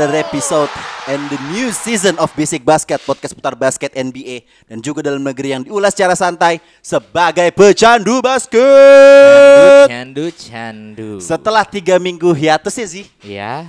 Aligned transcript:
Another 0.00 0.24
episode 0.24 0.72
and 1.12 1.20
the 1.28 1.36
new 1.52 1.68
season 1.76 2.16
of 2.16 2.32
Basic 2.32 2.64
Basket 2.64 2.96
podcast 3.04 3.36
putar 3.36 3.52
basket 3.52 3.92
NBA 3.92 4.48
dan 4.64 4.80
juga 4.80 5.04
dalam 5.04 5.20
negeri 5.20 5.52
yang 5.52 5.60
diulas 5.60 5.92
secara 5.92 6.16
santai 6.16 6.56
sebagai 6.80 7.52
pecandu 7.52 8.24
basket. 8.24 9.92
Candu, 9.92 10.32
candu. 10.32 11.20
Setelah 11.20 11.68
tiga 11.68 12.00
minggu 12.00 12.32
hiatus 12.32 12.80
ya 12.80 12.86
sih, 12.88 13.04
Ya, 13.20 13.68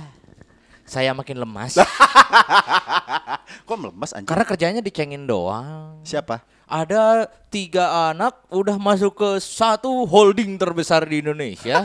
saya 0.88 1.12
makin 1.12 1.36
lemas. 1.36 1.76
kok 3.68 3.76
melemas 3.76 4.16
anjing? 4.16 4.32
Karena 4.32 4.44
kerjanya 4.48 4.80
dicengin 4.80 5.28
doang. 5.28 6.00
Siapa? 6.08 6.40
Ada 6.64 7.28
tiga 7.52 8.08
anak 8.08 8.40
udah 8.48 8.80
masuk 8.80 9.20
ke 9.20 9.30
satu 9.36 10.08
holding 10.08 10.56
terbesar 10.56 11.04
di 11.04 11.20
Indonesia. 11.20 11.84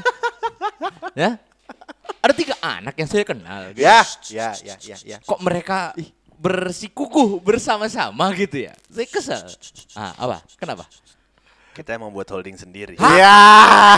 ya, 1.20 1.36
ada 2.22 2.34
tiga 2.34 2.56
anak 2.60 2.94
yang 2.98 3.10
saya 3.10 3.24
kenal. 3.24 3.72
gitu. 3.72 3.82
Ya, 3.84 4.02
ya, 4.30 4.50
ya, 4.64 4.76
ya, 4.82 4.98
ya. 5.02 5.18
Kok 5.24 5.40
mereka 5.42 5.94
bersikukuh 6.38 7.42
bersama-sama 7.42 8.30
gitu 8.38 8.70
ya? 8.70 8.74
Saya 8.94 9.08
kesel. 9.10 9.42
Ah, 9.98 10.14
apa? 10.18 10.38
Kenapa? 10.58 10.86
Kita 11.74 11.94
yang 11.94 12.10
membuat 12.10 12.30
holding 12.34 12.58
sendiri. 12.58 12.98
Ya. 12.98 13.38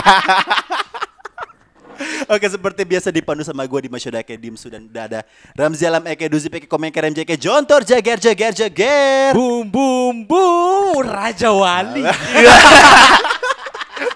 Oke 2.32 2.48
seperti 2.48 2.80
biasa 2.88 3.12
dipandu 3.12 3.44
sama 3.44 3.66
gue 3.68 3.80
di 3.84 3.90
Masyodake 3.92 4.32
Dimsu 4.40 4.72
dan 4.72 4.88
udah 4.88 5.04
ada 5.04 5.20
Ramzi 5.52 5.84
Alam 5.84 6.00
Eke 6.08 6.32
Duzi 6.32 6.48
Peke 6.48 6.64
Komenker 6.64 7.04
MJK 7.12 7.36
Jontor 7.36 7.84
Jager 7.84 8.16
Jager 8.16 8.52
Jager 8.56 9.36
Bum 9.36 9.68
bum 9.68 10.24
bum 10.24 10.96
Raja 11.04 11.52
Wali. 11.52 12.00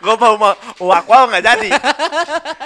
Gue 0.05 0.15
mau 0.15 0.35
mau 0.37 0.53
wak 0.85 1.05
wow 1.05 1.25
nggak 1.27 1.41
jadi, 1.43 1.69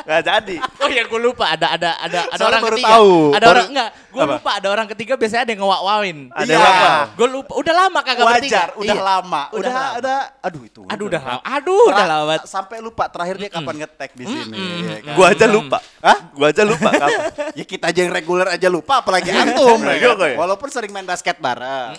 nggak 0.03 0.22
jadi. 0.25 0.56
Oh 0.78 0.89
ya 0.89 1.03
gue 1.05 1.20
lupa 1.20 1.44
ada 1.48 1.70
ada 1.70 1.91
ada 1.97 2.20
ada 2.25 2.34
Soalnya 2.34 2.48
orang 2.48 2.62
baru 2.62 2.77
ketiga. 2.77 2.89
tahu. 2.91 3.12
Ada 3.28 3.39
Baru- 3.39 3.53
orang 3.55 3.69
enggak, 3.69 3.89
gue 4.08 4.25
lupa 4.28 4.50
ada 4.53 4.69
orang 4.69 4.86
ketiga 4.89 5.12
biasanya 5.14 5.42
ada 5.44 5.53
yang 5.53 5.61
ngewak-wawin. 5.62 6.19
Ada 6.31 6.44
Iya. 6.44 6.59
wak-wow. 6.59 7.03
Gue 7.14 7.28
lupa. 7.31 7.53
Udah 7.55 7.75
lama 7.77 7.98
kagak 8.00 8.25
bertiga. 8.25 8.42
Wajar, 8.50 8.69
udah 8.75 8.86
Iya. 8.91 9.03
lama 9.05 9.42
Udah 9.48 9.59
Udah, 9.59 9.72
lama. 9.72 9.97
ada 9.97 10.14
Aduh 10.41 10.62
itu 10.64 10.81
Aduh 10.84 11.06
udah 11.06 11.22
lama. 11.22 11.41
Aduh 11.47 11.84
udah 11.89 12.06
lama. 12.06 12.34
Sampai 12.42 12.77
lupa 12.78 13.05
terakhir 13.06 13.36
dia 13.39 13.50
kapan 13.53 13.75
ngetek 13.78 14.11
di 14.12 14.25
sini 14.25 14.59
ya 14.83 14.97
kan? 15.00 15.14
Gua 15.14 15.27
aja 15.31 15.47
lupa. 15.47 15.78
Hah? 16.00 16.19
Gua 16.33 16.47
aja 16.48 16.62
lupa. 16.64 16.91
Ya 17.59 17.64
kita 17.64 17.91
aja 17.91 18.00
yang 18.00 18.12
reguler 18.12 18.48
aja 18.48 18.69
lupa 18.69 18.98
apalagi 18.98 19.31
antum 19.31 19.78
ya 19.81 19.94
kan? 19.97 20.16
ya. 20.25 20.36
Walaupun 20.36 20.69
sering 20.69 20.91
main 20.91 21.05
basket 21.05 21.39
bareng 21.39 21.94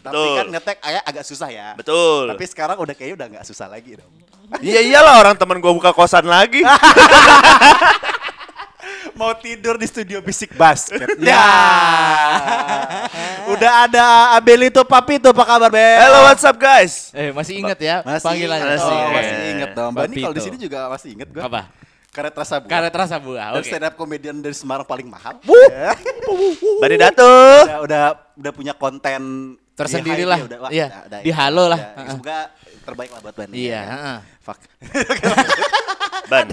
Tapi 0.00 0.24
kan 0.34 0.46
ngetek 0.48 0.76
agak 0.80 1.24
susah 1.24 1.48
ya 1.48 1.68
Betul. 1.74 2.28
Tapi 2.28 2.44
sekarang 2.44 2.76
udah 2.76 2.94
kayaknya 2.94 3.14
udah 3.14 3.26
nggak 3.30 3.44
susah 3.44 3.66
lagi 3.66 3.94
dong 3.94 4.08
Iya 4.64 4.80
iyalah 4.80 5.20
orang 5.20 5.36
teman 5.36 5.60
gua 5.60 5.76
buka 5.76 5.92
kosan 5.92 6.24
lagi. 6.24 6.64
Mau 9.18 9.34
tidur 9.34 9.74
di 9.74 9.82
studio 9.90 10.22
bisik 10.22 10.54
basket 10.54 11.18
Ya. 11.18 11.42
Udah 13.50 13.90
ada 13.90 14.04
Abelito 14.38 14.86
Papito 14.86 15.34
apa 15.34 15.42
kabar 15.42 15.70
Bel? 15.74 15.98
Hello 15.98 16.22
what's 16.30 16.46
up 16.46 16.54
guys? 16.54 17.10
Eh 17.10 17.34
masih 17.34 17.58
inget 17.58 17.78
ya 17.82 17.96
Masih 18.06 18.24
panggilannya. 18.30 18.78
Masih 18.78 18.86
oh, 18.86 18.94
inget. 18.94 19.10
masih 19.18 19.36
inget 19.50 19.70
dong. 19.74 19.90
Mbak 19.90 20.04
ini 20.06 20.14
kalau 20.22 20.34
di 20.38 20.42
sini 20.46 20.56
juga 20.56 20.78
masih 20.86 21.08
inget 21.18 21.28
gue. 21.34 21.42
Apa? 21.42 21.66
Karet 22.14 22.34
rasa 22.34 22.54
buah. 22.62 22.70
Karet 22.70 22.94
rasa 22.94 23.16
buah. 23.18 23.46
Dan 23.58 23.62
Oke. 23.62 23.68
stand 23.68 23.86
up 23.90 23.94
comedian 23.98 24.36
dari 24.38 24.54
Semarang 24.54 24.86
paling 24.86 25.10
mahal. 25.10 25.42
Wuh. 25.44 25.68
Ya. 25.68 25.92
Bani 26.78 26.96
Datu. 26.96 27.34
udah, 27.66 27.78
udah 27.84 28.04
udah 28.38 28.52
punya 28.54 28.72
konten 28.78 29.54
Tersendiri 29.78 30.22
di 30.22 30.26
lah. 30.26 30.42
hype-nya, 30.42 30.50
udah, 30.50 30.58
wah, 30.58 30.70
Iya, 30.74 30.86
di 31.22 31.30
halo 31.30 31.64
lah. 31.70 31.80
Semoga 32.10 32.50
terbaik 32.88 33.10
lah 33.12 33.20
buat 33.20 33.34
Bani. 33.36 33.52
Iya. 33.52 33.68
ya 33.68 33.80
kan? 33.84 33.92
heeh. 33.92 34.18
Fuck. 34.40 34.58
Ban. 36.28 36.46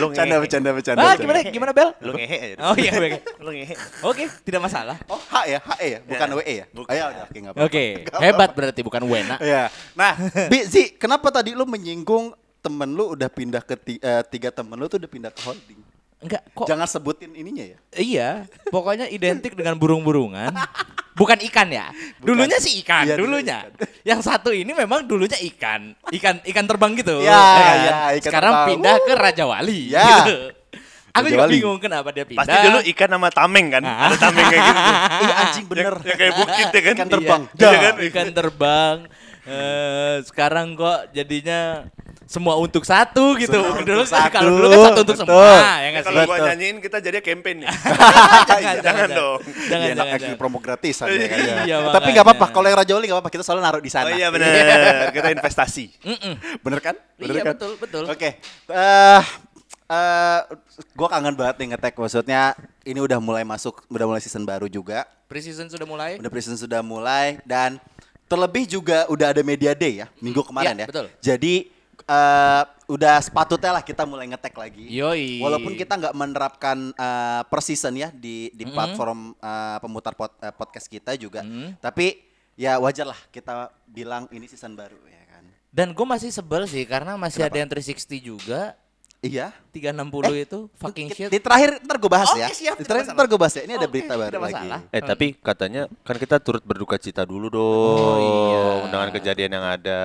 Lu 0.00 0.08
ngehe. 0.08 0.36
bercanda, 0.40 0.70
bercanda. 0.72 1.00
Ah 1.04 1.14
gimana 1.16 1.38
gimana 1.44 1.72
Bel? 1.76 1.92
Lu 2.00 2.12
ngehe 2.16 2.36
aja. 2.40 2.54
Oh 2.64 2.74
iya 2.76 2.90
oke. 2.96 3.18
Lu 3.44 3.50
ngehe. 3.52 3.74
Oke 4.04 4.22
tidak 4.44 4.60
masalah. 4.64 4.96
Oh, 5.04 5.20
H 5.20 5.34
ya, 5.44 5.60
H 5.60 5.70
ya, 5.84 5.98
bukan 6.00 6.28
Ya. 6.28 6.34
WE 6.36 6.54
ya. 6.54 6.66
Bukan. 6.72 6.88
Oh, 6.88 6.96
ya 6.96 7.04
udah, 7.12 7.24
oke 7.28 7.38
apa-apa. 7.44 7.66
Oke 7.68 7.84
hebat 8.24 8.50
berarti 8.56 8.80
bukan 8.80 9.02
Wena. 9.04 9.36
Iya. 9.40 9.68
Nah, 9.92 10.12
Bi, 10.52 10.64
Zi, 10.64 10.96
kenapa 10.96 11.28
tadi 11.28 11.52
lu 11.52 11.68
menyinggung 11.68 12.32
temen 12.58 12.88
lu 12.90 13.12
udah 13.12 13.28
pindah 13.28 13.62
ke 13.62 13.76
ti- 13.76 14.00
eh, 14.00 14.22
tiga 14.28 14.48
temen 14.48 14.76
lu 14.80 14.88
tuh 14.88 14.96
udah 14.96 15.10
pindah 15.10 15.30
ke 15.32 15.40
holding? 15.44 15.80
Enggak 16.18 16.42
kok. 16.50 16.66
Jangan 16.66 16.86
sebutin 16.90 17.30
ininya 17.30 17.62
ya. 17.62 17.78
Iya, 17.94 18.28
pokoknya 18.74 19.06
identik 19.06 19.54
dengan 19.54 19.78
burung-burungan. 19.78 20.50
Bukan 21.14 21.38
ikan 21.50 21.66
ya. 21.70 21.90
Dulunya 22.22 22.58
sih 22.62 22.78
ikan, 22.82 23.02
Iya, 23.06 23.18
dulu 23.18 23.38
dulunya. 23.38 23.66
Yang 24.06 24.20
satu 24.26 24.54
ini 24.54 24.70
memang 24.70 25.02
dulunya 25.02 25.34
ikan. 25.54 25.94
Ikan 26.10 26.42
ikan 26.46 26.64
terbang 26.66 26.94
gitu. 26.94 27.22
Ya, 27.22 27.34
kan? 27.34 27.74
ya, 27.78 27.94
ikan 28.18 28.30
Sekarang 28.30 28.52
terbang. 28.54 28.68
pindah 28.70 28.96
ke 29.02 29.12
Raja 29.18 29.44
Wali. 29.46 29.80
Ya. 29.90 30.06
gitu. 30.22 30.36
Aku 31.10 31.26
Raja 31.26 31.34
juga 31.34 31.44
Wali. 31.46 31.54
bingung 31.58 31.78
kenapa 31.82 32.08
dia 32.14 32.22
pindah. 32.22 32.46
Pasti 32.46 32.56
dulu 32.70 32.78
ikan 32.94 33.08
sama 33.10 33.28
tameng 33.34 33.66
kan? 33.66 33.82
Ada 33.82 34.16
tameng 34.18 34.44
kayak 34.46 34.62
gitu. 34.62 34.82
Iya 35.18 35.34
anjing 35.34 35.64
bener. 35.66 35.82
Yang, 35.94 36.06
yang 36.06 36.18
kayak 36.18 36.34
bukit 36.38 36.66
ya 36.70 36.80
kan? 36.82 36.94
Ikan 36.94 37.08
terbang. 37.10 37.42
Iya, 37.42 37.66
Iya 37.66 37.78
kan? 37.78 37.94
Ikan 37.98 38.28
terbang. 38.30 38.96
Eh, 39.48 40.16
sekarang 40.22 40.72
kok 40.74 41.08
jadinya 41.10 41.88
semua 42.24 42.54
untuk 42.54 42.84
satu 42.84 43.32
gitu. 43.34 43.56
Semua 43.56 43.80
dulu 43.80 44.04
untuk 44.04 44.12
satu, 44.12 44.28
kalau 44.28 44.50
dulu 44.52 44.66
kan 44.68 44.78
satu 44.84 45.00
untuk 45.00 45.16
betul. 45.16 45.24
semua, 45.24 45.56
ya 45.74 45.88
nggak 45.88 46.04
Kalau 46.04 46.20
gua 46.22 46.36
nyanyiin 46.44 46.76
kita 46.78 46.96
jadi 47.00 47.18
campaign 47.18 47.56
nih. 47.64 47.68
jangan, 48.50 48.74
Jangan 48.78 49.08
dong. 49.10 49.38
Jangan, 49.40 49.56
Iya, 49.80 49.88
enak 49.88 49.96
jangan, 49.96 50.12
actually 50.12 50.28
jangan. 50.28 50.36
promo 50.38 50.58
gratisan 50.60 51.06
ya 51.08 51.26
kan. 51.26 51.38
ya. 51.38 51.54
Iya, 51.64 51.76
Tapi 51.80 51.88
makanya. 51.88 52.10
nggak 52.12 52.26
apa-apa 52.28 52.46
kalau 52.50 52.66
yang 52.68 52.76
Raja 52.76 52.92
Wali 52.92 53.04
nggak 53.08 53.16
apa-apa 53.16 53.32
kita 53.32 53.42
selalu 53.42 53.60
naruh 53.62 53.80
di 53.80 53.88
sana. 53.88 54.06
Oh 54.06 54.12
iya 54.12 54.28
benar. 54.28 54.52
Kita 55.16 55.28
investasi. 55.32 55.84
Bener 56.60 56.80
kan? 56.80 56.94
Bener 57.16 57.32
Iya, 57.32 57.42
kan? 57.42 57.52
betul, 57.56 57.72
betul. 57.80 58.04
Oke. 58.04 58.36
Eh 58.68 59.22
eh 59.88 60.40
gua 60.92 61.08
kangen 61.08 61.32
banget 61.32 61.56
nih 61.58 61.72
ngetek 61.72 61.96
maksudnya 61.96 62.52
ini 62.84 63.00
udah 63.00 63.16
mulai 63.18 63.40
masuk 63.40 63.88
udah 63.88 64.04
mulai 64.04 64.20
season 64.20 64.44
baru 64.44 64.68
juga. 64.68 65.08
Preseason 65.24 65.68
sudah 65.68 65.84
mulai. 65.84 66.16
Udah 66.16 66.28
preseason 66.28 66.56
sudah 66.56 66.80
mulai 66.80 67.40
dan 67.44 67.80
terlebih 68.28 68.64
juga 68.68 69.08
udah 69.08 69.32
ada 69.32 69.40
media 69.40 69.72
day 69.72 70.00
ya 70.00 70.06
minggu 70.18 70.44
kemarin 70.44 70.70
Iya, 70.70 70.74
ya. 70.78 70.86
betul. 70.86 71.06
Jadi 71.18 71.54
eh 72.00 72.62
udah 72.88 73.20
sepatutnya 73.20 73.68
lah 73.70 73.82
kita 73.82 74.04
mulai 74.04 74.24
ngetek 74.24 74.54
lagi. 74.54 74.84
Yoi. 74.86 75.40
Walaupun 75.40 75.74
kita 75.74 75.92
nggak 75.94 76.14
menerapkan 76.14 76.78
eh, 76.90 77.42
per 77.44 77.60
season 77.60 77.94
ya 77.94 78.08
di 78.08 78.48
di 78.50 78.64
platform 78.64 79.34
eh, 79.34 79.78
pemutar 79.78 80.12
pod- 80.12 80.38
eh, 80.38 80.52
podcast 80.52 80.86
kita 80.86 81.12
juga. 81.14 81.44
Tapi 81.76 82.16
ya 82.54 82.76
wajar 82.76 83.06
lah 83.06 83.20
kita 83.28 83.68
bilang 83.84 84.24
ini 84.30 84.44
season 84.44 84.72
baru 84.72 84.96
ya 85.04 85.22
kan. 85.26 85.44
Dan 85.68 85.92
gue 85.92 86.06
masih 86.06 86.28
sebel 86.28 86.64
sih 86.64 86.84
karena 86.84 87.14
masih 87.14 87.44
ada 87.44 87.56
yang 87.56 87.68
360 87.68 88.16
juga. 88.20 88.72
Iya. 89.18 89.50
360 89.74 90.46
itu 90.46 90.58
fucking 90.78 91.08
shit. 91.10 91.26
Di 91.26 91.42
terakhir 91.42 91.82
ntar 91.82 91.98
gue 91.98 92.06
bahas 92.06 92.30
Oke, 92.30 92.38
ya. 92.38 92.48
siap, 92.50 92.78
di 92.78 92.86
terakhir 92.86 93.10
ntar 93.10 93.26
gue 93.26 93.38
bahas 93.38 93.54
ya. 93.54 93.62
Ini 93.66 93.74
ada 93.74 93.86
Oke, 93.86 93.92
berita 93.98 94.14
baru 94.14 94.30
lagi. 94.38 94.54
masalah. 94.54 94.80
Eh 94.90 95.02
tapi 95.02 95.26
katanya 95.34 95.82
kan 96.06 96.16
kita 96.16 96.36
turut 96.38 96.62
berduka 96.62 96.94
cita 96.96 97.26
dulu 97.26 97.50
dong 97.50 97.98
Oh, 97.98 98.16
iya. 98.22 98.62
dengan 98.86 99.08
kejadian 99.10 99.50
yang 99.52 99.66
ada. 99.66 100.00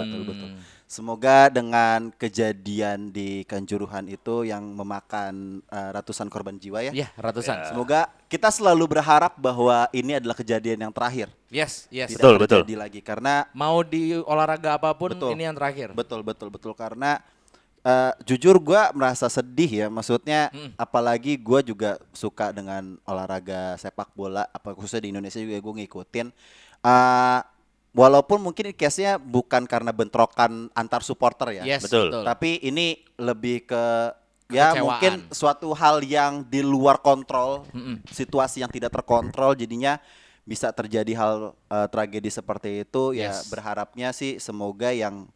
Betul 0.00 0.22
betul. 0.24 0.48
Semoga 0.88 1.52
dengan 1.52 2.08
kejadian 2.16 3.12
di 3.12 3.44
Kanjuruhan 3.44 4.08
itu 4.08 4.48
yang 4.48 4.64
memakan 4.72 5.60
eh, 5.68 5.90
ratusan 5.92 6.32
korban 6.32 6.56
jiwa 6.56 6.80
ya. 6.80 6.92
Ya, 6.96 7.12
ratusan. 7.20 7.68
Semoga 7.68 8.08
kita 8.24 8.48
selalu 8.48 8.96
berharap 8.96 9.36
bahwa 9.36 9.84
ini 9.92 10.16
adalah 10.16 10.32
kejadian 10.32 10.88
yang 10.88 10.92
terakhir. 10.96 11.28
Yes, 11.52 11.84
yes. 11.92 12.08
Tidak 12.08 12.24
Betul, 12.24 12.34
betul. 12.40 12.60
terjadi 12.64 12.76
lagi 12.80 13.00
karena 13.04 13.44
Mau 13.52 13.84
di 13.84 14.16
olahraga 14.16 14.80
apa 14.80 14.96
pun 14.96 15.12
Betul. 15.12 15.36
ini 15.36 15.44
yang 15.44 15.52
terakhir. 15.52 15.92
betul 15.92 16.24
betul 16.24 16.48
betul 16.48 16.72
karena 16.72 17.20
eh, 17.88 18.12
jujur 18.22 18.60
gua 18.60 18.92
merasa 18.92 19.26
sedih 19.26 19.70
ya. 19.70 19.86
Maksudnya 19.88 20.52
apalagi 20.76 21.40
gua 21.40 21.64
juga 21.64 21.96
suka 22.12 22.52
dengan 22.52 23.00
olahraga 23.02 23.74
sepak 23.76 24.12
bola 24.12 24.44
apa 24.52 24.76
khususnya 24.76 25.08
di 25.08 25.10
Indonesia 25.10 25.40
juga 25.40 25.56
gue 25.56 25.74
ngikutin. 25.80 26.26
Eh, 26.78 27.40
walaupun 27.90 28.38
mungkin 28.38 28.70
case-nya 28.72 29.16
bukan 29.16 29.64
karena 29.64 29.90
bentrokan 29.90 30.68
antar 30.72 31.00
supporter 31.00 31.56
ya. 31.56 31.64
Yes, 31.64 31.88
Betul. 31.88 32.12
betul. 32.12 32.22
Tapi 32.28 32.50
ini 32.62 32.86
lebih 33.16 33.64
ke 33.64 33.84
ya 34.48 34.72
Kekecewaan. 34.72 34.80
mungkin 34.80 35.12
suatu 35.28 35.68
hal 35.72 36.00
yang 36.00 36.40
di 36.40 36.64
luar 36.64 37.00
kontrol, 37.00 37.68
situasi 38.08 38.60
yang 38.62 38.70
tidak 38.70 38.92
terkontrol 38.92 39.52
jadinya 39.52 40.00
bisa 40.44 40.72
terjadi 40.72 41.12
hal 41.12 41.34
eh, 41.68 41.88
tragedi 41.88 42.30
seperti 42.30 42.80
itu 42.80 43.12
ya 43.12 43.28
Yes. 43.34 43.52
berharapnya 43.52 44.08
sih 44.12 44.40
semoga 44.40 44.88
yang 44.88 45.28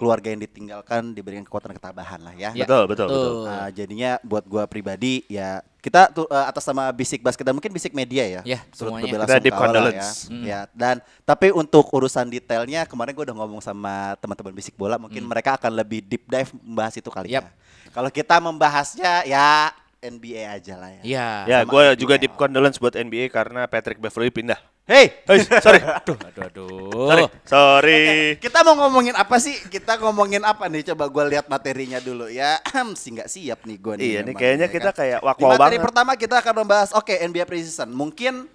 keluarga 0.00 0.32
yang 0.32 0.40
ditinggalkan 0.40 1.12
diberikan 1.12 1.44
kekuatan 1.44 1.76
ketabahan 1.76 2.24
lah 2.24 2.32
ya. 2.32 2.56
Ya, 2.56 2.64
Betul, 2.64 2.88
betul, 2.88 3.06
betul. 3.12 3.32
Uh, 3.44 3.68
jadinya 3.76 4.16
buat 4.24 4.48
gua 4.48 4.64
pribadi 4.64 5.28
ya 5.28 5.60
kita 5.84 6.08
tuh 6.12 6.24
uh, 6.28 6.46
atas 6.48 6.64
nama 6.64 6.88
Bisik 6.88 7.20
Basket 7.20 7.44
dan 7.44 7.52
mungkin 7.52 7.68
Bisik 7.68 7.92
Media 7.92 8.24
ya. 8.24 8.40
Ya, 8.48 8.60
semuanya. 8.72 9.04
berbela 9.04 9.24
Kita 9.28 9.36
deep 9.44 9.56
condolence. 9.56 10.32
Ya. 10.32 10.40
ya. 10.40 10.60
Dan 10.72 11.04
tapi 11.28 11.52
untuk 11.52 11.84
urusan 11.92 12.32
detailnya 12.32 12.88
kemarin 12.88 13.12
gua 13.12 13.24
udah 13.28 13.36
ngomong 13.44 13.60
sama 13.60 14.16
teman-teman 14.16 14.56
Bisik 14.56 14.72
Bola 14.80 14.96
mungkin 14.96 15.20
mereka 15.28 15.60
akan 15.60 15.76
lebih 15.76 16.00
deep 16.00 16.24
dive 16.24 16.48
membahas 16.64 16.96
itu 16.96 17.12
kali 17.12 17.36
Yap. 17.36 17.44
ya. 17.44 17.52
Kalau 17.92 18.08
kita 18.08 18.40
membahasnya 18.40 19.28
ya 19.28 19.76
NBA 20.00 20.48
aja 20.48 20.74
lah 20.80 20.90
ya. 20.96 21.02
Iya. 21.04 21.28
Ya, 21.44 21.58
sama 21.60 21.70
gue 21.76 21.84
juga 22.00 22.14
deep 22.16 22.34
condolence 22.40 22.80
buat 22.80 22.96
NBA 22.96 23.28
karena 23.28 23.68
Patrick 23.68 24.00
Beverly 24.00 24.32
pindah. 24.32 24.60
Hey, 24.90 25.22
Hei, 25.22 25.38
sorry. 25.46 25.78
Aduh, 26.02 26.18
aduh, 26.18 26.42
aduh. 26.50 27.06
sorry. 27.06 27.24
Sorry. 27.46 28.02
kita 28.42 28.66
mau 28.66 28.74
ngomongin 28.74 29.14
apa 29.14 29.38
sih? 29.38 29.54
Kita 29.70 29.94
ngomongin 30.02 30.42
apa 30.42 30.66
nih? 30.66 30.82
Coba 30.90 31.06
gua 31.06 31.30
lihat 31.30 31.46
materinya 31.46 32.02
dulu 32.02 32.26
ya. 32.26 32.58
sih 32.98 33.14
nggak 33.14 33.30
siap 33.30 33.70
nih 33.70 33.78
gua 33.78 33.94
nih. 33.94 34.18
Iya, 34.18 34.20
nih 34.26 34.34
kayaknya 34.34 34.66
ya 34.66 34.74
kita 34.74 34.90
kan? 34.90 34.98
kayak 34.98 35.20
Di 35.22 35.26
wak-wow 35.30 35.54
materi 35.54 35.78
banget. 35.78 35.86
pertama 35.86 36.12
kita 36.18 36.42
akan 36.42 36.54
membahas 36.66 36.90
oke 36.90 37.14
NBA 37.22 37.46
preseason. 37.46 37.94
Mungkin 37.94 38.50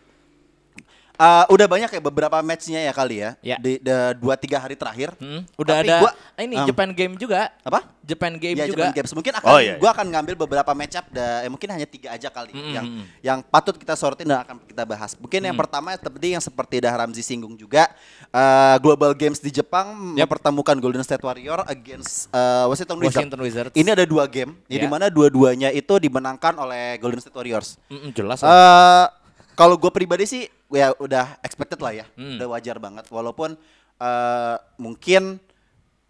uh, 1.15 1.45
udah 1.47 1.65
banyak 1.65 1.89
ya 1.89 2.01
beberapa 2.01 2.37
matchnya 2.39 2.81
ya 2.81 2.93
kali 2.93 3.15
ya. 3.19 3.29
Ya. 3.39 3.57
Di 3.57 3.79
dua 4.15 4.35
tiga 4.35 4.57
hari 4.57 4.75
terakhir. 4.75 5.11
Hmm, 5.17 5.43
udah 5.55 5.75
Tapi 5.79 5.87
ada 5.87 5.95
gua- 6.01 6.15
ini 6.37 6.55
um, 6.55 6.67
Japan 6.67 6.89
Game 6.91 7.13
juga. 7.15 7.51
Apa? 7.61 7.83
Japan 8.05 8.37
Game 8.37 8.53
ya, 8.53 8.69
juga. 8.69 8.85
Japan 8.85 8.93
Games. 8.93 9.11
Mungkin 9.11 9.33
akan 9.33 9.47
Oh, 9.49 9.57
iya, 9.57 9.81
gua 9.81 9.89
akan 9.89 10.05
ngambil 10.07 10.35
beberapa 10.37 10.71
match 10.71 10.93
up 10.93 11.09
da, 11.09 11.41
eh, 11.41 11.49
mungkin 11.49 11.65
hanya 11.67 11.83
tiga 11.83 12.13
aja 12.13 12.29
kali 12.29 12.53
Mm-mm. 12.53 12.69
yang 12.71 12.85
yang 13.19 13.39
patut 13.41 13.73
kita 13.75 13.97
sorotin 13.97 14.27
dan 14.27 14.45
akan 14.45 14.61
kita 14.61 14.83
bahas. 14.83 15.17
Mungkin 15.17 15.41
yang 15.41 15.57
pertama 15.57 15.89
seperti 15.91 16.27
yang 16.31 16.43
seperti 16.43 16.75
dah 16.79 16.93
Ramzi 16.93 17.25
singgung 17.25 17.55
juga 17.55 17.89
uh, 18.29 18.77
Global 18.77 19.11
Games 19.11 19.39
di 19.39 19.49
Jepang 19.49 20.13
Yap. 20.13 20.29
mempertemukan 20.29 20.77
Golden 20.77 21.01
State 21.01 21.19
Warrior 21.19 21.65
against 21.65 22.29
uh, 22.29 22.69
Washington 22.69 22.97
Wizards. 22.99 23.17
Washington 23.17 23.41
Wizards. 23.41 23.73
Ini 23.73 23.89
ada 23.89 24.05
dua 24.05 24.27
game, 24.27 24.53
ya, 24.67 24.77
Ya. 24.77 24.81
di 24.85 24.87
mana 24.87 25.09
dua-duanya 25.09 25.71
itu 25.71 25.97
dimenangkan 25.97 26.53
oleh 26.55 26.99
Golden 26.99 27.17
State 27.17 27.33
Warriors. 27.33 27.81
Mm-mm, 27.87 28.13
jelas 28.13 28.39
Eh 28.39 28.45
lah. 28.45 29.09
kalau 29.55 29.75
gue 29.75 29.89
pribadi 29.89 30.27
sih 30.27 30.45
ya 30.75 30.91
udah 30.95 31.39
expected 31.39 31.79
lah 31.79 31.93
ya, 31.93 32.05
Hmm. 32.13 32.35
udah 32.37 32.47
wajar 32.51 32.77
banget. 32.77 33.07
Walaupun 33.07 33.55
eh 33.95 34.55
mungkin 34.75 35.39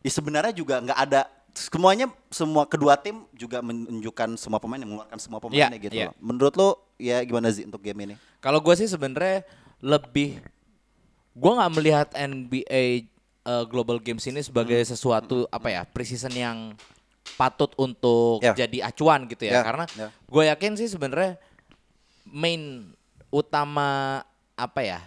ya 0.01 0.11
sebenarnya 0.11 0.51
juga 0.51 0.81
nggak 0.81 0.99
ada 0.99 1.21
semuanya 1.53 2.09
semua 2.27 2.65
kedua 2.65 2.97
tim 2.97 3.23
juga 3.31 3.61
menunjukkan 3.61 4.35
semua 4.35 4.57
pemain 4.57 4.75
yang 4.75 4.89
mengeluarkan 4.89 5.15
semua 5.17 5.39
pemainnya 5.39 5.71
Iya, 5.71 5.79
gitu. 5.79 5.93
loh. 5.95 6.13
Menurut 6.19 6.53
lo 6.55 6.69
ya 6.97 7.21
gimana 7.21 7.47
sih 7.47 7.63
untuk 7.63 7.79
game 7.79 8.03
ini? 8.03 8.15
Kalau 8.37 8.59
gue 8.59 8.75
sih 8.75 8.85
sebenarnya 8.85 9.45
lebih 9.79 10.41
gue 11.31 11.51
nggak 11.53 11.73
melihat 11.73 12.07
NBA 12.11 13.07
uh, 13.43 13.63
Global 13.63 13.99
Games 13.99 14.25
ini 14.25 14.41
sebagai 14.41 14.75
Hmm. 14.77 14.89
sesuatu 14.89 15.45
apa 15.47 15.69
ya 15.69 15.81
preseason 15.85 16.31
yang 16.31 16.57
patut 17.35 17.71
untuk 17.75 18.39
Ya. 18.39 18.53
jadi 18.55 18.85
acuan 18.85 19.25
gitu 19.25 19.45
ya 19.45 19.59
Ya, 19.59 19.63
karena 19.63 19.85
ya. 19.91 20.07
gue 20.09 20.43
yakin 20.45 20.73
sih 20.75 20.87
sebenarnya 20.87 21.37
main 22.25 22.91
utama 23.29 24.21
apa 24.55 24.81
ya 24.81 24.99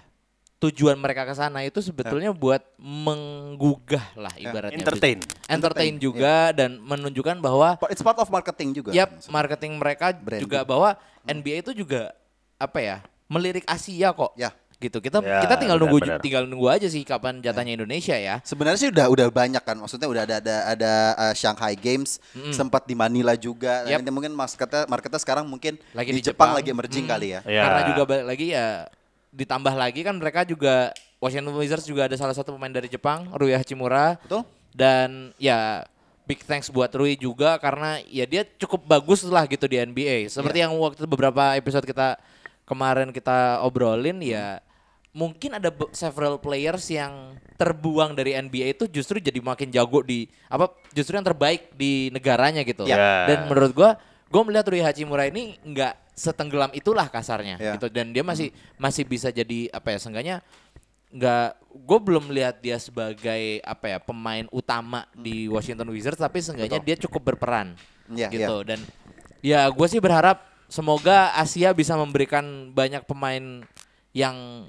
tujuan 0.59 0.95
mereka 0.95 1.23
ke 1.23 1.33
sana 1.33 1.63
itu 1.63 1.79
sebetulnya 1.79 2.31
buat 2.31 2.61
menggugah 2.77 4.05
lah 4.15 4.35
ibaratnya 4.35 4.75
Entertain. 4.75 5.19
entertain 5.47 5.49
Entertain, 5.49 5.95
juga 5.97 6.51
dan 6.51 6.77
menunjukkan 6.79 7.39
bahwa 7.39 7.79
It's 7.87 8.03
part 8.03 8.19
of 8.19 8.29
marketing 8.29 8.75
juga. 8.75 8.91
Yap, 8.91 9.23
marketing 9.29 9.79
mereka 9.79 10.11
Branding. 10.13 10.43
juga 10.45 10.59
bahwa 10.63 10.99
NBA 11.25 11.63
itu 11.63 11.73
juga 11.77 12.11
apa 12.57 12.79
ya? 12.79 12.97
Melirik 13.27 13.63
Asia 13.65 14.11
kok. 14.11 14.35
Ya. 14.35 14.51
Gitu. 14.79 14.99
Kita 14.99 15.19
Ya, 15.21 15.43
kita 15.43 15.59
tinggal 15.59 15.75
nunggu 15.77 15.99
benar-benar. 15.99 16.23
tinggal 16.23 16.43
nunggu 16.45 16.67
aja 16.69 16.87
sih 16.87 17.03
kapan 17.03 17.39
jatahnya 17.39 17.75
Indonesia 17.75 18.15
ya. 18.15 18.39
Sebenarnya 18.43 18.79
sih 18.79 18.91
udah 18.91 19.07
udah 19.11 19.27
banyak 19.29 19.59
kan, 19.61 19.75
maksudnya 19.75 20.07
udah 20.07 20.23
ada 20.23 20.37
ada 20.39 20.57
ada 20.69 20.93
uh, 21.19 21.35
Shanghai 21.35 21.75
Games, 21.75 22.19
sempat 22.51 22.83
di 22.83 22.95
Manila 22.95 23.35
juga. 23.35 23.83
Nah, 23.83 23.91
Yap. 23.91 24.03
ini 24.03 24.11
mungkin 24.11 24.33
marketnya 24.33 24.87
marketnya 24.87 25.19
sekarang 25.19 25.47
mungkin 25.47 25.79
Lagi 25.93 26.11
di, 26.11 26.19
di 26.19 26.23
Jepang, 26.25 26.51
Jepang. 26.51 26.59
lagi 26.59 26.69
emerging 26.69 27.05
Hmm. 27.05 27.13
kali 27.13 27.27
ya. 27.31 27.41
Ya. 27.45 27.63
Karena 27.63 27.81
juga 27.91 28.03
balik 28.05 28.27
lagi 28.27 28.47
ya 28.51 28.67
ditambah 29.33 29.75
lagi 29.77 30.01
kan 30.03 30.17
mereka 30.17 30.43
juga 30.45 30.93
Washington 31.19 31.55
Wizards 31.59 31.87
juga 31.87 32.07
ada 32.07 32.15
salah 32.15 32.35
satu 32.35 32.55
pemain 32.55 32.71
dari 32.71 32.87
Jepang, 32.87 33.27
Rui 33.35 33.53
Hachimura. 33.53 34.17
Betul? 34.23 34.47
Dan 34.71 35.35
ya 35.37 35.83
big 36.29 36.45
thanks 36.45 36.69
buat 36.69 36.93
Rui 36.93 37.17
juga 37.17 37.57
karena 37.59 37.99
ya 38.07 38.29
dia 38.29 38.45
cukup 38.45 38.85
bagus 38.87 39.25
lah 39.27 39.49
gitu 39.49 39.65
di 39.67 39.81
NBA. 39.81 40.29
Seperti 40.31 40.61
Iya. 40.63 40.71
yang 40.71 40.79
waktu 40.79 41.09
beberapa 41.09 41.57
episode 41.57 41.89
kita 41.89 42.21
kemarin 42.69 43.11
kita 43.11 43.65
obrolin 43.65 44.21
ya 44.21 44.61
mungkin 45.17 45.57
ada 45.57 45.73
several 45.91 46.37
players 46.39 46.85
yang 46.93 47.35
terbuang 47.59 48.15
dari 48.15 48.37
NBA 48.39 48.77
itu 48.77 48.85
justru 48.87 49.19
jadi 49.19 49.41
makin 49.43 49.73
jago 49.73 50.05
di 50.05 50.29
apa 50.47 50.71
justru 50.95 51.17
yang 51.19 51.27
terbaik 51.27 51.75
di 51.75 52.13
negaranya 52.15 52.63
gitu. 52.63 52.87
Ya. 52.87 53.27
Dan 53.27 53.51
menurut 53.51 53.73
gua 53.75 53.99
gua 54.29 54.43
melihat 54.45 54.69
Rui 54.69 54.81
Hachimura 54.81 55.27
ini 55.27 55.57
nggak 55.61 56.13
setenggelam 56.13 56.71
itulah 56.73 57.07
kasarnya 57.07 57.57
Ya. 57.57 57.73
gitu. 57.75 57.87
Dan 57.89 58.11
dia 58.11 58.23
masih 58.23 58.51
masih 58.75 59.05
bisa 59.05 59.31
jadi 59.31 59.71
apa 59.71 59.95
ya 59.95 59.99
seenggaknya 59.99 60.37
nggak 61.09 61.49
gue 61.89 61.99
belum 62.05 62.29
lihat 62.29 62.61
dia 62.61 62.77
sebagai 62.77 63.65
apa 63.65 63.87
ya 63.87 63.99
pemain 63.99 64.45
utama 64.53 65.09
di 65.17 65.49
Washington 65.49 65.89
Wizards 65.89 66.21
tapi 66.21 66.45
seenggaknya 66.45 66.85
dia 66.85 66.97
cukup 67.01 67.33
berperan 67.33 67.73
Iya, 68.13 68.29
gitu. 68.29 68.61
dan 68.61 68.77
ya 69.41 69.65
gue 69.69 69.87
sih 69.89 70.05
berharap 70.05 70.45
semoga 70.69 71.33
Asia 71.33 71.73
bisa 71.73 71.97
memberikan 71.97 72.45
banyak 72.73 73.09
pemain 73.09 73.65
yang 74.13 74.69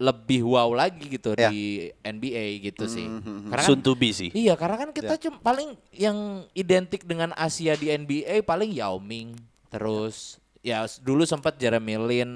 lebih 0.00 0.48
wow 0.48 0.72
lagi 0.72 1.12
gitu 1.12 1.36
Ya. 1.36 1.52
di 1.52 1.92
NBA 2.00 2.44
gitu 2.64 2.88
sih 2.88 3.04
karena 3.46 3.60
kan, 3.60 3.68
Soon 3.68 3.80
to 3.80 3.92
be 3.92 4.08
sih. 4.10 4.32
iya 4.32 4.56
karena 4.56 4.80
kan 4.80 4.90
kita 4.90 5.20
cuma 5.20 5.36
paling 5.38 5.76
yang 5.92 6.16
identik 6.50 7.04
dengan 7.04 7.30
Asia 7.32 7.76
di 7.76 7.92
NBA 7.92 8.40
paling 8.42 8.72
Yao 8.72 8.96
Ming 8.96 9.36
terus 9.68 10.40
ya 10.60 10.82
dulu 10.98 11.22
sempat 11.22 11.54
Jeremy 11.54 12.00
Lin 12.00 12.30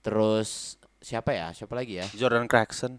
terus 0.00 0.74
siapa 0.98 1.30
ya 1.30 1.50
siapa 1.52 1.72
lagi 1.72 1.98
ya 1.98 2.06
Jordan 2.12 2.44
Clarkson. 2.44 2.98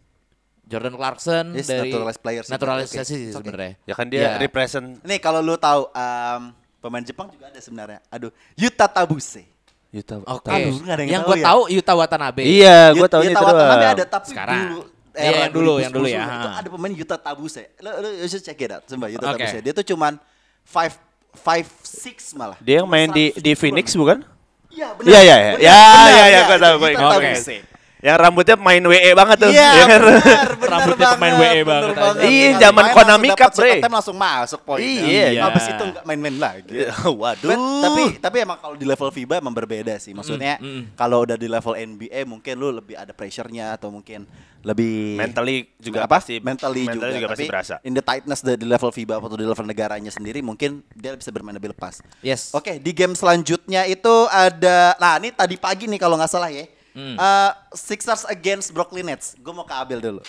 Jordan 0.63 0.95
Clarkson 0.95 1.45
Yes, 1.53 1.63
dari 1.65 1.87
naturalized 1.87 2.19
player 2.19 2.43
sih. 2.43 2.51
naturalisasi 2.51 2.95
Oke, 2.97 3.03
sih 3.05 3.19
it's 3.21 3.27
okay. 3.29 3.35
sebenarnya. 3.39 3.71
Ya 3.83 3.93
kan 3.93 4.05
dia 4.05 4.19
Ya. 4.21 4.31
represent 4.37 4.99
Nih 5.01 5.15
kalau 5.17 5.39
lu 5.39 5.55
tahu 5.55 5.87
um, 5.87 6.41
pemain 6.77 6.99
Jepang 7.01 7.27
juga 7.27 7.47
ada 7.47 7.55
sebenarnya. 7.57 7.99
Aduh, 8.07 8.31
Yuta 8.53 8.83
Tabuse. 8.85 9.47
Yuta. 9.87 10.19
Oke. 10.19 10.51
Aduh, 10.51 10.75
ada 10.83 11.01
yang 11.01 11.09
yang 11.09 11.23
tahu 11.23 11.29
gue 11.29 11.37
ya? 11.39 11.45
tahu 11.47 11.61
Yuta 11.71 11.93
Watanabe. 11.95 12.41
Iya, 12.43 12.77
gue 12.91 12.99
Yuta- 12.99 13.11
tahu 13.13 13.21
Yuta 13.23 13.31
itu 13.31 13.45
Watanabe 13.45 13.75
doang. 13.79 13.93
ada 13.95 14.03
tapi 14.05 14.27
Sekarang. 14.29 14.55
dulu 14.61 14.79
Iya, 15.17 15.25
era 15.25 15.39
yang 15.41 15.49
dulu, 15.49 15.73
yang 15.81 15.89
dulu 15.91 16.05
2010 16.05 16.13
ya, 16.13 16.25
Itu 16.29 16.49
ada 16.53 16.67
pemain 16.69 16.93
Yuta 16.93 17.15
Tabuse. 17.17 17.63
Lu 17.79 17.89
lu 17.97 18.09
you 18.15 18.27
should 18.27 18.43
check 18.43 18.59
it 18.59 18.69
out. 18.69 18.83
Yuta 18.85 19.25
Oke. 19.25 19.41
Tabuse. 19.41 19.57
Dia 19.59 19.73
tuh 19.73 19.85
cuman 19.87 20.13
five 20.61 20.93
five 21.33 21.65
six 21.81 22.35
malah. 22.35 22.57
Dia 22.59 22.83
yang 22.83 22.87
main 22.87 23.09
di 23.09 23.33
170. 23.33 23.41
di 23.41 23.51
Phoenix 23.55 23.87
bukan? 23.93 24.21
Iya, 24.69 24.93
benar. 24.93 25.09
Iya, 25.09 25.19
iya, 25.23 25.35
iya. 25.37 25.51
Ya, 25.57 25.57
ya, 25.57 26.05
ya, 26.05 26.25
iya, 26.27 26.39
gua 26.45 26.57
tahu, 26.59 26.75
gua 26.77 26.89
Yuta 26.91 27.01
ingat. 27.01 27.13
Tabuse. 27.17 27.57
Yang 27.97 28.17
rambutnya 28.21 28.55
main 28.61 28.83
WE 28.85 29.11
banget 29.17 29.37
tuh. 29.41 29.49
Iya, 29.49 29.69
ya 29.73 29.83
kan? 29.89 29.99
benar, 30.05 30.21
benar 30.21 30.69
Rambutnya 30.77 31.07
pemain 31.17 31.33
banget, 31.33 31.41
WE 31.41 31.61
benar 31.65 31.81
banget 31.81 31.97
aja. 31.97 32.27
Iya, 32.29 32.47
benar. 32.47 32.61
zaman 32.61 32.83
Main 32.85 32.93
Konami 32.93 33.27
Cup, 33.33 33.37
dapat 33.37 33.57
bre. 33.57 33.73
time 33.81 33.95
langsung 33.97 34.17
masuk 34.17 34.59
poin. 34.61 34.79
Iya. 34.85 35.25
Habis 35.49 35.65
itu 35.65 35.83
nggak 35.83 36.03
main-main 36.05 36.37
lagi. 36.37 36.77
Waduh. 37.21 37.47
But, 37.49 37.57
tapi 37.57 38.03
tapi 38.21 38.37
emang 38.45 38.57
kalau 38.61 38.75
di 38.77 38.85
level 38.85 39.09
FIBA 39.09 39.35
emang 39.41 39.55
berbeda 39.55 39.97
sih. 39.97 40.13
Maksudnya 40.13 40.61
kalau 40.93 41.25
udah 41.25 41.37
di 41.37 41.47
level 41.49 41.73
NBA 41.73 42.19
mungkin 42.29 42.53
lu 42.53 42.69
lebih 42.69 42.93
ada 42.93 43.11
pressure-nya 43.11 43.73
atau 43.73 43.89
mungkin 43.89 44.29
lebih 44.65 45.15
Mentally 45.15 45.57
juga 45.79 46.03
apa? 46.03 46.19
pasti- 46.19 46.43
mentally, 46.43 46.83
mentally 46.83 47.17
juga 47.17 47.29
pasti 47.31 47.45
Tapi 47.45 47.53
berasa. 47.53 47.75
In 47.81 47.93
the 47.95 48.03
tightness 48.03 48.41
di 48.43 48.53
di 48.57 48.67
level 48.67 48.91
FIBA 48.91 49.15
atau 49.15 49.37
di 49.39 49.47
level 49.47 49.65
negaranya 49.65 50.11
sendiri 50.11 50.43
mungkin 50.43 50.83
dia 50.91 51.15
bisa 51.15 51.31
bermain 51.31 51.55
lebih 51.55 51.71
lepas. 51.71 52.03
Yes. 52.19 52.51
Oke, 52.51 52.77
di 52.77 52.91
game 52.91 53.15
selanjutnya 53.15 53.87
itu 53.87 54.11
ada 54.27 54.97
nah 54.97 55.15
ini 55.17 55.31
tadi 55.31 55.55
pagi 55.55 55.87
nih 55.87 55.97
kalau 55.97 56.19
nggak 56.19 56.29
salah 56.29 56.51
ya. 56.51 56.67
Hmm. 56.97 57.13
Eh, 57.13 57.51
Sixers 57.77 58.25
against 58.25 58.73
Brooklyn 58.73 59.05
Nets. 59.05 59.37
Gue 59.37 59.53
mau 59.53 59.61
ke 59.61 59.75
Abel 59.77 60.01
dulu. 60.01 60.21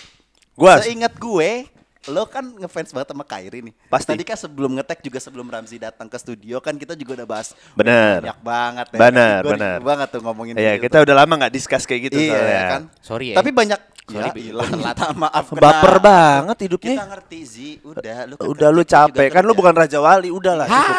Gua 0.53 0.77
Seingat 0.77 1.17
gue, 1.17 1.65
lo 2.09 2.29
kan 2.29 2.45
ngefans 2.45 2.93
banget 2.93 3.09
sama 3.09 3.25
Kyrie 3.25 3.65
nih. 3.65 3.75
Pasti. 3.89 4.13
Tadi 4.13 4.21
kan 4.21 4.37
sebelum 4.37 4.77
ngetek 4.77 5.01
juga 5.01 5.17
sebelum 5.17 5.49
Ramzi 5.49 5.81
datang 5.81 6.13
ke 6.13 6.19
studio 6.19 6.61
kan 6.61 6.77
kita 6.77 6.93
juga 6.93 7.25
udah 7.25 7.29
bahas 7.31 7.57
Bener. 7.73 8.21
banyak 8.21 8.41
banget 8.45 8.87
ya. 8.93 8.99
Bener, 9.01 9.39
Gua 9.41 9.53
bener. 9.57 9.79
banget 9.81 10.09
tuh 10.13 10.21
ngomongin 10.21 10.55
Iya, 10.61 10.77
gitu. 10.77 10.93
kita 10.93 10.97
udah 11.09 11.15
lama 11.15 11.33
nggak 11.41 11.55
discuss 11.55 11.89
kayak 11.89 12.13
gitu 12.13 12.21
iya 12.21 12.37
soalnya. 12.37 12.63
kan. 12.69 12.83
Sorry 13.01 13.27
ya. 13.33 13.37
Tapi 13.41 13.51
banyak 13.55 13.81
Sorry, 14.09 14.25
ya, 14.25 14.57
ilah, 14.57 14.69
maaf. 15.21 15.47
Baper 15.53 16.01
kenapa? 16.01 16.01
banget 16.01 16.57
hidupnya. 16.65 16.97
Kita 16.97 17.07
ngerti 17.13 17.39
Zi, 17.45 17.71
udah 17.85 18.17
lu 18.25 18.35
kan 18.41 18.47
Udah 18.49 18.69
lu 18.73 18.83
capek 18.83 19.29
kan 19.29 19.43
lu 19.45 19.53
bukan 19.53 19.75
Raja 19.77 20.01
Wali, 20.01 20.33
udahlah 20.33 20.65
cukup. 20.65 20.97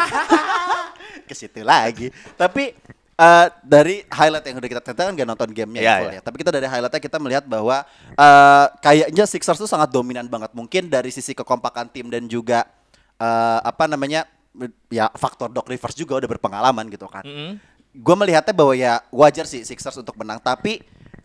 ke 1.30 1.34
situ 1.34 1.62
lagi. 1.66 2.14
Tapi 2.38 2.74
eh, 3.20 3.46
dari 3.60 4.00
highlight 4.08 4.44
yang 4.48 4.56
udah 4.56 4.70
kita 4.72 4.80
kita 4.80 5.02
kan 5.04 5.12
gak 5.12 5.28
nonton 5.28 5.50
gamenya 5.52 5.80
Iya, 5.84 5.92
ya, 5.92 6.00
iya. 6.00 6.12
ya. 6.16 6.20
Tapi 6.24 6.36
kita 6.40 6.50
dari 6.50 6.66
highlightnya 6.66 7.00
kita 7.04 7.16
melihat 7.20 7.44
bahwa 7.44 7.84
eh, 8.16 8.66
kayaknya 8.80 9.24
Sixers 9.28 9.60
tuh 9.60 9.68
sangat 9.68 9.92
dominan 9.92 10.24
banget. 10.24 10.56
Mungkin 10.56 10.88
dari 10.88 11.12
sisi 11.12 11.36
kekompakan 11.36 11.92
tim 11.92 12.08
dan 12.08 12.24
juga 12.24 12.64
eh, 13.20 13.60
apa 13.60 13.84
namanya 13.84 14.24
ya 14.90 15.06
faktor 15.14 15.52
Doc 15.52 15.68
Rivers 15.68 15.94
juga 15.94 16.18
udah 16.18 16.28
berpengalaman 16.28 16.88
gitu 16.88 17.06
kan. 17.06 17.22
Mm-mm. 17.22 17.60
Gue 17.90 18.16
melihatnya 18.16 18.54
bahwa 18.54 18.74
ya 18.74 19.02
wajar 19.12 19.44
sih 19.44 19.62
Sixers 19.62 20.00
untuk 20.00 20.16
menang. 20.16 20.40
Tapi 20.40 20.80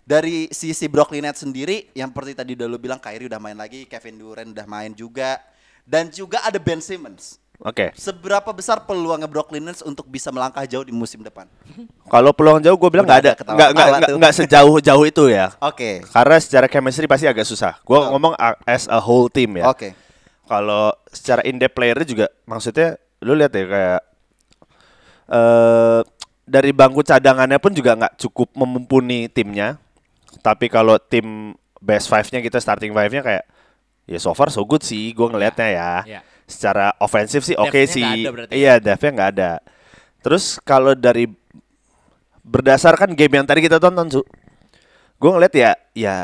dari 0.05 0.49
sisi 0.53 0.85
Brooklyn 0.85 1.25
Nets 1.25 1.41
sendiri 1.41 1.89
yang 1.97 2.13
seperti 2.13 2.37
tadi 2.37 2.51
udah 2.53 2.67
lu 2.69 2.77
bilang 2.77 3.01
Kyrie 3.01 3.25
udah 3.25 3.41
main 3.41 3.57
lagi, 3.57 3.89
Kevin 3.89 4.21
Durant 4.21 4.49
udah 4.53 4.67
main 4.69 4.93
juga 4.93 5.41
dan 5.85 6.09
juga 6.09 6.41
ada 6.45 6.57
Ben 6.57 6.81
Simmons. 6.81 7.37
Oke. 7.63 7.95
Seberapa 7.95 8.51
besar 8.51 8.83
peluangnya 8.83 9.25
Brooklyn 9.25 9.63
Nets 9.63 9.79
untuk 9.79 10.05
bisa 10.05 10.29
melangkah 10.29 10.67
jauh 10.67 10.83
di 10.83 10.91
musim 10.91 11.23
depan? 11.23 11.47
Kalau 12.13 12.35
peluang 12.35 12.59
jauh 12.59 12.75
gue 12.75 12.89
bilang 12.89 13.07
nggak 13.07 13.21
ada, 13.21 13.33
nggak 13.37 13.69
nggak 13.71 13.87
nggak 14.19 14.33
sejauh 14.35 14.75
jauh 14.79 15.03
itu 15.03 15.31
ya. 15.31 15.55
Oke. 15.69 16.03
Karena 16.03 16.37
secara 16.37 16.67
chemistry 16.67 17.07
pasti 17.07 17.25
agak 17.25 17.47
susah. 17.47 17.79
Gue 17.81 17.97
ngomong 17.97 18.35
a- 18.35 18.59
as 18.67 18.85
a 18.85 18.99
whole 18.99 19.31
team 19.31 19.55
ya. 19.57 19.71
Oke. 19.71 19.95
Kalau 20.45 20.93
secara 21.09 21.41
in 21.41 21.57
depth 21.57 21.73
player 21.73 21.97
juga 22.03 22.27
maksudnya 22.45 22.99
lu 23.23 23.33
lihat 23.33 23.49
ya 23.51 23.65
kayak 23.65 24.01
eh 25.25 25.99
dari 26.45 26.69
bangku 26.69 27.01
cadangannya 27.01 27.57
pun 27.57 27.73
juga 27.73 27.97
nggak 27.97 28.21
cukup 28.21 28.53
memumpuni 28.53 29.25
timnya. 29.27 29.81
Tapi 30.45 30.69
kalau 30.69 31.01
tim 31.01 31.57
best 31.81 32.05
five-nya 32.05 32.41
kita 32.41 32.61
starting 32.61 32.93
five-nya 32.93 33.25
kayak 33.25 33.45
ya 34.05 34.19
so 34.21 34.29
far 34.37 34.53
so 34.53 34.61
good 34.61 34.85
sih 34.85 35.09
gue 35.09 35.25
ngelihatnya 35.25 35.67
ya. 35.71 35.91
Ya. 36.05 36.21
Secara 36.45 36.93
ofensif 37.01 37.41
sih 37.41 37.57
oke 37.57 37.73
Depth-nya 37.73 37.89
sih. 37.89 38.05
ada 38.05 38.29
berarti 38.29 38.51
ya? 38.53 38.57
Iya, 38.57 38.73
depth-nya 38.77 39.11
nggak 39.17 39.31
ada. 39.37 39.51
Terus 40.21 40.57
kalau 40.61 40.93
dari 40.93 41.25
berdasarkan 42.45 43.17
game 43.17 43.41
yang 43.41 43.45
tadi 43.49 43.65
kita 43.65 43.81
tonton, 43.81 44.07
Su. 44.13 44.21
Gue 45.17 45.31
ngeliat 45.33 45.53
ya 45.57 45.71
ya 45.97 46.15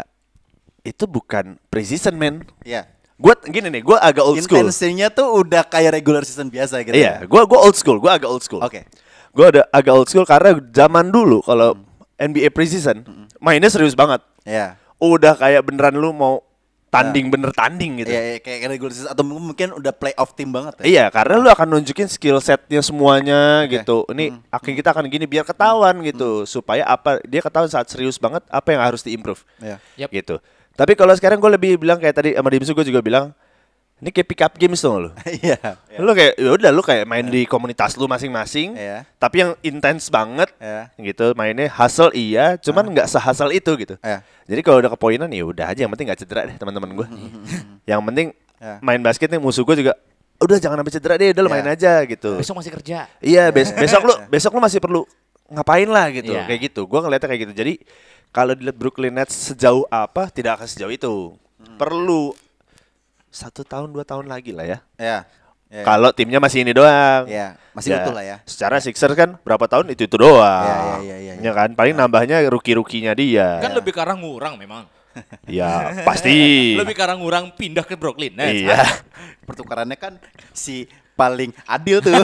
itu 0.85 1.05
bukan 1.09 1.57
preseason 1.69 2.13
man. 2.17 2.45
Ya. 2.61 2.85
Gue 3.21 3.37
gini 3.49 3.69
nih, 3.69 3.85
gue 3.85 3.97
agak 3.97 4.23
old 4.25 4.41
school. 4.41 4.65
Intensinya 4.65 5.13
tuh 5.13 5.45
udah 5.45 5.61
kayak 5.65 6.01
regular 6.01 6.25
season 6.25 6.49
biasa 6.49 6.81
gitu. 6.81 6.97
Iya, 6.97 7.21
ya? 7.21 7.29
gue 7.29 7.41
gue 7.45 7.59
old 7.61 7.77
school, 7.77 8.01
gue 8.01 8.09
agak 8.09 8.29
old 8.29 8.41
school. 8.41 8.61
Oke. 8.65 8.89
Gue 9.29 9.45
ada 9.53 9.61
agak 9.69 9.93
old 9.93 10.09
school 10.09 10.25
karena 10.25 10.57
zaman 10.73 11.13
dulu 11.13 11.45
kalau 11.45 11.77
NBA 12.17 12.49
preseason 12.49 13.05
mainnya 13.37 13.69
serius 13.69 13.93
banget. 13.93 14.25
Iya. 14.41 14.77
Udah 14.97 15.37
kayak 15.37 15.65
beneran 15.65 15.97
lu 15.97 16.13
mau 16.13 16.41
tanding 16.91 17.31
bener 17.31 17.55
tanding 17.55 18.03
gitu. 18.03 18.11
Iya, 18.11 18.21
iya, 18.21 18.37
kayak 18.43 18.67
regular 18.67 18.91
season 18.91 19.09
atau 19.15 19.23
mungkin 19.23 19.71
udah 19.71 19.95
playoff 19.95 20.35
tim 20.35 20.51
banget 20.51 20.83
ya. 20.83 20.85
Iya, 20.85 21.05
karena 21.07 21.39
lu 21.39 21.47
akan 21.47 21.67
nunjukin 21.79 22.11
skill 22.11 22.43
setnya 22.43 22.83
semuanya 22.83 23.63
Oke. 23.63 23.79
gitu. 23.79 24.03
Ini 24.11 24.35
akhirnya 24.51 24.77
kita 24.83 24.89
akan 24.91 25.05
gini 25.07 25.25
biar 25.25 25.47
ketahuan 25.47 26.03
gitu, 26.03 26.43
supaya 26.43 26.83
apa 26.83 27.23
dia 27.23 27.39
ketahuan 27.39 27.71
saat 27.71 27.87
serius 27.87 28.19
banget 28.19 28.43
apa 28.51 28.67
yang 28.75 28.83
harus 28.83 29.01
diimprove. 29.07 29.41
Iya. 29.63 29.79
Yap. 30.03 30.09
Gitu. 30.11 30.35
Tapi 30.75 30.93
kalau 30.99 31.15
sekarang 31.15 31.39
gue 31.39 31.51
lebih 31.55 31.71
bilang 31.79 31.95
kayak 31.95 32.15
tadi 32.15 32.29
sama 32.35 32.51
Dimsu 32.51 32.75
gue 32.75 32.85
juga 32.87 32.99
bilang 32.99 33.31
ini 34.01 34.09
kayak 34.09 34.27
pick 34.27 34.41
up 34.41 34.53
games 34.57 34.81
tuh 34.81 34.97
lu. 34.97 35.09
Iya. 35.45 35.77
Lu 36.01 36.11
kayak 36.11 36.33
ya 36.35 36.49
udah 36.51 36.71
lu 36.73 36.81
kayak 36.81 37.05
main 37.05 37.21
di 37.23 37.45
komunitas 37.45 37.93
lu 37.95 38.09
masing-masing. 38.09 38.73
Iya. 38.73 39.05
Tapi 39.15 39.35
yang 39.45 39.51
intens 39.61 40.09
banget. 40.09 40.49
Iya. 40.57 40.89
Gitu, 40.97 41.37
mainnya 41.37 41.69
hustle 41.69 42.09
iya, 42.11 42.57
cuman 42.57 42.89
nggak 42.89 43.05
sehasal 43.05 43.53
itu 43.53 43.69
gitu. 43.77 43.95
Iya. 44.01 44.25
Jadi 44.49 44.61
kalau 44.65 44.81
udah 44.81 44.91
kepoinan 44.91 45.29
ya 45.29 45.45
udah 45.45 45.69
aja 45.69 45.85
yang 45.85 45.91
penting 45.93 46.09
nggak 46.09 46.19
cedera 46.19 46.49
deh 46.49 46.57
teman-teman 46.57 46.97
gue. 46.97 47.07
yang 47.91 48.01
penting 48.01 48.33
Iya. 48.57 48.77
main 48.81 49.01
basket 49.01 49.29
nih 49.29 49.37
musuh 49.37 49.61
gue 49.61 49.73
juga 49.79 49.93
udah 50.37 50.57
jangan 50.57 50.81
sampai 50.81 50.93
cedera 50.93 51.15
deh, 51.21 51.29
udah 51.33 51.43
Iya. 51.45 51.53
main 51.53 51.67
aja 51.69 51.93
gitu. 52.03 52.41
Besok 52.41 52.57
masih 52.57 52.71
kerja. 52.73 53.05
Iya, 53.21 53.53
bes- 53.53 53.73
besok 53.73 54.01
lu 54.09 54.13
besok 54.27 54.51
lu 54.57 54.61
masih 54.61 54.81
perlu 54.81 55.01
ngapain 55.45 55.85
lah 55.85 56.09
gitu. 56.09 56.33
Iya. 56.33 56.49
Kayak 56.49 56.73
gitu. 56.73 56.89
Gua 56.89 57.05
ngeliatnya 57.05 57.29
kayak 57.29 57.41
gitu. 57.45 57.53
Jadi 57.53 57.73
kalau 58.33 58.57
dilihat 58.57 58.77
Brooklyn 58.81 59.13
Nets 59.13 59.53
sejauh 59.53 59.85
apa 59.93 60.33
tidak 60.33 60.57
akan 60.57 60.65
sejauh 60.65 60.89
itu. 60.89 61.13
Perlu 61.77 62.33
satu 63.31 63.63
tahun 63.63 63.95
dua 63.95 64.03
tahun 64.03 64.27
lagi 64.27 64.51
lah 64.51 64.67
ya. 64.67 64.77
Iya. 64.99 65.19
Iya. 65.71 65.87
Kalau 65.87 66.11
timnya 66.11 66.43
masih 66.43 66.67
ini 66.67 66.75
doang. 66.75 67.31
Iya, 67.31 67.55
masih 67.71 67.95
utuh 67.95 68.11
lah 68.11 68.27
ya. 68.27 68.37
Secara 68.43 68.83
Sixers 68.83 69.15
kan 69.15 69.39
berapa 69.39 69.71
tahun 69.71 69.95
itu 69.95 70.03
itu 70.03 70.19
doang. 70.19 70.43
Iya, 70.67 70.75
iya, 70.99 70.99
iya, 70.99 71.33
iya, 71.39 71.43
Ya 71.47 71.51
kan 71.55 71.71
paling 71.71 71.95
nambahnya 71.95 72.43
rookie-rukinya 72.51 73.15
dia. 73.15 73.63
Kan 73.63 73.71
lebih 73.71 73.95
ke 73.95 74.03
arah 74.03 74.19
ngurang 74.19 74.59
memang. 74.59 74.83
Ya 75.47 76.03
pasti. 76.07 76.35
Lebih 76.79 76.95
ke 76.95 77.03
arah 77.03 77.15
ngurang 77.19 77.55
pindah 77.55 77.87
ke 77.87 77.95
Brooklyn 77.95 78.35
Nets. 78.35 78.67
Iya. 78.67 78.83
Pertukarannya 79.47 79.95
kan 79.95 80.19
si 80.51 80.87
paling 81.15 81.55
adil 81.67 82.03
tuh. 82.03 82.19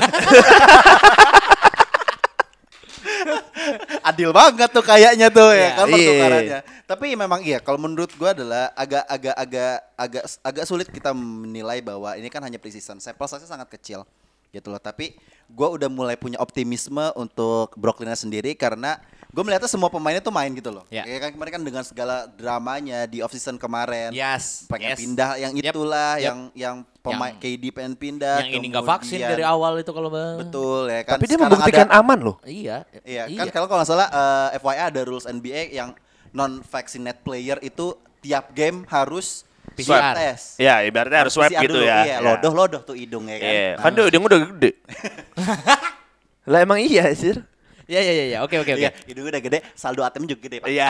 Adil 4.07 4.29
banget 4.31 4.69
tuh 4.71 4.81
kayaknya 4.81 5.27
tuh 5.27 5.51
ya 5.51 5.59
Iya. 5.59 5.69
kan 5.73 5.85
Iya. 5.85 5.93
pertukarannya. 5.93 6.59
Tapi 6.87 7.05
memang 7.13 7.39
iya 7.43 7.59
kalau 7.59 7.75
menurut 7.77 8.11
gua 8.15 8.31
adalah 8.31 8.71
agak 8.73 9.03
agak 9.05 9.35
agak 9.35 9.73
agak 9.93 10.23
agak 10.41 10.63
sulit 10.63 10.87
kita 10.87 11.11
menilai 11.11 11.83
bahwa 11.83 12.15
ini 12.15 12.31
kan 12.31 12.39
hanya 12.41 12.55
preseason. 12.57 12.97
Sample 12.97 13.27
size 13.27 13.43
sangat 13.43 13.67
kecil 13.67 14.07
gitu 14.49 14.71
loh. 14.71 14.79
Tapi 14.79 15.11
gua 15.47 15.75
udah 15.75 15.91
mulai 15.91 16.15
punya 16.15 16.39
optimisme 16.39 17.11
untuk 17.19 17.75
Brooklyn 17.75 18.15
sendiri 18.15 18.55
karena 18.55 18.97
gue 19.37 19.45
melihatnya 19.45 19.69
semua 19.69 19.85
pemainnya 19.85 20.17
tuh 20.17 20.33
main 20.33 20.49
gitu 20.49 20.73
loh. 20.73 20.81
Ya. 20.89 21.05
Ya 21.05 21.21
kan 21.21 21.29
kemarin 21.29 21.51
kan 21.53 21.61
dengan 21.61 21.85
segala 21.85 22.25
dramanya 22.25 23.05
di 23.05 23.21
off 23.21 23.29
season 23.29 23.53
kemarin 23.55 24.09
Yes. 24.09 24.65
pengen 24.65 24.89
yes. 24.89 24.97
pindah 24.97 25.29
yang 25.37 25.53
itulah 25.53 26.17
yep. 26.17 26.25
yang 26.25 26.39
yang 26.57 26.75
pemain 26.99 27.37
Yang- 27.37 27.61
KD 27.61 27.63
pengen 27.69 27.93
pindah 27.93 28.41
Yang 28.41 28.49
ini 28.51 28.65
nggak 28.67 28.81
vaksin 28.83 29.21
dari 29.21 29.45
awal 29.45 29.77
itu 29.77 29.93
kalau 29.93 30.09
bang. 30.09 30.41
betul 30.41 30.89
ya 30.89 31.05
kan 31.05 31.13
Tapi 31.13 31.23
dia 31.23 31.37
Sekarang 31.37 31.53
membuktikan 31.53 31.85
ada- 31.85 32.01
aman 32.01 32.19
loh. 32.19 32.35
Iya. 32.41 32.77
iya 33.05 33.29
kan 33.29 33.47
kalau 33.53 33.69
kalau 33.69 33.79
nggak 33.79 33.91
salah 33.93 34.07
eh, 34.09 34.57
FYI 34.57 34.81
ada 34.89 35.01
rules 35.05 35.29
NBA 35.29 35.61
yang 35.71 35.93
non 36.33 36.57
vaccinate 36.59 37.21
player 37.21 37.61
itu 37.61 37.93
tiap 38.19 38.49
game 38.51 38.89
harus 38.89 39.45
PCR. 39.71 40.17
tes 40.17 40.57
Ya, 40.57 40.81
ibaratnya 40.81 41.29
harus 41.29 41.37
swab 41.37 41.45
PCR 41.47 41.61
gitu 41.61 41.77
dulu, 41.77 41.85
ya. 41.85 42.01
iya 42.01 42.15
Ya. 42.17 42.25
lodoh 42.25 42.53
lodoh 42.55 42.81
tuh 42.81 42.97
hidung 42.97 43.29
ya 43.29 43.37
kan 43.37 43.45
Iya, 43.47 43.69
Nah, 43.69 43.83
kan 43.85 43.91
dia 43.93 44.03
hidung 44.09 44.23
udah 44.25 44.39
gede. 44.49 44.71
lah 46.49 46.59
emang 46.59 46.79
iya 46.79 47.05
sih. 47.13 47.37
Iya 47.87 47.99
iya 48.03 48.13
iya 48.13 48.25
iya. 48.35 48.37
Oke 48.43 48.59
oke 48.59 48.75
oke. 48.75 48.83
iya, 48.83 48.91
hidung 49.07 49.31
udah 49.31 49.39
gede 49.39 49.59
saldo 49.71 50.03
ATM 50.03 50.27
juga 50.27 50.41
gede 50.43 50.57
pak 50.59 50.67
Iya. 50.67 50.87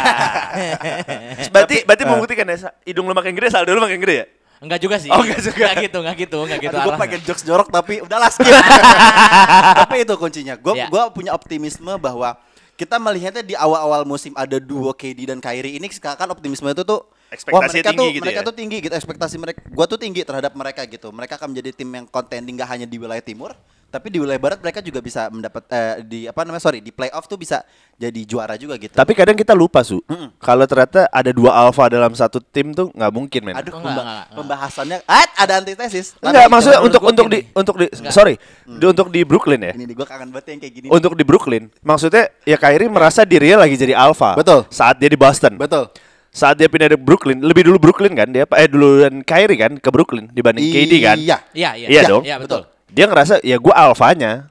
berarti 1.53 1.75
berarti 1.85 2.03
membuktikan 2.09 2.45
ya 2.49 2.57
hidung 2.89 3.05
lu 3.05 3.13
makin 3.13 3.33
gede 3.37 3.47
saldo 3.53 3.69
lu 3.71 3.81
makin 3.81 4.01
gede 4.01 4.15
ya? 4.17 4.25
Enggak 4.57 4.79
juga 4.81 4.97
sih. 4.97 5.13
Oh, 5.13 5.21
enggak 5.21 5.41
juga. 5.45 5.69
Enggak 5.69 5.75
gitu, 5.85 5.97
enggak 6.01 6.17
gitu, 6.17 6.37
enggak 6.41 6.59
gitu. 6.65 6.77
Aduh, 6.81 6.89
gue 6.89 6.93
pengen 6.97 7.21
jokes 7.21 7.43
jorok 7.45 7.69
tapi 7.69 8.01
udahlah 8.01 8.29
skip. 8.33 8.49
tapi 9.85 9.95
itu 10.01 10.13
kuncinya. 10.17 10.57
Gue 10.57 10.73
Iya. 10.81 10.89
gua 10.89 11.13
punya 11.13 11.37
optimisme 11.37 11.93
bahwa 12.01 12.41
kita 12.73 12.97
melihatnya 12.97 13.41
di 13.45 13.53
awal-awal 13.53 14.05
musim 14.05 14.33
ada 14.37 14.57
duo 14.57 14.89
KD 14.93 15.29
dan 15.33 15.37
Kyrie 15.41 15.77
ini 15.77 15.85
sekarang 15.93 16.33
optimisme 16.33 16.65
itu 16.69 16.81
tuh 16.85 17.05
wah, 17.05 17.33
Ekspektasi 17.33 17.81
mereka 17.81 17.89
tinggi 17.89 17.97
tuh 17.97 18.09
gitu 18.13 18.23
mereka 18.23 18.41
ya? 18.41 18.45
tuh 18.45 18.55
tinggi 18.55 18.77
gitu 18.85 18.93
ekspektasi 18.93 19.35
mereka 19.41 19.59
gua 19.73 19.85
tuh 19.89 19.97
tinggi 19.97 20.21
terhadap 20.21 20.53
mereka 20.53 20.85
gitu 20.85 21.09
mereka 21.09 21.41
akan 21.41 21.57
menjadi 21.57 21.73
tim 21.73 21.89
yang 21.89 22.05
contending 22.05 22.53
gak 22.53 22.69
hanya 22.69 22.85
di 22.85 23.01
wilayah 23.01 23.25
timur 23.25 23.57
tapi 23.87 24.07
di 24.09 24.19
wilayah 24.19 24.37
barat 24.37 24.59
mereka 24.59 24.79
juga 24.79 24.99
bisa 24.99 25.27
mendapat 25.27 25.63
eh, 25.67 26.03
di 26.03 26.19
apa 26.23 26.43
namanya 26.43 26.59
sorry 26.59 26.79
di 26.79 26.91
playoff 26.91 27.23
tuh 27.23 27.35
bisa 27.35 27.63
jadi 27.93 28.21
juara 28.23 28.53
juga 28.53 28.75
gitu 28.75 28.91
Tapi 28.91 29.11
kadang 29.11 29.33
kita 29.33 29.51
lupa 29.51 29.81
su, 29.81 30.03
kalau 30.37 30.63
ternyata 30.63 31.07
ada 31.07 31.31
dua 31.31 31.55
alpha 31.55 31.87
dalam 31.87 32.11
satu 32.11 32.37
tim 32.37 32.69
tuh 32.71 32.91
nggak 32.91 33.09
mungkin 33.09 33.41
men. 33.41 33.55
aduh 33.55 33.73
pemba- 33.73 33.89
enggak, 33.89 34.03
enggak. 34.03 34.25
pembahasannya 34.35 34.97
ah, 35.03 35.27
ada 35.35 35.53
antitesis 35.57 36.13
Enggak, 36.19 36.45
maksudnya 36.45 36.79
untuk 36.79 37.01
untuk 37.01 37.25
gua 37.25 37.33
di 37.33 37.39
untuk 37.49 37.75
di 37.75 37.85
Enggak. 37.89 38.11
sorry, 38.11 38.35
di- 38.65 38.85
untuk 38.85 39.07
di 39.07 39.21
Brooklyn 39.23 39.61
ya. 39.61 39.73
ini 39.73 39.89
gue 39.89 40.05
kangen 40.05 40.29
banget 40.29 40.45
yang 40.49 40.59
kayak 40.61 40.73
gini 40.73 40.87
Untuk 40.87 41.15
di 41.15 41.23
Brooklyn, 41.23 41.71
maksudnya 41.79 42.29
ya 42.43 42.59
Kyrie 42.59 42.91
merasa 42.91 43.23
dirinya 43.23 43.63
lagi 43.63 43.73
jadi 43.73 43.95
alpha. 43.95 44.35
Betul. 44.35 44.67
Saat 44.69 44.99
dia 44.99 45.07
di 45.07 45.17
Boston. 45.17 45.55
betul 45.55 45.89
Saat 46.27 46.61
dia 46.61 46.69
pindah 46.69 46.93
ke 46.93 46.99
Brooklyn, 46.99 47.41
lebih 47.41 47.65
dulu 47.65 47.81
Brooklyn 47.81 48.13
kan 48.13 48.29
dia 48.29 48.45
eh 48.45 48.69
dulu 48.69 49.01
dan 49.01 49.25
Kyrie 49.25 49.57
kan 49.57 49.73
ke 49.73 49.89
Brooklyn 49.89 50.29
dibanding 50.29 50.69
KD 50.69 50.93
kan. 51.01 51.17
iya 51.17 51.37
Iya 51.49 51.69
iya. 51.73 51.87
Iya 51.89 52.01
dong. 52.05 52.21
Iya 52.21 52.37
betul. 52.37 52.61
Dia 52.91 53.05
ngerasa 53.07 53.43
ya 53.43 53.59
gua 53.59 53.75
alfanya. 53.75 54.47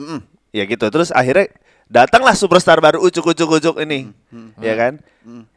Ya 0.53 0.65
gitu. 0.65 0.87
Terus 0.89 1.13
akhirnya 1.13 1.53
datanglah 1.87 2.35
superstar 2.35 2.81
baru 2.83 3.03
ucuk-ucuk-ucuk 3.07 3.79
ini. 3.85 4.11
Ya 4.61 4.75
kan? 4.75 4.99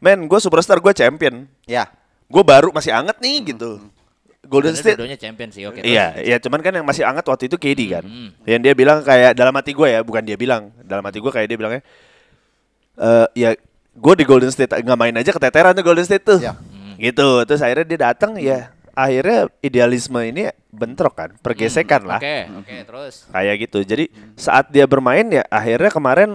Men, 0.02 0.26
gue 0.26 0.40
superstar, 0.42 0.82
gue 0.82 0.90
champion. 0.90 1.46
ya 1.62 1.86
Gue 2.26 2.42
baru 2.42 2.74
masih 2.74 2.90
anget 2.90 3.18
nih 3.22 3.54
gitu. 3.54 3.78
Golden 4.50 4.74
State 4.74 4.98
dua-duanya 4.98 5.18
champion 5.18 5.50
sih. 5.54 5.62
Oke. 5.66 5.78
Iya, 5.86 6.18
iya 6.26 6.36
cuman 6.42 6.58
kan 6.58 6.74
yang 6.74 6.82
masih 6.82 7.06
anget 7.06 7.22
waktu 7.22 7.46
itu 7.46 7.54
KD 7.54 7.80
kan. 7.86 8.02
Hmm. 8.02 8.34
Yang 8.42 8.60
dia 8.66 8.74
bilang 8.74 8.98
kayak 9.06 9.38
dalam 9.38 9.54
hati 9.54 9.70
gue 9.70 9.88
ya, 9.90 10.00
bukan 10.02 10.22
dia 10.26 10.34
bilang. 10.34 10.74
Dalam 10.82 11.06
hati 11.06 11.22
gue 11.22 11.30
kayak 11.30 11.46
dia 11.46 11.58
bilangnya 11.58 11.82
eh 13.00 13.26
ya 13.32 13.50
gue 13.94 14.14
di 14.18 14.24
Golden 14.26 14.50
State 14.50 14.74
nggak 14.74 14.98
main 14.98 15.14
aja 15.14 15.30
keteteran 15.30 15.70
tuh 15.70 15.86
Golden 15.86 16.06
State 16.06 16.26
tuh. 16.26 16.42
Ya. 16.42 16.58
Gitu. 16.98 17.28
Terus 17.46 17.60
akhirnya 17.62 17.86
dia 17.86 17.98
datang 18.10 18.34
ya 18.42 18.74
akhirnya 18.92 19.48
idealisme 19.60 20.20
ini 20.22 20.50
bentrok 20.70 21.14
kan, 21.16 21.30
pergesekan 21.40 22.06
lah. 22.06 22.18
Oke 22.18 22.46
oke 22.62 22.74
terus. 22.86 23.14
Kayak 23.30 23.54
gitu. 23.68 23.78
Jadi 23.82 24.04
saat 24.34 24.70
dia 24.70 24.86
bermain 24.86 25.26
ya 25.26 25.42
akhirnya 25.46 25.90
kemarin 25.90 26.30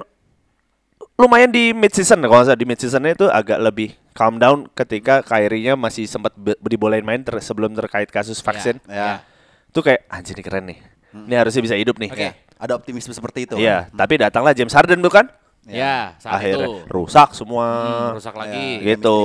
lumayan 1.15 1.47
di 1.47 1.71
mid 1.71 1.95
season 1.95 2.19
kalau 2.19 2.43
nggak 2.43 2.47
salah 2.51 2.59
di 2.59 2.67
mid 2.67 2.79
seasonnya 2.79 3.15
itu 3.15 3.25
agak 3.31 3.59
lebih 3.63 3.95
calm 4.11 4.35
down 4.35 4.67
ketika 4.75 5.23
Kyrie-nya 5.23 5.79
masih 5.79 6.07
sempat 6.07 6.35
dibolehin 6.59 7.07
main 7.07 7.23
ter- 7.23 7.39
sebelum 7.39 7.71
terkait 7.71 8.11
kasus 8.11 8.43
vaksin. 8.43 8.83
ya 8.91 9.23
Tuh 9.71 9.83
kayak 9.83 10.07
anjir 10.07 10.35
ini 10.39 10.43
keren 10.43 10.65
nih. 10.71 10.79
Ini 11.15 11.35
harusnya 11.39 11.63
bisa 11.63 11.75
hidup 11.79 11.95
nih. 11.95 12.11
Oke, 12.11 12.29
ada 12.59 12.75
optimisme 12.75 13.11
seperti 13.15 13.47
itu. 13.47 13.55
Iya, 13.55 13.87
tapi 13.95 14.19
datanglah 14.19 14.51
James 14.51 14.71
Harden 14.75 14.99
tuh 14.99 15.11
Ya 15.65 16.13
saat 16.21 16.45
Akhirnya 16.45 16.69
itu. 16.69 16.85
rusak 16.93 17.33
semua. 17.33 17.65
Hmm, 17.65 18.21
rusak 18.21 18.35
lagi. 18.37 18.85
Ya. 18.85 18.93
Gitu. 18.93 19.17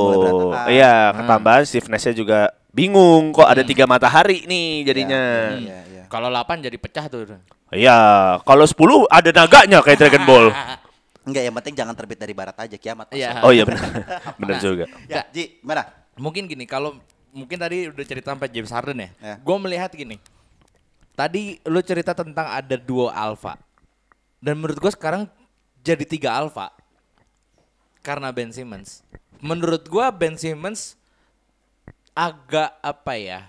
Iya, 0.72 0.94
ketambahan 1.12 1.64
stiffness-nya 1.68 2.14
juga 2.16 2.38
bingung 2.72 3.36
kok 3.36 3.44
ada 3.44 3.60
tiga 3.60 3.84
matahari 3.84 4.48
nih 4.48 4.88
jadinya. 4.88 5.22
Iya, 5.52 5.78
iya. 5.84 6.02
Kalau 6.08 6.32
8 6.32 6.64
jadi 6.64 6.76
pecah 6.80 7.06
tuh. 7.12 7.36
Iya, 7.70 7.98
kalau 8.42 8.64
10 8.64 9.06
ada 9.12 9.30
naganya 9.30 9.78
kayak 9.84 9.98
Dragon 10.00 10.24
Ball. 10.24 10.46
Enggak, 11.28 11.42
yang 11.44 11.54
penting 11.60 11.74
jangan 11.76 11.94
terbit 11.94 12.18
dari 12.18 12.32
barat 12.32 12.56
aja 12.56 12.76
kiamat. 12.80 13.12
Iya. 13.12 13.44
Oh 13.44 13.52
iya 13.52 13.68
benar. 13.68 13.84
benar 14.40 14.56
juga. 14.58 14.88
Ya, 15.06 15.28
Ji, 15.28 15.60
gimana? 15.60 15.84
Mungkin 16.16 16.48
gini, 16.48 16.64
kalau 16.64 16.96
mungkin 17.30 17.60
tadi 17.60 17.92
udah 17.92 18.06
cerita 18.08 18.32
sampai 18.32 18.48
James 18.48 18.72
Harden 18.72 18.98
ya. 18.98 19.10
Ya. 19.20 19.34
Gue 19.38 19.56
melihat 19.60 19.92
gini. 19.92 20.16
Tadi 21.12 21.60
lu 21.68 21.84
cerita 21.84 22.16
tentang 22.16 22.48
ada 22.48 22.76
duo 22.80 23.12
alpha. 23.12 23.60
Dan 24.40 24.56
menurut 24.56 24.80
gue 24.80 24.92
sekarang 24.96 25.28
jadi 25.80 26.04
tiga 26.04 26.30
alpha. 26.32 26.72
Karena 28.00 28.32
Ben 28.32 28.48
Simmons. 28.48 29.04
Menurut 29.40 29.84
gue 29.84 30.06
Ben 30.12 30.36
Simmons 30.36 30.96
agak 32.12 32.76
apa 32.80 33.14
ya? 33.16 33.40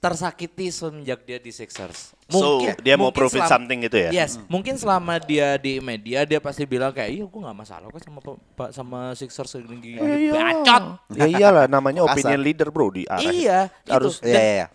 tersakiti 0.00 0.72
semenjak 0.72 1.20
dia 1.28 1.36
di 1.36 1.52
Sixers. 1.52 2.16
So, 2.32 2.64
dia 2.80 2.96
mau 2.96 3.12
prove 3.12 3.36
it 3.36 3.44
selama- 3.44 3.52
something 3.60 3.78
gitu 3.84 4.00
ya? 4.00 4.10
Yes, 4.10 4.40
mungkin 4.48 4.80
selama 4.80 5.20
dia 5.20 5.60
di 5.60 5.84
media 5.84 6.24
dia 6.24 6.40
pasti 6.40 6.64
bilang 6.64 6.96
kayak 6.96 7.12
iya 7.12 7.24
gue 7.28 7.40
nggak 7.44 7.52
masalah 7.60 7.86
kok 7.92 8.00
sama 8.00 8.24
pe- 8.24 8.40
pa- 8.56 8.72
sama 8.72 9.12
Sixers 9.12 9.52
gini 9.60 10.00
gini. 10.00 10.32
Bacot. 10.32 10.84
Ya 11.12 11.28
iyalah 11.28 11.68
namanya 11.68 12.08
Kasar. 12.08 12.16
opinion 12.16 12.40
leader 12.40 12.68
bro 12.72 12.88
di 12.88 13.04
arah. 13.04 13.20
Iya, 13.20 13.58
Harus- 13.84 14.16
gitu. 14.18 14.32
Iya, 14.32 14.32
Dan, 14.32 14.40
iya, 14.42 14.54
iya. 14.56 14.66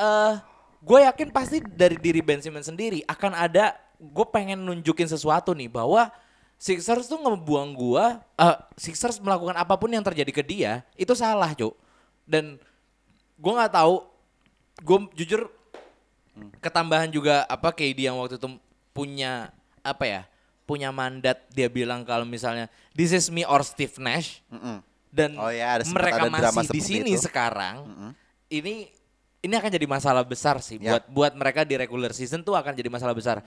eh, 0.00 0.32
gue 0.80 0.98
yakin 1.04 1.28
pasti 1.28 1.56
dari 1.60 1.96
diri 2.00 2.20
Ben 2.24 2.40
Simmons 2.40 2.72
sendiri 2.72 3.04
akan 3.04 3.36
ada 3.36 3.76
gue 3.98 4.26
pengen 4.30 4.62
nunjukin 4.62 5.10
sesuatu 5.10 5.50
nih 5.52 5.66
bahwa 5.66 6.08
Sixers 6.58 7.06
tuh 7.06 7.22
ngebuang 7.22 7.70
gue, 7.70 8.04
eh 8.18 8.56
Sixers 8.74 9.22
melakukan 9.22 9.54
apa 9.54 9.78
pun 9.78 9.94
yang 9.94 10.02
terjadi 10.02 10.32
ke 10.34 10.42
dia 10.42 10.82
itu 10.98 11.14
salah, 11.14 11.54
Cuk. 11.54 11.74
Dan 12.26 12.58
gue 13.38 13.52
nggak 13.54 13.78
tahu, 13.78 14.02
gue 14.82 14.98
jujur 15.22 15.46
ketambahan 16.58 17.10
juga 17.14 17.46
apa 17.46 17.70
KD 17.70 18.10
yang 18.10 18.18
waktu 18.18 18.42
itu 18.42 18.58
punya 18.90 19.54
apa 19.86 20.02
ya, 20.06 20.22
punya 20.66 20.90
mandat 20.90 21.46
dia 21.54 21.70
bilang 21.70 22.02
kalau 22.02 22.26
misalnya 22.26 22.66
this 22.90 23.14
is 23.14 23.30
me 23.30 23.46
or 23.46 23.62
Steve 23.62 23.94
Nash 24.02 24.42
Mm-mm. 24.50 24.82
dan 25.14 25.38
Oh 25.38 25.54
ya, 25.54 25.78
ada 25.78 25.86
mereka 25.86 26.26
ada 26.26 26.30
drama 26.42 26.58
masih 26.58 26.74
di 26.74 26.82
sini 26.82 27.12
itu. 27.14 27.22
sekarang 27.22 27.86
ini 28.50 28.90
ini 29.38 29.54
akan 29.54 29.70
jadi 29.70 29.86
masalah 29.86 30.22
besar 30.22 30.58
sih 30.58 30.78
Ya. 30.78 30.98
buat 30.98 31.04
buat 31.08 31.32
mereka 31.34 31.62
di 31.62 31.74
regular 31.74 32.10
season 32.10 32.42
tuh 32.42 32.54
akan 32.54 32.74
jadi 32.74 32.90
masalah 32.90 33.14
besar 33.14 33.42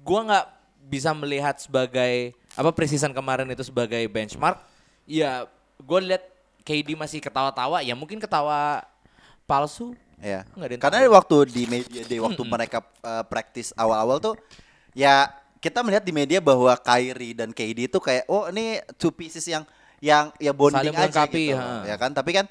gua 0.00 0.20
nggak 0.26 0.46
bisa 0.86 1.10
melihat 1.12 1.58
sebagai 1.58 2.30
apa 2.54 2.70
preseason 2.70 3.10
kemarin 3.10 3.50
itu 3.50 3.66
sebagai 3.66 4.06
benchmark 4.06 4.62
ya 5.02 5.50
gue 5.76 6.00
lihat 6.02 6.22
KD 6.62 6.94
masih 6.94 7.18
ketawa-tawa 7.18 7.82
ya 7.82 7.94
mungkin 7.94 8.18
ketawa 8.18 8.86
palsu 9.44 9.94
yang 10.72 10.80
Karena 10.80 11.04
tahu. 11.04 11.12
waktu 11.12 11.36
di 11.50 11.62
media 11.66 12.02
day 12.06 12.18
waktu 12.18 12.42
mereka 12.42 12.80
uh, 13.02 13.22
praktis 13.26 13.74
awal-awal 13.74 14.18
tuh 14.18 14.34
ya 14.94 15.28
kita 15.58 15.82
melihat 15.82 16.06
di 16.06 16.14
media 16.14 16.38
bahwa 16.38 16.70
Kyrie 16.78 17.34
dan 17.34 17.50
KD 17.50 17.90
itu 17.90 17.98
kayak 17.98 18.24
oh 18.26 18.46
ini 18.48 18.78
two 18.96 19.10
pieces 19.10 19.42
yang 19.44 19.66
yang 19.98 20.30
ya 20.38 20.54
bonding 20.54 20.94
Saling 20.94 21.10
aja 21.10 21.22
gitu. 21.26 21.56
ha. 21.56 21.82
Ya 21.82 21.96
kan? 21.96 22.12
Tapi 22.12 22.30
kan 22.30 22.46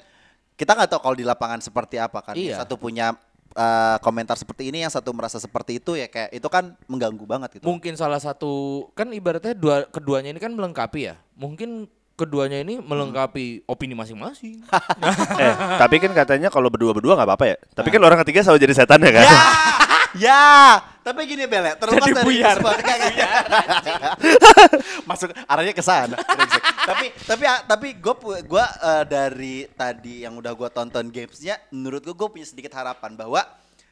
kita 0.56 0.72
nggak 0.72 0.88
tahu 0.96 1.00
kalau 1.04 1.16
di 1.16 1.24
lapangan 1.28 1.60
seperti 1.60 2.00
apa 2.00 2.24
kan. 2.24 2.34
Iya. 2.34 2.64
Satu 2.64 2.80
punya 2.80 3.12
uh, 3.56 3.96
komentar 4.04 4.36
seperti 4.36 4.68
ini 4.68 4.84
yang 4.84 4.92
satu 4.92 5.10
merasa 5.16 5.40
seperti 5.40 5.80
itu 5.80 5.96
ya 5.96 6.06
kayak 6.06 6.30
itu 6.36 6.48
kan 6.52 6.76
mengganggu 6.86 7.24
banget 7.24 7.48
gitu. 7.58 7.64
mungkin 7.64 7.96
salah 7.96 8.20
satu 8.20 8.86
kan 8.92 9.08
ibaratnya 9.10 9.56
dua 9.56 9.88
keduanya 9.88 10.30
ini 10.30 10.40
kan 10.40 10.52
melengkapi 10.52 11.12
ya 11.12 11.14
mungkin 11.34 11.88
keduanya 12.16 12.64
ini 12.64 12.80
melengkapi 12.80 13.68
opini 13.68 13.92
masing-masing 13.92 14.64
eh, 15.42 15.54
tapi 15.76 16.00
kan 16.00 16.12
katanya 16.16 16.48
kalau 16.48 16.72
berdua-berdua 16.72 17.12
nggak 17.12 17.28
apa-apa 17.28 17.44
ya. 17.44 17.56
Tapi 17.76 17.92
kan 17.92 18.00
orang 18.00 18.24
ketiga 18.24 18.40
selalu 18.40 18.64
jadi 18.64 18.74
setan 18.74 19.04
ya 19.04 19.12
kan? 19.12 19.28
Ya, 19.28 19.36
ya. 20.18 20.80
Tapi 21.00 21.22
gini 21.22 21.46
Bel, 21.46 21.62
ya, 21.62 21.74
terlepas 21.78 22.02
Jadi 22.02 22.18
dari 22.18 22.26
buyar. 22.26 22.56
nggak. 22.58 23.30
Masuk 25.08 25.30
arahnya 25.46 25.70
ke 25.70 25.84
sana. 25.84 26.18
tapi 26.82 27.06
tapi 27.22 27.44
tapi 27.66 27.88
gue 27.94 28.14
gua 28.42 28.66
eh, 28.66 29.04
dari 29.06 29.56
tadi 29.70 30.26
yang 30.26 30.34
udah 30.34 30.50
gue 30.50 30.68
tonton 30.70 31.06
gamesnya, 31.06 31.62
menurut 31.70 32.02
gue 32.02 32.10
gue 32.10 32.28
punya 32.28 32.46
sedikit 32.46 32.74
harapan 32.74 33.14
bahwa 33.14 33.42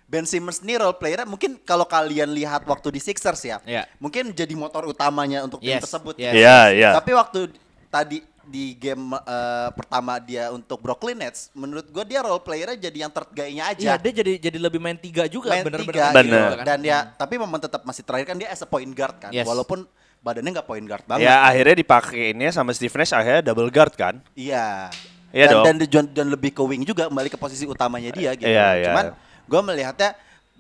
Ben 0.04 0.26
Simmons 0.26 0.61
nih 0.61 0.76
role 0.76 0.99
player 0.99 1.25
mungkin 1.25 1.57
kalau 1.62 1.87
kalian 1.87 2.28
lihat 2.28 2.66
waktu 2.66 2.93
di 2.93 3.00
Sixers 3.00 3.40
ya, 3.40 3.57
Iya. 3.64 3.87
mungkin 3.96 4.35
jadi 4.35 4.53
motor 4.53 4.85
utamanya 4.85 5.40
untuk 5.42 5.62
tim 5.62 5.70
Yes, 5.75 5.87
tersebut. 5.87 6.18
yes. 6.18 6.35
Iya, 6.35 6.59
iya. 6.75 6.90
Tapi 6.92 7.11
waktu 7.14 7.40
tadi 7.88 8.20
di 8.48 8.76
game 8.76 9.16
eh, 9.16 9.68
pertama 9.74 10.20
dia 10.20 10.52
untuk 10.52 10.80
Brooklyn 10.80 11.18
Nets, 11.18 11.50
menurut 11.57 11.88
gue 11.88 12.04
dia 12.04 12.20
role 12.20 12.40
playernya 12.40 12.78
jadi 12.88 12.98
yang 13.09 13.12
third 13.12 13.30
guy-nya 13.33 13.64
aja 13.72 13.83
Iya 13.85 13.94
dia 13.98 14.12
jadi 14.24 14.33
jadi 14.38 14.59
lebih 14.61 14.80
main 14.80 14.96
tiga 14.96 15.24
juga 15.26 15.52
main 15.52 15.64
bener-bener 15.64 15.94
tiga 15.94 16.04
main 16.12 16.24
gitu. 16.24 16.30
Bener. 16.30 16.44
tiga 16.44 16.57
kan. 16.57 16.66
Dan 16.66 16.80
ya, 16.85 16.98
tapi 17.16 17.35
memang 17.40 17.61
tetap 17.61 17.83
masih 17.83 18.02
terakhir 18.04 18.26
kan 18.33 18.37
dia 18.38 18.48
as 18.52 18.61
a 18.62 18.68
point 18.68 18.92
guard 18.92 19.16
kan. 19.18 19.30
Yes. 19.33 19.44
Walaupun 19.44 19.88
badannya 20.24 20.50
nggak 20.57 20.68
point 20.68 20.87
guard 20.88 21.04
banget. 21.04 21.28
Ya 21.28 21.44
akhirnya 21.44 21.76
dipakaiinnya 21.85 22.50
sama 22.50 22.72
Steve 22.72 22.96
Nash 22.96 23.12
akhirnya 23.12 23.42
double 23.44 23.68
guard 23.68 23.92
kan? 23.92 24.14
Iya. 24.33 24.88
Iya 25.35 25.50
dan, 25.50 25.54
dong. 25.54 25.64
dan, 25.66 25.76
dan 25.90 26.04
dan 26.14 26.26
lebih 26.30 26.54
ke 26.54 26.62
wing 26.62 26.87
juga 26.87 27.11
kembali 27.11 27.28
ke 27.28 27.37
posisi 27.37 27.66
utamanya 27.66 28.14
dia 28.14 28.30
gitu. 28.38 28.46
Iya, 28.46 28.68
iya. 28.78 28.87
Cuman 28.88 29.04
gue 29.44 29.61
melihatnya 29.61 30.11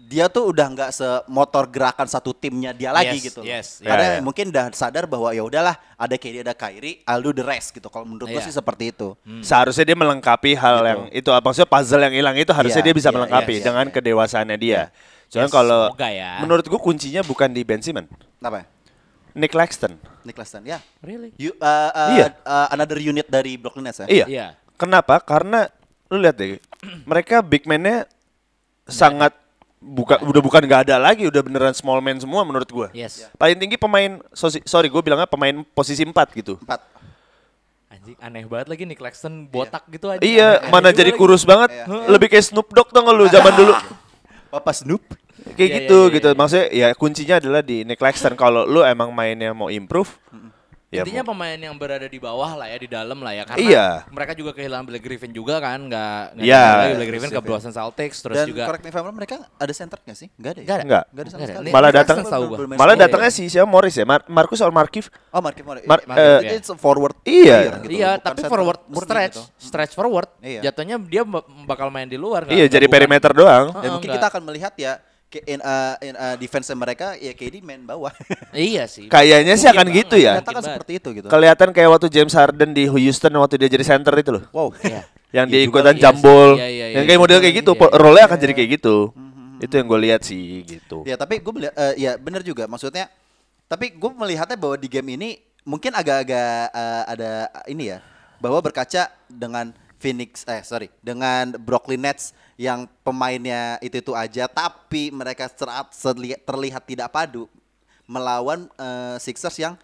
dia 0.04 0.28
tuh 0.28 0.52
udah 0.52 0.66
nggak 0.68 0.90
semotor 0.92 1.64
gerakan 1.72 2.04
satu 2.04 2.36
timnya 2.36 2.76
dia 2.76 2.92
lagi 2.92 3.16
Yes, 3.16 3.24
gitu. 3.24 3.40
loh. 3.40 3.48
yes, 3.48 3.66
Karena 3.80 4.04
iya, 4.04 4.14
iya. 4.16 4.22
mungkin 4.22 4.52
udah 4.52 4.64
sadar 4.76 5.08
bahwa 5.08 5.32
ya 5.32 5.40
udahlah 5.40 5.74
ada 5.96 6.14
KD 6.20 6.44
ada 6.44 6.52
Kyrie, 6.52 7.00
I'll 7.08 7.24
do 7.24 7.32
the 7.32 7.40
rest 7.42 7.72
gitu. 7.72 7.88
Kalau 7.88 8.04
menurut 8.04 8.28
gue 8.28 8.36
Iya. 8.36 8.46
sih 8.46 8.54
seperti 8.54 8.92
itu. 8.92 9.16
Seharusnya 9.40 9.84
dia 9.88 9.96
melengkapi 9.96 10.52
hal 10.54 10.76
yang 10.84 11.00
itu 11.08 11.28
maksudnya 11.32 11.68
puzzle 11.68 12.02
yang 12.04 12.14
hilang 12.14 12.36
itu 12.36 12.52
harusnya 12.52 12.84
Iya, 12.84 12.88
dia 12.92 12.94
bisa 12.94 13.08
iya, 13.08 13.16
melengkapi 13.16 13.48
iya, 13.50 13.58
iya, 13.58 13.66
dengan 13.66 13.86
iya. 13.88 13.94
kedewasaannya 13.96 14.56
dia. 14.60 14.80
Cuman 15.32 15.48
Yes, 15.48 15.54
kalau 15.56 15.82
ya. 15.96 16.30
menurut 16.44 16.64
gua 16.68 16.80
kuncinya 16.80 17.24
bukan 17.24 17.48
di 17.48 17.64
Ben 17.64 17.80
Simmons, 17.80 18.12
Apa? 18.44 18.68
Nick 19.34 19.50
Claxton. 19.50 19.98
Nick 20.22 20.38
Claxton, 20.38 20.62
ya. 20.62 20.78
Really? 21.02 21.34
You, 21.40 21.56
uh, 21.58 21.90
uh, 21.90 22.10
Iya. 22.14 22.26
uh, 22.46 22.68
another 22.70 23.02
unit 23.02 23.26
dari 23.26 23.58
Brooklyn 23.58 23.88
Nets 23.88 24.04
ya. 24.04 24.06
Iya. 24.06 24.26
Iya. 24.30 24.46
Kenapa? 24.78 25.18
Karena 25.18 25.66
lu 26.06 26.22
lihat 26.22 26.38
deh, 26.38 26.62
mereka 27.02 27.42
big 27.42 27.66
man-nya 27.66 28.06
sangat 28.86 29.34
buka 29.84 30.16
udah 30.18 30.40
bukan 30.40 30.64
nggak 30.64 30.82
ada 30.88 30.96
lagi, 30.96 31.28
udah 31.28 31.38
beneran 31.38 31.76
small 31.76 32.00
man 32.00 32.16
semua 32.16 32.40
menurut 32.40 32.66
gua. 32.66 32.88
Yes. 32.90 33.28
Paling 33.36 33.54
tinggi 33.54 33.76
pemain 33.76 34.16
sorry 34.64 34.88
gue 34.88 35.02
bilangnya 35.04 35.28
pemain 35.28 35.60
posisi 35.70 36.00
4 36.00 36.12
gitu. 36.34 36.56
Empat. 36.58 36.80
Anjing 37.86 38.16
aneh 38.18 38.42
banget 38.42 38.66
lagi 38.66 38.82
nih 38.84 38.96
Claxton 38.96 39.46
botak 39.46 39.84
gitu 39.86 40.08
aja. 40.08 40.18
Iya, 40.18 40.58
Aneh- 40.58 40.72
mana 40.72 40.88
aneh 40.88 40.96
jadi 40.96 41.12
lagi. 41.12 41.20
kurus 41.20 41.44
banget. 41.44 41.70
Iya. 41.70 41.84
Lebih 42.08 42.26
kayak 42.26 42.44
Snoop 42.48 42.68
Dogg 42.72 42.88
tau 42.90 43.04
nggak 43.04 43.14
lu 43.14 43.24
zaman 43.28 43.52
dulu. 43.54 43.72
Papa 44.54 44.72
Snoop. 44.72 45.04
Kayak 45.54 45.60
Iya, 45.60 45.76
gitu 45.78 45.98
iya, 45.98 46.06
iya, 46.08 46.14
gitu. 46.16 46.28
iya. 46.28 46.36
Maksudnya 46.36 46.66
ya 46.72 46.88
kuncinya 46.96 47.34
adalah 47.36 47.60
di 47.60 47.84
Nick 47.84 48.00
Claxton 48.00 48.34
kalau 48.34 48.64
lu 48.64 48.80
emang 48.80 49.12
mainnya 49.12 49.52
mau 49.52 49.68
improve. 49.68 50.08
Ya, 50.94 51.02
Intinya 51.02 51.22
mau- 51.26 51.34
pemain 51.34 51.58
yang 51.58 51.74
berada 51.74 52.06
di 52.06 52.16
bawah 52.16 52.54
lah 52.54 52.66
ya, 52.70 52.78
di 52.78 52.86
dalam 52.86 53.18
lah 53.18 53.32
ya. 53.32 53.42
Karena 53.42 53.58
Iya. 53.60 53.86
mereka 54.08 54.32
juga 54.32 54.54
kehilangan 54.54 54.84
Blake 54.86 55.02
Griffin 55.02 55.34
juga 55.34 55.58
kan, 55.58 55.82
nggak 55.82 56.38
nggak 56.38 56.46
Iya. 56.46 56.62
ada 56.62 56.78
lagi 56.78 56.94
Blake 56.94 57.10
Griffin 57.10 57.30
ke 57.30 57.40
Boston 57.42 57.72
Celtics, 57.74 58.16
terus 58.22 58.36
Dan 58.38 58.46
juga 58.46 58.62
correct 58.64 58.82
me 58.82 58.88
if 58.88 58.96
I'm 58.96 59.02
wrong, 59.02 59.16
mereka 59.16 59.36
ada 59.50 59.72
center 59.74 59.98
nggak 59.98 60.14
sih? 60.14 60.28
Nggak 60.38 60.50
ada 60.50 60.60
ya? 60.60 60.64
Nggak 60.64 60.76
ada. 60.78 60.84
Enggak. 60.86 61.04
Nggak 61.10 61.22
ada 61.22 61.30
sama 61.30 61.44
sekali. 61.44 61.68
Malah 61.74 61.90
datang- 61.90 62.18
Malah 62.78 62.94
datangnya 62.94 63.30
ya? 63.30 63.34
si 63.34 63.44
siapa 63.48 63.66
Morris 63.66 63.94
ya, 63.94 64.06
Mar- 64.06 64.26
Marcus 64.26 64.60
or 64.62 64.70
Markif. 64.70 65.10
Oh, 65.28 65.42
Markif 65.42 65.66
Morris. 65.66 65.82
Mar- 65.84 66.06
Iya, 66.06 66.54
eh, 66.54 66.56
It's 66.56 66.70
a 66.70 66.78
forward. 66.78 67.18
Iya. 67.24 67.58
player 67.58 67.74
gitu, 67.82 67.94
Iya, 67.96 68.10
bukan 68.14 68.24
tapi 68.24 68.40
forward 68.46 68.80
stretch, 68.96 69.36
gitu. 69.36 69.42
stretch 69.58 69.92
forward. 69.92 70.28
Iya. 70.38 70.60
Jatuhnya 70.70 70.96
dia 71.00 71.22
ba- 71.24 71.42
bakal 71.66 71.90
main 71.90 72.06
di 72.06 72.14
luar. 72.14 72.46
Iya, 72.46 72.70
jadi 72.70 72.86
perimeter 72.86 73.34
doang. 73.34 73.72
Dan 73.72 73.80
Heeh, 73.80 73.90
mungkin 73.90 74.10
kita 74.12 74.26
akan 74.28 74.42
melihat 74.44 74.72
ya 74.76 75.02
in, 75.44 75.58
uh, 75.60 75.94
in, 75.98 76.14
uh, 76.14 76.36
defense 76.38 76.70
mereka 76.74 77.18
ya 77.18 77.34
KD 77.34 77.60
main 77.64 77.82
bawah. 77.82 78.12
Iya 78.54 78.86
sih. 78.86 79.10
Kayaknya 79.10 79.54
sih 79.58 79.66
akan 79.66 79.86
banget, 79.90 79.98
gitu 80.06 80.16
ya. 80.22 80.38
Kan 80.38 80.54
mungkin 80.54 80.66
seperti 80.70 80.92
itu 81.02 81.08
gitu. 81.22 81.26
Kelihatan 81.26 81.68
kayak 81.74 81.90
waktu 81.90 82.06
James 82.12 82.34
Harden 82.34 82.70
di 82.70 82.86
Houston 82.86 83.34
waktu 83.34 83.58
dia 83.58 83.68
jadi 83.68 83.84
center 83.84 84.14
itu 84.14 84.30
loh. 84.38 84.44
Wow. 84.54 84.68
Iya. 84.78 85.02
Yang 85.34 85.46
Iya 85.50 85.54
dia 85.58 85.60
ikutan 85.66 85.94
Iya 85.98 86.02
jambol. 86.06 86.48
Iya, 86.54 86.68
iya, 86.70 86.86
yang 86.94 87.04
iya, 87.04 87.08
kayak 87.10 87.18
iya. 87.18 87.24
model 87.26 87.38
kayak 87.42 87.54
gitu, 87.58 87.72
Iya, 87.74 87.82
iya. 87.82 87.98
role-nya 87.98 88.24
akan 88.30 88.38
jadi 88.38 88.52
kayak 88.54 88.70
gitu. 88.78 88.96
Itu 89.58 89.74
yang 89.74 89.86
gue 89.90 90.00
lihat 90.06 90.20
sih 90.22 90.42
gitu. 90.62 90.98
Ya 91.02 91.16
tapi 91.18 91.42
gue 91.42 91.52
melihat 91.52 91.74
eh, 91.74 91.94
ya 91.98 92.12
benar 92.14 92.46
juga 92.46 92.70
maksudnya. 92.70 93.10
Tapi 93.66 93.96
gue 93.96 94.10
melihatnya 94.14 94.54
bahwa 94.54 94.76
di 94.78 94.86
game 94.86 95.18
ini 95.18 95.30
mungkin 95.66 95.90
agak-agak 95.98 96.70
eh, 96.70 97.02
ada 97.10 97.30
ini 97.66 97.90
ya 97.90 97.98
bahwa 98.38 98.62
berkaca 98.62 99.10
dengan 99.26 99.74
Phoenix 100.04 100.44
eh 100.44 100.60
sorry 100.60 100.92
dengan 101.00 101.56
Brooklyn 101.56 102.04
Nets 102.04 102.36
yang 102.60 102.84
pemainnya 103.00 103.80
itu 103.80 103.96
itu 103.98 104.12
aja 104.12 104.44
tapi 104.44 105.08
mereka 105.08 105.48
serat, 105.48 105.88
serli- 105.90 106.36
terlihat 106.38 106.84
tidak 106.84 107.08
padu 107.08 107.48
melawan 108.04 108.68
eh, 108.76 109.16
Sixers 109.16 109.56
yang 109.56 109.74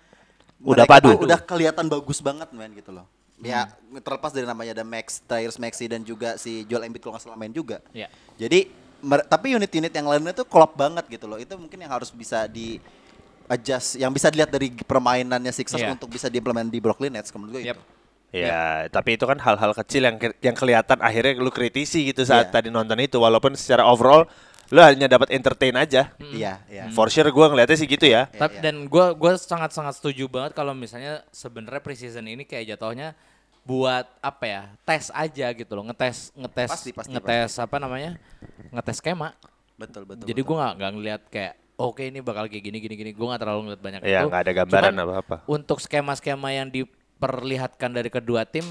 Udah 0.60 0.84
padu. 0.84 1.16
udah 1.16 1.40
kelihatan 1.40 1.88
bagus 1.88 2.20
banget 2.20 2.52
main 2.52 2.68
gitu 2.76 2.92
loh. 2.92 3.08
Ya 3.40 3.72
terlepas 4.04 4.28
dari 4.28 4.44
namanya 4.44 4.76
ada 4.76 4.84
Max, 4.84 5.24
Tyrese 5.24 5.56
Maxey 5.56 5.88
dan 5.88 6.04
juga 6.04 6.36
si 6.36 6.68
Joel 6.68 6.84
Embiid 6.84 7.00
kalau 7.00 7.16
nggak 7.16 7.24
salah 7.24 7.40
main 7.40 7.48
juga. 7.48 7.80
Iya. 7.96 8.12
Jadi 8.36 8.68
tapi 9.24 9.56
unit-unit 9.56 9.88
yang 9.88 10.04
lainnya 10.04 10.36
tuh 10.36 10.44
klop 10.44 10.76
banget 10.76 11.08
gitu 11.08 11.24
loh. 11.24 11.40
Itu 11.40 11.56
mungkin 11.56 11.80
yang 11.80 11.88
harus 11.88 12.12
bisa 12.12 12.44
di 12.44 12.76
adjust, 13.48 13.96
yang 13.96 14.12
bisa 14.12 14.28
dilihat 14.28 14.52
dari 14.52 14.68
permainannya 14.68 15.48
Sixers 15.48 15.80
Iya. 15.80 15.96
untuk 15.96 16.12
bisa 16.12 16.28
diimplement 16.28 16.68
di 16.68 16.76
Brooklyn 16.76 17.16
Nets 17.16 17.32
menurut 17.32 17.56
gue 17.56 17.62
Yep. 17.64 17.80
itu. 17.80 17.82
Ya, 18.32 18.86
tapi 18.88 19.18
itu 19.18 19.26
kan 19.26 19.34
hal-hal 19.36 19.74
kecil 19.74 20.06
yang 20.06 20.14
ke- 20.14 20.38
yang 20.38 20.54
kelihatan 20.54 20.98
akhirnya 20.98 21.34
lu 21.36 21.50
kritisi 21.50 22.06
gitu 22.06 22.22
saat 22.22 22.48
Iya. 22.48 22.54
tadi 22.54 22.68
nonton 22.70 22.94
itu 22.96 23.18
walaupun 23.18 23.54
secara 23.54 23.84
overall 23.84 24.26
Lu 24.70 24.78
hanya 24.78 25.10
dapat 25.10 25.34
entertain 25.34 25.74
aja. 25.74 26.14
Iya, 26.22 26.62
iya. 26.70 26.86
For 26.94 27.10
sure 27.10 27.26
gue 27.26 27.42
ngeliatnya 27.42 27.74
sih 27.74 27.90
gitu 27.90 28.06
ya. 28.06 28.30
Tapi 28.30 28.62
iya. 28.62 28.70
dan 28.70 28.86
gua 28.86 29.10
gua 29.18 29.34
sangat 29.34 29.74
sangat 29.74 29.98
setuju 29.98 30.30
banget 30.30 30.54
kalau 30.54 30.78
misalnya 30.78 31.26
sebenarnya 31.34 31.82
preseason 31.82 32.22
ini 32.22 32.46
kayak 32.46 32.78
jatuhnya 32.78 33.18
buat 33.60 34.06
apa 34.20 34.44
ya 34.46 34.62
tes 34.84 35.10
aja 35.10 35.50
gitu 35.50 35.74
loh 35.74 35.84
ngetes 35.84 36.30
ngetes 36.32 36.70
Pasti, 36.70 36.90
pasti, 36.94 37.10
ngetes 37.10 37.58
apa 37.58 37.76
namanya 37.76 38.14
ngetes 38.70 39.02
skema 39.02 39.34
Betul, 39.74 40.06
betul. 40.06 40.24
jadi 40.24 40.40
gua 40.40 40.56
nggak 40.56 40.74
nggak 40.76 40.92
ngeliat 40.94 41.22
kayak 41.28 41.52
oke 41.74 42.02
ini 42.02 42.18
bakal 42.20 42.46
kayak 42.46 42.62
gini 42.62 42.78
gini 42.78 42.94
gini 42.94 43.10
gua 43.10 43.34
nggak 43.34 43.42
terlalu 43.42 43.60
ngeliat 43.66 43.82
banyak 43.82 44.00
Iya, 44.02 44.20
itu 44.22 44.26
nggak 44.28 44.42
ada 44.42 44.52
gambaran 44.54 44.92
Cuman 44.92 45.04
apa-apa. 45.04 45.36
untuk 45.46 45.78
skema 45.78 46.14
skema 46.14 46.48
yang 46.52 46.70
diperlihatkan 47.20 47.92
dari 47.92 48.08
kedua 48.08 48.48
tim 48.48 48.64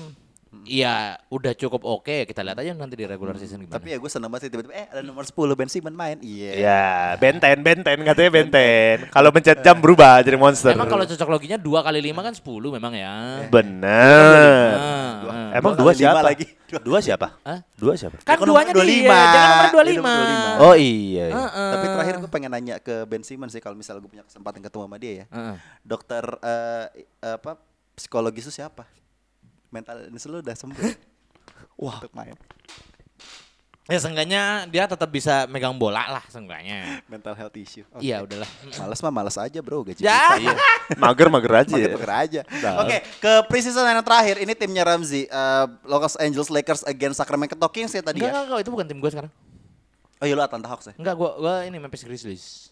ya 0.65 1.13
udah 1.29 1.53
cukup 1.53 1.85
oke 1.85 2.25
kita 2.25 2.41
lihat 2.41 2.57
aja 2.57 2.73
nanti 2.73 2.97
di 2.97 3.05
regular 3.05 3.37
season 3.37 3.61
gimana 3.61 3.77
Tapi 3.77 3.93
ya 3.93 4.01
gue 4.01 4.09
seneng 4.09 4.33
banget 4.33 4.49
sih 4.49 4.51
tiba-tiba 4.51 4.73
eh 4.73 4.89
ada 4.89 5.05
nomor 5.05 5.21
10 5.21 5.37
Ben 5.53 5.69
Simmons 5.69 5.93
main. 5.93 6.17
Iya. 6.17 6.51
Ya, 6.57 6.85
benten, 7.15 7.61
benten 7.61 8.01
katanya 8.01 8.31
benten. 8.33 8.97
Kalau 9.13 9.29
mencet 9.29 9.61
jam 9.61 9.77
berubah 9.77 10.25
jadi 10.25 10.41
monster. 10.41 10.73
Emang 10.73 10.89
kalau 10.89 11.05
cocok 11.05 11.29
loginya 11.29 11.53
dua 11.53 11.85
kali 11.85 12.01
lima 12.01 12.25
kan 12.25 12.33
10 12.33 12.41
memang 12.49 12.93
ya. 12.97 13.45
bener. 13.45 14.73
Ah, 14.73 15.13
Dua- 15.21 15.29
ah. 15.31 15.49
Emang 15.53 15.73
Dua 15.77 15.81
dua 15.85 15.91
lima 15.93 16.01
siapa? 16.01 16.21
lagi. 16.25 16.45
Dua 16.81 16.97
siapa? 16.97 17.27
Hah? 17.45 17.59
Dua 17.77 17.93
siapa? 17.93 18.17
Kan 18.25 18.35
kan 18.35 18.49
duanya 18.49 18.73
25. 18.73 18.89
dia, 19.05 19.05
jangan 19.05 19.49
nomor 19.53 19.61
Dia 19.61 19.77
25. 19.77 20.01
nomor 20.01 20.25
25. 20.57 20.65
Oh 20.65 20.73
iya. 20.73 20.89
iya. 20.97 21.25
Heeh. 21.29 21.69
Tapi 21.69 21.85
terakhir 21.87 22.13
gue 22.17 22.31
pengen 22.33 22.49
nanya 22.49 22.75
ke 22.81 22.95
Ben 23.05 23.21
Simmons 23.21 23.53
sih 23.53 23.61
kalau 23.61 23.77
misalnya 23.77 24.01
gue 24.01 24.09
punya 24.09 24.25
kesempatan 24.25 24.65
ketemu 24.65 24.81
sama 24.83 24.97
dia 24.97 25.13
ya. 25.13 25.25
Heeh. 25.29 25.55
Dokter 25.85 26.25
eh, 26.41 26.85
apa 27.37 27.68
psikologis 27.99 28.47
itu 28.47 28.53
siapa? 28.55 28.87
Mental 29.69 30.07
ini 30.07 30.17
lu 30.25 30.39
udah 30.39 30.55
sembuh. 30.55 30.79
Wah, 31.83 31.99
untuk 31.99 32.15
main. 32.15 32.33
Ya 33.89 33.97
seenggaknya 33.97 34.69
dia 34.69 34.85
tetap 34.85 35.09
bisa 35.09 35.49
megang 35.49 35.73
bola 35.73 36.05
lah 36.05 36.23
seenggaknya. 36.29 37.01
Mental 37.09 37.33
health 37.33 37.57
issue. 37.57 37.81
Oke. 37.89 38.05
Iya 38.05 38.21
udahlah. 38.21 38.45
Males 38.77 39.01
mah 39.01 39.09
males 39.09 39.33
aja 39.33 39.59
bro 39.65 39.81
gaji 39.81 40.05
Ya. 40.05 40.37
kita. 40.37 40.53
Mager 41.01 41.27
mager 41.33 41.53
aja. 41.57 41.73
Ya. 41.73 41.89
peker 41.97 42.13
aja. 42.13 42.41
Oke, 42.85 43.01
ke 43.17 43.31
preseason 43.49 43.81
yang 43.89 44.05
terakhir 44.05 44.37
ini 44.41 44.53
timnya 44.53 44.85
Ramzi, 44.85 45.25
eh, 45.25 45.65
Los 45.89 46.13
Angeles 46.21 46.53
Lakers 46.53 46.85
against 46.85 47.17
Sacramento 47.17 47.57
Kings 47.73 47.89
ya 47.89 48.05
tadi 48.05 48.21
Enggak, 48.21 48.29
ya. 48.29 48.33
enggak, 48.37 48.45
enggak, 48.45 48.59
itu 48.61 48.69
bukan 48.69 48.85
tim 48.85 48.97
gue 49.01 49.09
sekarang. 49.09 49.31
Oh 50.21 50.25
iya 50.29 50.33
lu 50.37 50.43
Atlanta 50.45 50.69
Hawks 50.69 50.85
ya. 50.85 50.93
Enggak, 50.93 51.15
gua 51.17 51.31
gua 51.41 51.53
ini 51.65 51.77
Memphis 51.81 52.05
Grizzlies. 52.05 52.68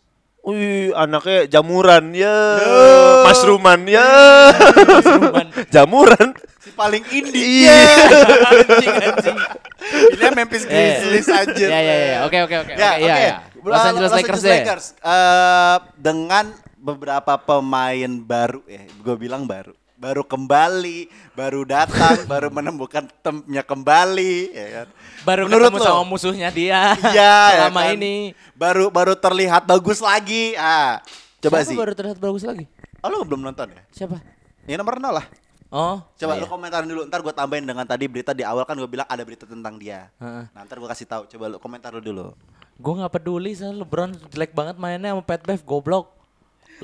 Wih, 0.48 0.96
anaknya 0.96 1.60
jamuran 1.60 2.16
ya. 2.16 2.40
Mushroomman 3.28 3.84
ya. 3.84 4.08
jamuran. 5.76 6.32
Si 6.64 6.72
paling 6.72 7.04
indie. 7.12 7.68
Iya. 7.68 7.80
anjing, 8.56 8.96
anjing. 8.96 9.38
Ini 10.16 10.28
Memphis 10.32 10.64
Grizzlies 10.64 11.28
aja. 11.28 11.66
Ya, 11.68 11.80
ya, 11.84 11.96
ya. 12.00 12.18
Oke, 12.24 12.40
oke, 12.48 12.56
oke. 12.64 12.74
Ya, 12.80 12.96
Oke, 12.96 13.04
iya, 13.04 13.16
iya. 13.20 13.36
Los 13.60 13.84
Angeles 13.92 14.12
Lakers 14.16 14.40
deh. 14.40 14.64
Eh, 15.04 15.78
dengan 16.00 16.56
beberapa 16.80 17.36
pemain 17.36 18.12
baru 18.24 18.64
ya, 18.72 18.88
gue 18.88 19.16
bilang 19.20 19.44
baru. 19.44 19.76
Baru 19.98 20.22
kembali, 20.22 21.10
baru 21.34 21.66
datang, 21.66 22.22
baru 22.32 22.54
menemukan 22.54 23.10
tempnya 23.20 23.66
kembali, 23.66 24.34
ya 24.54 24.68
kan. 24.70 24.88
Baru 25.26 25.42
Menurut 25.50 25.74
ketemu 25.74 25.80
lo? 25.82 25.86
sama 25.90 26.04
musuhnya 26.06 26.50
dia. 26.54 26.94
Iya, 27.18 27.18
ya 27.18 27.66
selama 27.66 27.82
kan? 27.82 27.96
ini. 27.98 28.16
Baru 28.54 28.94
baru 28.94 29.18
terlihat 29.18 29.66
bagus 29.66 29.98
lagi. 29.98 30.54
Ah, 30.54 31.02
coba 31.42 31.60
Siapa 31.60 31.70
sih. 31.74 31.78
baru 31.78 31.94
terlihat 31.98 32.20
bagus 32.22 32.46
lagi? 32.46 32.70
Oh, 33.02 33.10
lu 33.10 33.26
belum 33.26 33.42
nonton 33.42 33.74
ya? 33.74 33.82
Siapa? 33.90 34.22
Ya 34.66 34.78
nomor 34.78 35.02
nol 35.02 35.18
lah. 35.18 35.26
Oh, 35.68 36.00
Coba 36.16 36.38
iya. 36.38 36.42
lu 36.42 36.48
komentarin 36.48 36.88
dulu, 36.88 37.04
ntar 37.04 37.20
gue 37.20 37.34
tambahin 37.34 37.66
dengan 37.66 37.84
tadi 37.84 38.08
berita 38.08 38.32
di 38.32 38.40
awal 38.40 38.64
kan 38.64 38.78
gue 38.78 38.88
bilang 38.88 39.04
ada 39.04 39.20
berita 39.20 39.44
tentang 39.44 39.76
dia. 39.76 40.08
Heeh. 40.16 40.46
Nah, 40.48 40.62
ntar 40.64 40.80
gue 40.80 40.88
kasih 40.88 41.04
tahu. 41.04 41.28
Coba 41.28 41.52
lu 41.52 41.58
komentar 41.58 41.92
lu 41.92 42.00
dulu. 42.00 42.32
Gue 42.78 42.94
nggak 42.96 43.12
peduli 43.12 43.52
soal 43.52 43.82
LeBron 43.82 44.14
jelek 44.30 44.54
banget 44.54 44.78
mainnya 44.78 45.12
sama 45.12 45.26
Pat 45.26 45.42
Bev 45.42 45.60
goblok. 45.62 46.14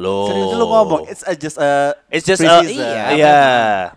Loh. 0.02 0.26
Serius 0.26 0.54
lu 0.58 0.66
ngomong, 0.66 1.02
it's 1.06 1.22
a 1.22 1.34
just 1.38 1.58
a 1.62 1.94
It's 2.10 2.26
just 2.26 2.42
a. 2.42 2.66
Iya, 2.66 3.02
iya. 3.14 3.40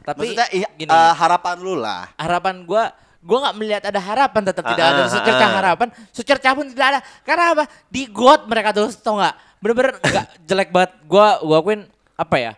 Tapi 0.04 0.37
Maksudnya 0.37 0.46
gini, 0.76 0.90
eh, 0.92 1.12
harapan 1.16 1.56
lu 1.56 1.74
lah. 1.80 2.12
harapan 2.20 2.68
gue 2.68 2.85
gue 3.26 3.38
nggak 3.42 3.56
melihat 3.59 3.82
ada 3.90 4.00
harapan 4.00 4.42
tetap 4.46 4.64
tidak 4.70 4.87
ada. 4.87 5.02
Ah, 5.02 5.06
ah, 5.06 5.11
secercah 5.11 5.48
ah. 5.48 5.56
harapan 5.59 5.88
secercah 6.14 6.52
pun 6.52 6.66
tidak 6.70 6.87
ada. 6.94 7.00
Karena 7.24 7.44
apa? 7.56 7.64
Di 7.88 8.06
got 8.06 8.44
mereka 8.46 8.70
terus 8.76 8.94
tau 9.00 9.18
nggak? 9.18 9.35
Bener-bener 9.59 9.92
nggak 9.98 10.26
jelek 10.48 10.68
banget. 10.70 10.92
Gue 11.09 11.26
gue 11.42 11.56
akuin 11.56 11.82
apa 12.14 12.37
ya? 12.37 12.52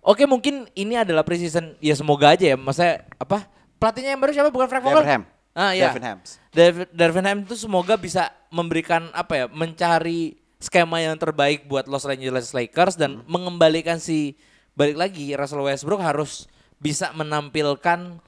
Oke 0.00 0.24
mungkin 0.24 0.66
ini 0.72 0.96
adalah 0.96 1.22
preseason. 1.22 1.76
Ya 1.78 1.94
semoga 1.94 2.32
aja 2.32 2.42
ya. 2.42 2.56
Maksudnya 2.56 3.04
apa? 3.20 3.46
Pelatihnya 3.76 4.16
yang 4.16 4.20
baru 4.20 4.32
siapa? 4.32 4.48
Bukan 4.50 4.68
Frank 4.68 4.84
Vogel? 4.84 5.04
Ham. 5.04 5.24
ah 5.50 5.74
ya 5.74 5.90
Devin 5.90 6.06
Hams. 6.06 6.38
David 6.54 6.88
Darvin 6.94 7.26
Ham 7.26 7.38
itu 7.42 7.54
semoga 7.58 7.94
bisa 8.00 8.32
memberikan 8.48 9.12
apa 9.12 9.32
ya? 9.36 9.46
Mencari 9.46 10.39
skema 10.60 11.00
yang 11.00 11.16
terbaik 11.16 11.64
buat 11.64 11.88
Los 11.88 12.04
Angeles 12.04 12.52
Lakers 12.52 12.94
dan 12.94 13.24
mengembalikan 13.24 13.96
si 13.96 14.36
balik 14.76 14.94
lagi 14.94 15.32
Russell 15.32 15.64
Westbrook 15.64 15.98
harus 15.98 16.44
bisa 16.76 17.10
menampilkan 17.10 18.20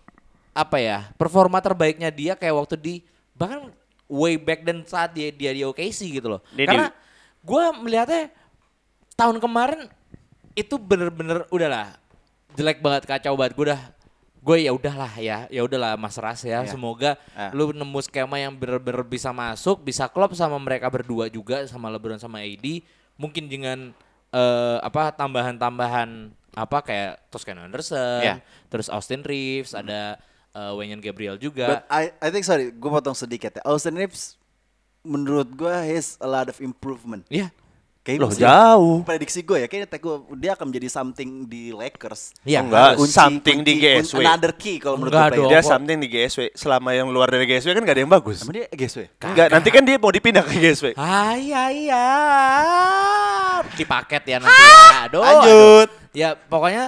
apa 0.52 0.76
ya 0.76 1.12
performa 1.14 1.60
terbaiknya 1.60 2.08
dia 2.08 2.32
kayak 2.34 2.56
waktu 2.56 2.76
di 2.76 2.94
bahkan 3.32 3.72
way 4.04 4.36
back 4.36 4.64
dan 4.64 4.84
saat 4.84 5.12
dia 5.12 5.32
dia 5.32 5.52
di 5.52 5.62
OKC 5.62 6.20
gitu 6.20 6.28
loh. 6.28 6.40
Dia 6.52 6.64
di- 6.64 6.68
karena 6.68 6.88
gue 7.40 7.62
melihatnya 7.80 8.28
tahun 9.14 9.40
kemarin 9.40 9.88
itu 10.52 10.76
bener-bener 10.76 11.48
udahlah 11.48 11.96
jelek 12.52 12.84
banget 12.84 13.08
kacau 13.08 13.32
banget. 13.32 13.52
Gue 13.56 13.64
udah 13.72 13.80
gue 14.42 14.66
ya 14.66 14.74
udahlah 14.74 15.14
ya 15.16 15.46
ya 15.46 15.62
udahlah 15.62 15.94
Mas 15.94 16.18
Ras 16.18 16.42
ya 16.42 16.60
Ya. 16.60 16.66
semoga 16.66 17.14
Ah. 17.32 17.54
lu 17.54 17.70
nemu 17.70 17.98
skema 18.02 18.36
yang 18.36 18.50
bener-bener 18.50 19.06
bisa 19.06 19.30
masuk 19.30 19.80
bisa 19.80 20.10
klop 20.10 20.34
sama 20.34 20.58
mereka 20.58 20.90
berdua 20.90 21.30
juga 21.30 21.62
sama 21.64 21.86
LeBron 21.88 22.18
sama 22.18 22.42
AD 22.42 22.82
mungkin 23.14 23.46
dengan 23.46 23.94
eh, 24.28 24.78
apa 24.82 25.14
tambahan-tambahan 25.14 26.34
apa 26.52 26.78
kayak 26.82 27.22
Toscan 27.30 27.62
Anderson 27.62 28.20
Ya. 28.20 28.34
terus 28.66 28.90
Austin 28.90 29.22
Reeves 29.22 29.72
ada 29.72 30.18
eh, 30.50 30.72
Wenyan 30.74 30.98
Gabriel 30.98 31.38
But 31.38 31.44
juga 31.44 31.86
I, 31.86 32.10
I 32.18 32.28
think 32.28 32.42
sorry, 32.42 32.68
gue 32.68 32.90
potong 32.90 33.14
sedikit 33.14 33.56
ya. 33.56 33.62
Austin 33.62 33.94
Reeves 33.94 34.36
menurut 35.02 35.50
gue 35.50 35.70
has 35.70 36.14
a 36.18 36.26
lot 36.26 36.46
of 36.46 36.58
improvement. 36.58 37.22
Iya 37.26 37.50
Kayaknya 38.02 38.18
Loh, 38.18 38.30
sih, 38.34 38.42
jauh. 38.42 38.96
Prediksi 39.06 39.46
gue 39.46 39.58
ya, 39.62 39.66
kayaknya 39.66 39.86
gue 39.88 40.14
dia 40.34 40.58
akan 40.58 40.66
menjadi 40.66 40.88
something 40.90 41.46
di 41.46 41.70
Lakers. 41.70 42.34
Iya, 42.42 42.66
enggak, 42.66 42.98
Kunci- 42.98 43.14
something 43.14 43.62
di 43.62 43.78
kunci- 43.78 44.10
GSW. 44.10 44.20
Another 44.20 44.52
key 44.52 44.76
kalau 44.76 44.98
menurut 44.98 45.14
Enggak 45.14 45.28
gue. 45.28 45.38
dong. 45.38 45.48
Dia 45.48 45.60
kok. 45.60 45.70
something 45.70 45.96
di 45.96 46.08
GSW. 46.08 46.40
Selama 46.52 46.90
yang 46.90 47.06
luar 47.06 47.30
dari 47.30 47.46
GSW 47.46 47.70
kan 47.70 47.82
gak 47.82 47.94
ada 47.94 48.02
yang 48.02 48.10
bagus. 48.10 48.42
Emang 48.42 48.54
dia 48.54 48.66
GSW? 48.68 49.06
Enggak, 49.22 49.48
nanti 49.48 49.68
kan 49.70 49.82
dia 49.82 49.96
mau 49.96 50.10
dipindah 50.10 50.42
ke 50.42 50.50
GSW. 50.52 50.98
Ah 50.98 51.38
iya 51.38 51.70
iya 51.70 52.04
di 53.72 53.84
paket 53.84 54.22
ya 54.26 54.36
nanti 54.38 54.50
ya. 54.60 54.74
Aduh, 55.06 55.20
lanjut. 55.20 55.38
aduh. 55.46 55.82
Ya 56.12 56.28
pokoknya 56.34 56.84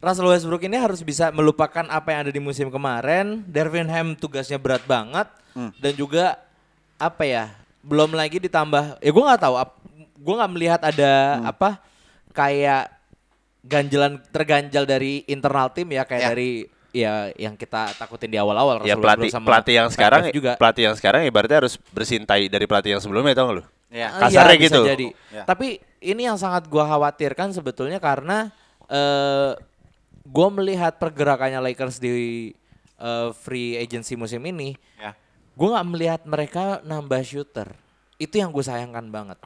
Russell 0.00 0.28
Westbrook 0.28 0.62
ini 0.62 0.76
harus 0.76 1.00
bisa 1.00 1.28
melupakan 1.28 1.84
apa 1.86 2.08
yang 2.08 2.20
ada 2.24 2.32
di 2.32 2.40
musim 2.40 2.68
kemarin. 2.68 3.44
Dervin 3.46 3.86
Ham 3.86 4.16
tugasnya 4.16 4.56
berat 4.56 4.84
banget 4.84 5.28
dan 5.76 5.92
juga 5.92 6.40
apa 6.96 7.22
ya? 7.22 7.44
Belum 7.80 8.08
lagi 8.10 8.40
ditambah 8.40 8.96
ya 8.98 9.10
gue 9.12 9.22
nggak 9.22 9.42
tahu 9.42 9.56
ap- 9.56 9.83
gue 10.14 10.34
nggak 10.34 10.52
melihat 10.52 10.80
ada 10.80 11.12
apa 11.42 11.82
kayak 12.30 12.90
ganjalan 13.60 14.20
terganjal 14.28 14.84
dari 14.84 15.24
internal 15.26 15.72
tim 15.72 15.88
ya 15.88 16.04
kayak 16.04 16.22
Ya. 16.22 16.28
dari 16.30 16.50
ya 16.94 17.12
yang 17.34 17.54
kita 17.54 17.90
takutin 17.96 18.30
di 18.30 18.38
awal-awal 18.38 18.84
Ya 18.84 18.94
pelatih 18.94 19.26
sama 19.26 19.50
pelatih 19.50 19.74
yang 19.76 19.88
sekarang 19.90 20.30
juga. 20.30 20.54
pelatih 20.54 20.86
yang 20.86 20.94
sekarang 20.94 21.26
ibaratnya 21.26 21.66
harus 21.66 21.74
bersintai 21.90 22.46
dari 22.46 22.64
pelatih 22.64 22.94
yang 22.94 23.02
sebelumnya 23.02 23.34
tau 23.34 23.50
gak 23.50 23.56
lu? 23.58 23.64
Ya. 23.90 24.10
Ah, 24.10 24.26
Kasarnya 24.26 24.54
bisa 24.54 24.66
gitu. 24.70 24.80
jadi. 24.84 25.06
Ya. 25.30 25.42
Tapi 25.42 25.78
ini 25.98 26.22
yang 26.22 26.38
sangat 26.38 26.66
gua 26.66 26.86
khawatirkan 26.86 27.50
sebetulnya 27.50 27.98
karena 27.98 28.54
eh 28.86 29.58
gua 30.24 30.48
melihat 30.50 30.94
pergerakannya 30.94 31.58
Lakers 31.60 31.98
di 31.98 32.54
eh, 32.94 33.28
free 33.34 33.74
agency 33.74 34.14
musim 34.14 34.38
ini, 34.44 34.78
Ya. 34.94 35.18
gua 35.52 35.78
nggak 35.78 35.88
melihat 35.88 36.20
mereka 36.24 36.62
nambah 36.80 37.22
shooter. 37.22 37.74
Itu 38.16 38.38
yang 38.38 38.50
gue 38.50 38.62
sayangkan 38.62 39.10
banget. 39.10 39.38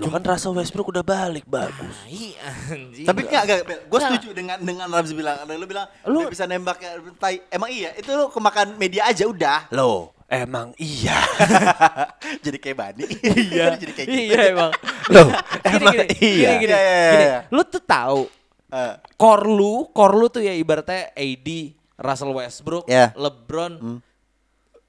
Lu 0.00 0.08
kan 0.08 0.22
rasa 0.22 0.48
Westbrook 0.48 0.88
udah 0.88 1.02
balik 1.02 1.44
bagus. 1.44 1.92
Nah, 1.92 2.08
iya, 2.08 2.40
anjing. 2.66 3.04
Tapi 3.04 3.20
enggak, 3.22 3.42
enggak, 3.44 3.58
gue 3.84 3.98
Nah. 3.98 4.04
setuju 4.08 4.28
dengan 4.32 4.56
dengan 4.58 4.88
Ramzi 4.88 5.12
bilang. 5.12 5.36
Lu 5.44 5.64
bilang 5.64 5.86
Lu- 6.04 6.24
dia 6.24 6.32
bisa 6.32 6.44
nembak 6.44 6.78
ya, 6.78 6.90
tai. 7.14 7.44
Emang 7.46 7.68
iya, 7.68 7.92
itu 7.92 8.08
lu 8.08 8.28
kemakan 8.28 8.74
media 8.74 9.04
aja 9.04 9.24
udah. 9.24 9.68
Loh, 9.70 10.16
emang 10.26 10.72
iya. 10.74 11.20
jadi 12.44 12.56
kayak 12.56 12.76
Bani. 12.76 13.04
Iya. 13.20 13.76
jadi 13.82 13.92
kayak 13.92 14.08
gitu. 14.08 14.20
iya 14.26 14.40
emang. 14.48 14.70
Loh, 15.12 15.28
Gini, 15.60 15.74
emang 15.76 15.92
gini, 15.92 16.06
iya. 16.16 16.48
Gini, 16.48 16.54
gini, 16.58 16.72
Iya, 16.72 16.80
iya, 16.80 17.10
gini. 17.10 17.24
iya. 17.26 17.38
Lu 17.48 17.62
tuh 17.62 17.80
tahu 17.80 18.22
Eh, 18.70 18.94
core 19.18 19.50
lu, 19.50 19.90
core 19.90 20.14
lu 20.14 20.26
tuh 20.28 20.38
ya 20.38 20.54
ibaratnya 20.54 21.10
AD, 21.12 21.48
Russell 21.98 22.30
Westbrook, 22.30 22.86
Ya. 22.86 23.10
LeBron, 23.12 23.98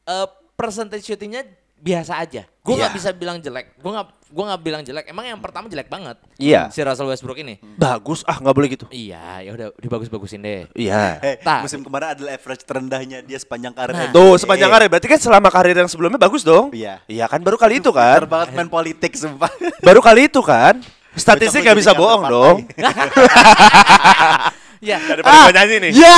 eh 0.03 0.27
percentage 0.53 1.01
shootingnya 1.01 1.41
biasa 1.81 2.13
aja. 2.17 2.45
Gue 2.61 2.77
nggak 2.77 2.93
Iya. 2.93 2.97
bisa 3.01 3.09
bilang 3.11 3.41
jelek. 3.41 3.73
Gue 3.75 3.89
nggak 3.89 4.07
gue 4.31 4.43
nggak 4.45 4.61
bilang 4.61 4.81
jelek. 4.81 5.05
Emang 5.09 5.25
yang 5.25 5.41
pertama 5.41 5.65
jelek 5.65 5.89
banget. 5.89 6.13
Iya. 6.37 6.69
Si 6.69 6.77
Russell 6.79 7.09
Westbrook 7.09 7.35
ini. 7.35 7.57
Bagus, 7.75 8.21
ah 8.23 8.37
nggak 8.37 8.53
boleh 8.53 8.69
gitu. 8.69 8.85
Iya, 8.87 9.41
ya 9.41 9.51
udah 9.51 9.67
dibagus-bagusin 9.75 10.39
deh. 10.39 10.69
Iya. 10.71 11.17
Eh, 11.19 11.35
Tak. 11.35 11.65
musim 11.65 11.81
kemarin 11.81 12.13
adalah 12.13 12.37
average 12.37 12.63
terendahnya 12.63 13.25
dia 13.25 13.35
sepanjang 13.35 13.73
karir. 13.73 13.97
Nah. 13.97 14.13
Tuh 14.13 14.37
sepanjang 14.37 14.69
karir 14.69 14.87
berarti 14.87 15.07
kan 15.09 15.19
selama 15.19 15.49
karir 15.49 15.73
yang 15.73 15.89
sebelumnya 15.89 16.21
bagus 16.21 16.45
dong. 16.45 16.69
Iya. 16.69 17.01
Iya 17.09 17.25
kan 17.25 17.41
baru 17.41 17.57
kali 17.57 17.81
itu 17.81 17.89
kan. 17.89 18.23
banget 18.23 18.53
main 18.53 18.69
politik 18.69 19.17
sumpah. 19.17 19.49
Baru 19.83 19.99
kali 19.99 20.29
itu 20.29 20.39
kan. 20.39 20.77
Statistik 21.11 21.65
gak 21.65 21.75
bisa 21.75 21.91
bohong 21.91 22.23
dong. 22.29 22.57
Ya. 24.81 24.97
Daripada 24.97 25.45
gua 25.45 25.53
nyanyi 25.53 25.75
nih. 25.77 25.91
Ya. 25.93 26.17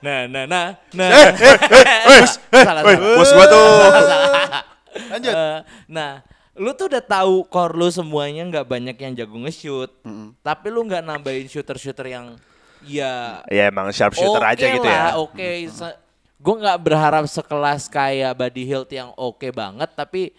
Nah, 0.00 0.24
nah, 0.24 0.44
nah, 0.48 0.66
nah. 0.96 1.08
Eh, 1.12 2.24
salah, 2.64 2.80
Woi, 2.84 2.96
salah. 2.96 3.16
bos 3.20 3.30
gua 3.32 3.46
tuh. 3.46 3.64
Lanjut. 5.12 5.34
Eh, 5.36 5.58
nah, 5.86 6.24
lu 6.56 6.72
tuh 6.72 6.88
udah 6.88 7.04
tahu 7.04 7.44
core 7.46 7.76
lu 7.76 7.88
semuanya 7.88 8.42
nggak 8.48 8.66
banyak 8.66 8.96
yang 8.96 9.12
jago 9.14 9.36
nge-shoot. 9.44 9.90
Tapi 10.40 10.66
lu 10.68 10.84
nggak 10.84 11.04
nambahin 11.04 11.46
shooter-shooter 11.46 12.06
yang 12.08 12.36
ya 12.80 13.44
Ya 13.52 13.68
emang 13.68 13.92
sharpshooter 13.92 14.40
oke 14.40 14.50
aja 14.56 14.64
gitu 14.72 14.88
ya. 14.88 15.12
lah, 15.12 15.12
Oke, 15.20 15.68
gue 16.40 16.54
nggak 16.64 16.80
berharap 16.80 17.24
sekelas 17.28 17.92
kayak 17.92 18.32
Buddy 18.32 18.64
Hield 18.64 18.88
yang 18.88 19.12
oke 19.12 19.44
banget, 19.52 19.92
tapi 19.92 20.32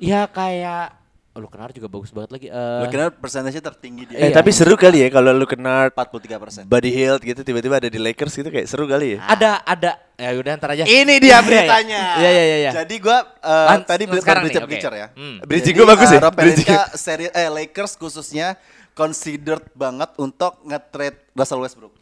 ya 0.00 0.24
kayak 0.24 0.96
oh, 0.96 0.99
lu 1.32 1.46
Kenar 1.46 1.70
juga 1.70 1.86
bagus 1.86 2.10
banget 2.10 2.30
lagi. 2.30 2.46
eh, 2.46 2.80
Lu 2.82 2.86
kira 2.86 3.06
persentase 3.08 3.58
tertinggi 3.58 4.02
dia. 4.04 4.18
Eh 4.18 4.28
Iya. 4.28 4.34
tapi 4.34 4.50
seru 4.50 4.74
kali 4.74 4.98
ya 5.00 5.08
kalau 5.08 5.30
lu 5.30 5.44
kena 5.44 5.86
43 5.88 6.36
persen. 6.36 6.62
Buddy 6.64 6.90
Hield 6.90 7.22
gitu 7.22 7.40
tiba-tiba 7.40 7.78
ada 7.78 7.86
di 7.86 7.96
Lakers 7.96 8.34
gitu 8.34 8.48
kayak 8.48 8.66
seru 8.66 8.84
kali 8.84 9.14
ya. 9.14 9.18
ada 9.24 9.62
ada 9.62 9.90
ya 10.14 10.34
udah 10.34 10.52
ntar 10.58 10.74
aja. 10.74 10.84
Ini 10.84 11.16
dia 11.16 11.30
Iya, 11.30 11.38
iya. 11.38 11.40
beritanya. 11.40 12.02
Iya 12.18 12.30
iya 12.30 12.44
iya. 12.44 12.56
iya. 12.58 12.70
Jadi 12.76 12.94
gua 12.98 13.18
eh, 13.38 13.66
Lan- 13.70 13.86
tadi 13.86 14.02
beli 14.04 14.20
Bleacher. 14.20 14.66
Bleacher 14.66 14.92
ya. 14.92 15.06
Hmm. 15.14 15.36
Bridging 15.40 15.74
gua 15.74 15.86
bagus 15.88 16.08
eh, 16.08 16.14
ya? 16.14 16.20
Rob 16.20 16.34
Bridging. 16.34 16.66
Pelinka 16.66 16.82
seri 16.94 17.26
eh 17.26 17.48
Lakers 17.48 17.92
khususnya 17.94 18.58
considered 18.92 19.64
banget 19.72 20.10
untuk 20.18 20.58
nge-trade 20.62 21.30
Russell 21.32 21.62
Westbrook 21.62 21.94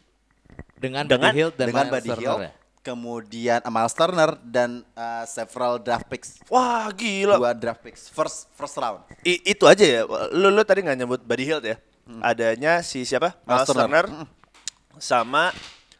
Dengan, 0.73 1.05
Dengan- 1.05 1.29
Buddy 1.29 1.37
Hield 1.37 1.53
dan 1.53 1.65
dengan 1.69 1.85
Buddy 1.87 2.09
Hield, 2.09 2.39
ya. 2.41 2.51
Kemudian 2.89 3.61
uh, 3.61 3.69
Miles 3.69 3.93
Turner 3.93 4.33
dan 4.41 4.81
uh, 4.91 5.23
several 5.23 5.77
draft 5.77 6.05
picks, 6.05 6.41
Wah 6.45 6.89
gila. 6.89 7.37
dua 7.37 7.51
draft 7.53 7.79
picks 7.79 8.09
first 8.09 8.49
first 8.51 8.73
round. 8.75 9.05
I- 9.21 9.45
itu 9.47 9.63
aja 9.63 9.81
ya. 9.81 10.01
Lu 10.31 10.49
lu 10.49 10.61
tadi 10.61 10.81
nggak 10.81 10.97
nyebut 10.97 11.21
Buddy 11.21 11.45
Hield 11.45 11.63
ya. 11.63 11.77
Adanya 12.19 12.81
si 12.81 13.03
siapa? 13.03 13.37
Miles 13.43 13.63
Miles 13.63 13.67
Turner. 13.69 14.05
Turner. 14.05 14.05
Sama 14.97 15.53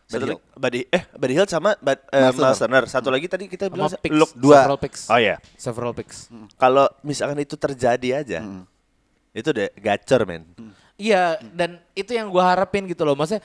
satu 0.04 0.18
Buddy 0.18 0.34
lagi- 0.34 0.44
Buddy 0.58 0.82
eh 0.90 1.04
Buddy 1.14 1.34
Hield 1.36 1.48
sama 1.48 1.78
Bud- 1.78 2.06
eh, 2.10 2.20
Miles 2.20 2.36
Miles 2.36 2.58
Turner. 2.58 2.84
Satu 2.86 3.10
lagi 3.10 3.28
tadi 3.30 3.46
kita 3.46 3.70
Sama 3.70 3.76
bilang 3.78 3.92
picks, 3.96 4.16
Look 4.18 4.32
dua. 4.34 4.66
several 4.66 4.80
picks. 4.82 5.02
Oh 5.08 5.20
iya. 5.22 5.38
Several 5.54 5.92
picks. 5.94 6.28
Kalau 6.56 6.90
misalkan 7.02 7.38
itu 7.38 7.54
terjadi 7.54 8.26
aja. 8.26 8.40
Itu 9.30 9.54
deh 9.54 9.70
gacor 9.78 10.26
men. 10.26 10.50
Iya, 11.00 11.40
dan 11.56 11.80
itu 11.94 12.12
yang 12.12 12.28
gua 12.28 12.52
harapin 12.52 12.84
gitu 12.84 13.08
loh. 13.08 13.16
Maksudnya 13.16 13.40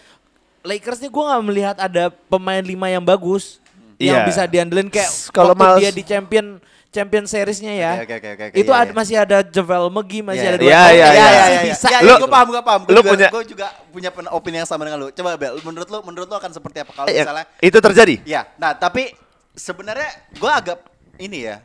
Lakers 0.64 0.98
nih 0.98 1.08
gua 1.08 1.24
nggak 1.30 1.44
melihat 1.44 1.76
ada 1.76 2.08
pemain 2.08 2.60
lima 2.60 2.88
yang 2.88 3.04
bagus 3.04 3.60
yang 3.94 4.18
Iya. 4.18 4.26
bisa 4.26 4.42
diandelin 4.44 4.88
kayak 4.88 5.06
kalau 5.30 5.52
waktu 5.52 5.62
Miles- 5.62 5.78
dia 5.78 5.90
di 5.92 6.02
champion 6.02 6.46
champion 6.88 7.24
seriesnya 7.24 7.74
ya. 7.74 7.92
Oke, 8.00 8.14
oke, 8.16 8.28
oke, 8.28 8.44
oke, 8.48 8.54
itu 8.54 8.70
iya, 8.70 8.78
ada, 8.80 8.86
iya. 8.86 8.94
masih 8.94 9.16
ada 9.18 9.38
Javel 9.42 9.84
McGee, 9.88 10.22
masih 10.22 10.40
Iya, 10.40 10.48
ada 10.48 10.54
iya, 10.54 10.62
dua 10.62 10.70
iya, 10.70 10.78
orang 10.78 10.94
iya, 10.94 11.02
yang 11.02 11.26
iya, 11.26 11.42
iya. 11.44 11.62
bisa. 11.68 11.86
Ya, 11.90 11.98
Lu- 12.00 12.16
gue 12.16 12.30
paham, 12.30 12.46
gue 12.48 12.62
paham. 12.62 12.80
Gue 12.80 12.90
lu 12.90 12.94
juga, 12.96 13.10
punya- 13.10 13.30
gue 13.30 13.44
juga 13.44 13.66
punya 13.90 14.10
pen- 14.10 14.30
opini 14.30 14.56
yang 14.56 14.68
sama 14.68 14.82
dengan 14.84 14.98
lu. 15.00 15.08
Coba 15.10 15.30
Bel, 15.34 15.52
menurut 15.60 15.88
lu, 15.90 15.98
menurut 16.02 16.26
lu 16.26 16.36
akan 16.36 16.50
seperti 16.50 16.78
apa 16.80 16.90
kalau 16.92 17.06
misalnya? 17.06 17.46
itu 17.58 17.78
terjadi. 17.80 18.14
Ya, 18.22 18.46
nah 18.56 18.72
tapi 18.72 19.10
sebenarnya 19.52 20.06
gue 20.32 20.48
agak 20.48 20.78
ini 21.18 21.38
ya 21.44 21.56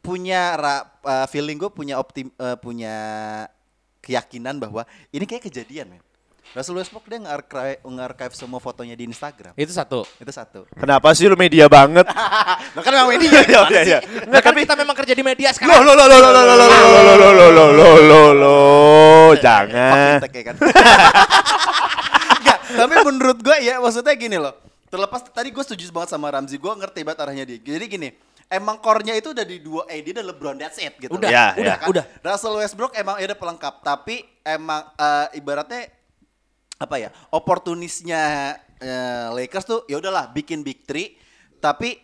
punya 0.00 0.54
ra- 0.54 0.86
uh, 1.02 1.26
feeling 1.26 1.58
gue 1.58 1.68
punya 1.68 1.98
optim 1.98 2.30
uh, 2.36 2.54
punya 2.54 2.94
keyakinan 4.00 4.56
bahwa 4.56 4.82
ini 5.10 5.24
kayak 5.24 5.44
kejadian 5.44 5.90
men. 5.90 6.02
Russell 6.50 6.82
Westbrook 6.82 7.06
dia 7.06 7.22
nge-archive, 7.22 7.78
nge-archive 7.78 8.34
semua 8.34 8.58
fotonya 8.58 8.98
di 8.98 9.06
Instagram. 9.06 9.54
Itu 9.54 9.70
satu. 9.70 10.02
Itu 10.18 10.34
satu. 10.34 10.66
Kenapa 10.74 11.14
sih 11.14 11.30
lu 11.30 11.38
media 11.38 11.70
banget? 11.70 12.02
Nah 12.70 12.82
kan 12.82 12.90
memang 12.90 13.14
ini 13.18 13.26
Iya 13.30 13.42
iya 13.46 13.60
iya, 13.70 13.82
iya. 13.86 13.98
Nggak, 14.26 14.42
tapi 14.42 14.58
kita 14.66 14.74
memang 14.74 14.94
kerja 14.98 15.14
di 15.14 15.22
media 15.22 15.50
Lo 15.50 15.54
sekarang. 15.54 15.82
lo 15.86 15.92
lo 15.94 16.04
lo 16.10 16.16
lo 16.18 16.30
lo 16.30 16.42
lo 16.42 16.54
lo 16.54 16.66
lo 16.66 16.74
lo 16.74 17.14
lo 17.14 17.28
lo 17.30 17.46
lo 17.50 17.66
lo 17.70 17.90
lo 18.02 18.22
lo 18.34 18.56
jangan. 19.38 20.18
Ya 20.22 20.42
kan. 20.42 20.56
Enggak, 22.42 22.58
tapi 22.66 22.94
menurut 23.06 23.38
gue 23.38 23.56
ya 23.62 23.78
maksudnya 23.78 24.14
gini 24.18 24.34
loh. 24.38 24.54
Terlepas 24.90 25.22
tadi 25.30 25.54
gue 25.54 25.62
setuju 25.62 25.86
banget 25.94 26.10
sama 26.18 26.34
Ramzi, 26.34 26.58
gue 26.58 26.72
ngerti 26.74 27.06
banget 27.06 27.18
arahnya 27.22 27.44
dia. 27.46 27.62
Jadi 27.62 27.86
gini, 27.86 28.08
emang 28.50 28.82
core-nya 28.82 29.14
itu 29.14 29.30
udah 29.30 29.46
di 29.46 29.62
dua 29.62 29.86
AD 29.86 30.18
dan 30.18 30.26
LeBron 30.26 30.58
that's 30.58 30.82
it 30.82 30.98
gitu. 30.98 31.14
Udah. 31.14 31.30
Ya, 31.30 31.54
udah, 31.54 31.62
ya. 31.62 31.74
kan? 31.78 31.86
udah. 31.94 32.04
Russell 32.26 32.58
Westbrook 32.58 32.98
emang 32.98 33.22
ya 33.22 33.30
udah 33.30 33.38
pelengkap, 33.38 33.74
tapi 33.86 34.26
emang 34.42 34.82
eh, 34.98 35.38
ibaratnya 35.38 35.99
apa 36.80 36.96
ya? 36.96 37.08
Oportunisnya 37.28 38.56
eh, 38.80 39.28
Lakers 39.36 39.68
tuh 39.68 39.80
ya 39.84 40.00
udahlah 40.00 40.32
bikin 40.32 40.64
big 40.64 40.80
three, 40.88 41.20
tapi 41.60 42.00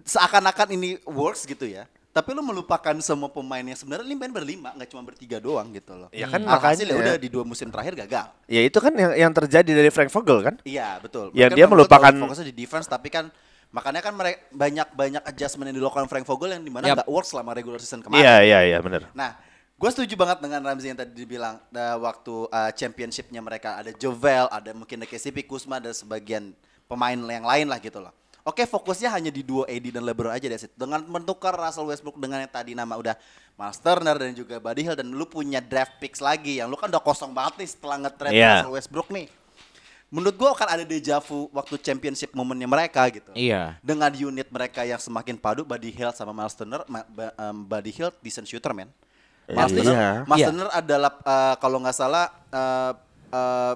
seakan-akan 0.00 0.72
ini 0.72 0.96
works 1.04 1.44
gitu 1.44 1.68
ya. 1.68 1.84
Tapi 2.14 2.30
lu 2.30 2.46
melupakan 2.46 2.94
semua 3.02 3.26
pemain 3.26 3.60
yang 3.60 3.74
sebenarnya 3.74 4.06
ini 4.06 4.14
main 4.14 4.30
berlima, 4.30 4.70
nggak 4.70 4.86
cuma 4.86 5.02
bertiga 5.02 5.42
doang 5.42 5.74
gitu 5.74 5.98
loh. 5.98 6.08
Ya 6.14 6.30
kan 6.30 6.46
ya 6.46 6.48
makanya. 6.48 6.94
udah 6.94 7.14
di 7.18 7.28
dua 7.28 7.42
musim 7.42 7.68
terakhir 7.74 7.98
gagal. 7.98 8.30
Ya 8.46 8.62
itu 8.62 8.78
kan 8.78 8.94
yang 8.94 9.12
yang 9.18 9.32
terjadi 9.34 9.66
dari 9.74 9.90
Frank 9.90 10.14
Vogel 10.14 10.38
kan? 10.40 10.54
Iya 10.62 11.02
betul. 11.02 11.34
Yang 11.34 11.58
dia 11.58 11.66
melupakan- 11.66 12.14
fokusnya 12.14 12.54
di 12.54 12.56
defense, 12.56 12.86
tapi 12.86 13.10
kan 13.10 13.34
makanya 13.74 13.98
kan 13.98 14.14
mereka 14.14 14.46
banyak 14.54 14.88
banyak 14.94 15.22
adjustment 15.26 15.74
yang 15.74 15.82
dilakukan 15.82 16.06
Frank 16.06 16.22
Vogel 16.22 16.54
yang 16.54 16.62
di 16.62 16.70
mana 16.70 16.94
nggak 16.94 17.10
works 17.10 17.34
selama 17.34 17.50
regular 17.50 17.82
season 17.82 17.98
kemarin. 17.98 18.22
Iya 18.22 18.34
iya 18.46 18.58
iya 18.62 18.78
benar. 18.78 19.10
Nah, 19.10 19.34
gue 19.74 19.90
setuju 19.90 20.14
banget 20.14 20.38
dengan 20.38 20.62
Ramzi 20.62 20.86
yang 20.86 20.96
tadi 20.96 21.12
dibilang 21.12 21.58
uh, 21.58 21.96
waktu 22.00 22.34
uh, 22.46 22.70
championshipnya 22.72 23.42
mereka 23.42 23.76
ada 23.76 23.90
Jovel, 23.90 24.46
ada 24.48 24.70
mungkin 24.70 25.02
ada 25.02 25.06
KCP, 25.06 25.44
Kusma, 25.44 25.82
ada 25.82 25.90
sebagian 25.90 26.54
pemain 26.86 27.18
yang 27.18 27.42
lain 27.42 27.66
lah 27.66 27.78
gitu 27.78 27.98
loh. 27.98 28.14
Oke, 28.44 28.68
fokusnya 28.68 29.08
hanya 29.08 29.32
di 29.32 29.40
duo 29.40 29.64
AD 29.64 29.88
dan 29.88 30.04
LeBron 30.04 30.28
aja 30.28 30.44
it. 30.44 30.68
Dengan 30.76 31.00
menukar 31.00 31.56
Russell 31.56 31.88
Westbrook 31.88 32.20
dengan 32.20 32.44
yang 32.44 32.52
tadi 32.52 32.76
nama 32.76 32.92
udah 32.92 33.16
Miles 33.56 33.80
Turner 33.80 34.20
dan 34.20 34.36
juga 34.36 34.60
Buddy 34.60 34.84
Hield 34.84 35.00
dan 35.00 35.08
lu 35.08 35.24
punya 35.24 35.64
draft 35.64 35.96
picks 35.96 36.20
lagi 36.20 36.60
yang 36.60 36.68
lu 36.68 36.76
kan 36.76 36.92
udah 36.92 37.00
kosong 37.00 37.32
banget 37.32 37.64
nih 37.64 37.68
setelah 37.72 37.96
nge-trade 38.04 38.36
Iya. 38.36 38.48
Russell 38.60 38.74
Westbrook 38.76 39.08
nih. 39.08 39.26
Menurut 40.12 40.36
gua 40.36 40.52
akan 40.52 40.68
ada 40.70 40.84
deja 40.84 41.18
vu 41.18 41.48
waktu 41.50 41.80
championship 41.80 42.36
momennya 42.36 42.68
mereka 42.68 43.08
gitu. 43.08 43.32
Iya. 43.32 43.80
Dengan 43.80 44.12
unit 44.12 44.46
mereka 44.52 44.84
yang 44.84 45.00
semakin 45.00 45.40
padu, 45.40 45.64
Buddy 45.64 45.88
Hield 45.90 46.12
sama 46.12 46.36
Miles 46.36 46.52
Turner, 46.52 46.84
Ma- 46.84 47.08
ba- 47.08 47.32
um, 47.48 47.64
Buddy 47.64 47.90
Hield 47.90 48.12
decent 48.20 48.44
shooter 48.44 48.76
man. 48.76 48.92
Miles 49.46 49.70
Iya. 49.70 49.78
Turner, 49.78 50.14
Miles 50.24 50.38
Iya. 50.38 50.46
Turner 50.48 50.68
adalah 50.70 51.10
uh, 51.18 51.54
kalau 51.56 51.78
nggak 51.78 51.92
salah 51.92 52.24
uh, 52.48 52.92
uh, 53.28 53.74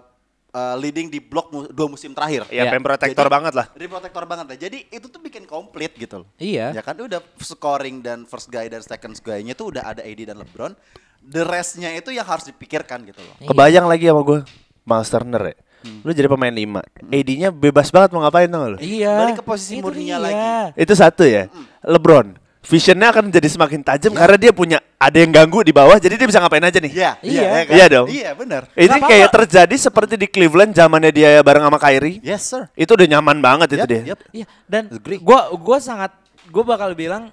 uh, 0.50 0.74
leading 0.76 1.06
di 1.06 1.18
blok 1.18 1.48
mu- 1.48 1.68
dua 1.68 1.86
musim 1.86 2.10
terakhir. 2.10 2.48
Ya, 2.48 2.64
Iya. 2.64 2.70
pen 2.70 2.80
protektor 2.80 3.20
Jadi- 3.22 3.34
banget 3.34 3.52
lah. 3.52 3.66
Jadi 3.70 3.86
protektor 3.86 4.24
banget 4.24 4.46
lah. 4.46 4.56
Jadi 4.58 4.78
itu 4.88 5.06
tuh 5.06 5.20
bikin 5.20 5.44
komplit 5.44 5.92
gitu 5.92 6.24
loh. 6.24 6.28
Iya. 6.36 6.72
Ya 6.72 6.80
kan 6.80 6.96
udah 6.96 7.20
scoring 7.38 8.00
dan 8.00 8.24
first 8.24 8.48
guy 8.48 8.66
dan 8.66 8.80
second 8.80 9.12
guy-nya 9.18 9.52
tuh 9.52 9.70
udah 9.70 9.84
ada 9.86 10.00
AD 10.00 10.24
dan 10.24 10.38
LeBron. 10.38 10.72
The 11.20 11.44
rest-nya 11.44 11.92
itu 11.92 12.08
yang 12.08 12.24
harus 12.24 12.46
dipikirkan 12.46 13.04
gitu 13.04 13.20
loh. 13.20 13.36
Kebayang 13.42 13.84
lagi 13.84 14.08
sama 14.08 14.22
gue 14.22 14.38
Miles 14.82 15.10
Turner 15.10 15.42
ya. 15.44 15.56
Lu 16.00 16.10
jadi 16.10 16.26
pemain 16.26 16.50
5. 16.50 16.80
AD-nya 17.06 17.48
bebas 17.50 17.92
banget 17.92 18.10
mau 18.10 18.24
ngapain 18.24 18.48
tau 18.48 18.58
gak 18.58 18.70
lu? 18.72 18.78
Iya. 18.80 19.14
Balik 19.14 19.36
ke 19.36 19.44
posisi 19.44 19.78
Itu 19.78 19.84
murninya 19.84 20.16
dia. 20.16 20.24
lagi. 20.24 20.40
Itu 20.80 20.92
satu 20.92 21.22
ya. 21.22 21.46
LeBron. 21.82 22.47
Visionnya 22.58 23.08
akan 23.08 23.30
jadi 23.30 23.48
semakin 23.48 23.80
tajam 23.80 24.12
karena 24.12 24.34
dia 24.34 24.50
punya 24.50 24.78
ada 24.94 25.14
yang 25.14 25.30
ganggu 25.30 25.62
di 25.62 25.70
bawah 25.70 25.94
jadi 25.96 26.18
dia 26.18 26.26
bisa 26.26 26.36
ngapain 26.38 26.60
aja 26.60 26.76
nih. 26.76 26.90
Iya, 26.90 27.10
Iya. 27.22 27.42
kan? 27.64 27.64
Iya 27.70 27.86
dong. 27.88 28.06
Iya, 28.10 28.30
benar. 28.34 28.62
Ini 28.72 28.84
Nggak 28.88 29.00
kayak 29.04 29.22
apa-apa. 29.24 29.38
terjadi 29.40 29.74
seperti 29.78 30.14
di 30.14 30.26
Cleveland 30.26 30.72
zamannya 30.72 31.10
dia 31.10 31.38
bareng 31.38 31.62
sama 31.62 31.78
Kyrie. 31.78 32.18
Yes, 32.20 32.42
sir. 32.44 32.66
Itu 32.74 32.92
udah 32.92 33.06
nyaman 33.08 33.38
banget 33.38 33.68
itu 33.72 33.80
Yep, 33.80 33.88
dia. 33.88 34.02
yep. 34.04 34.18
Iya, 34.34 34.46
dan 34.64 34.82
Agree. 34.90 35.16
gua 35.18 35.48
gua 35.54 35.78
sangat 35.78 36.12
gua 36.48 36.64
bakal 36.66 36.92
bilang 36.92 37.30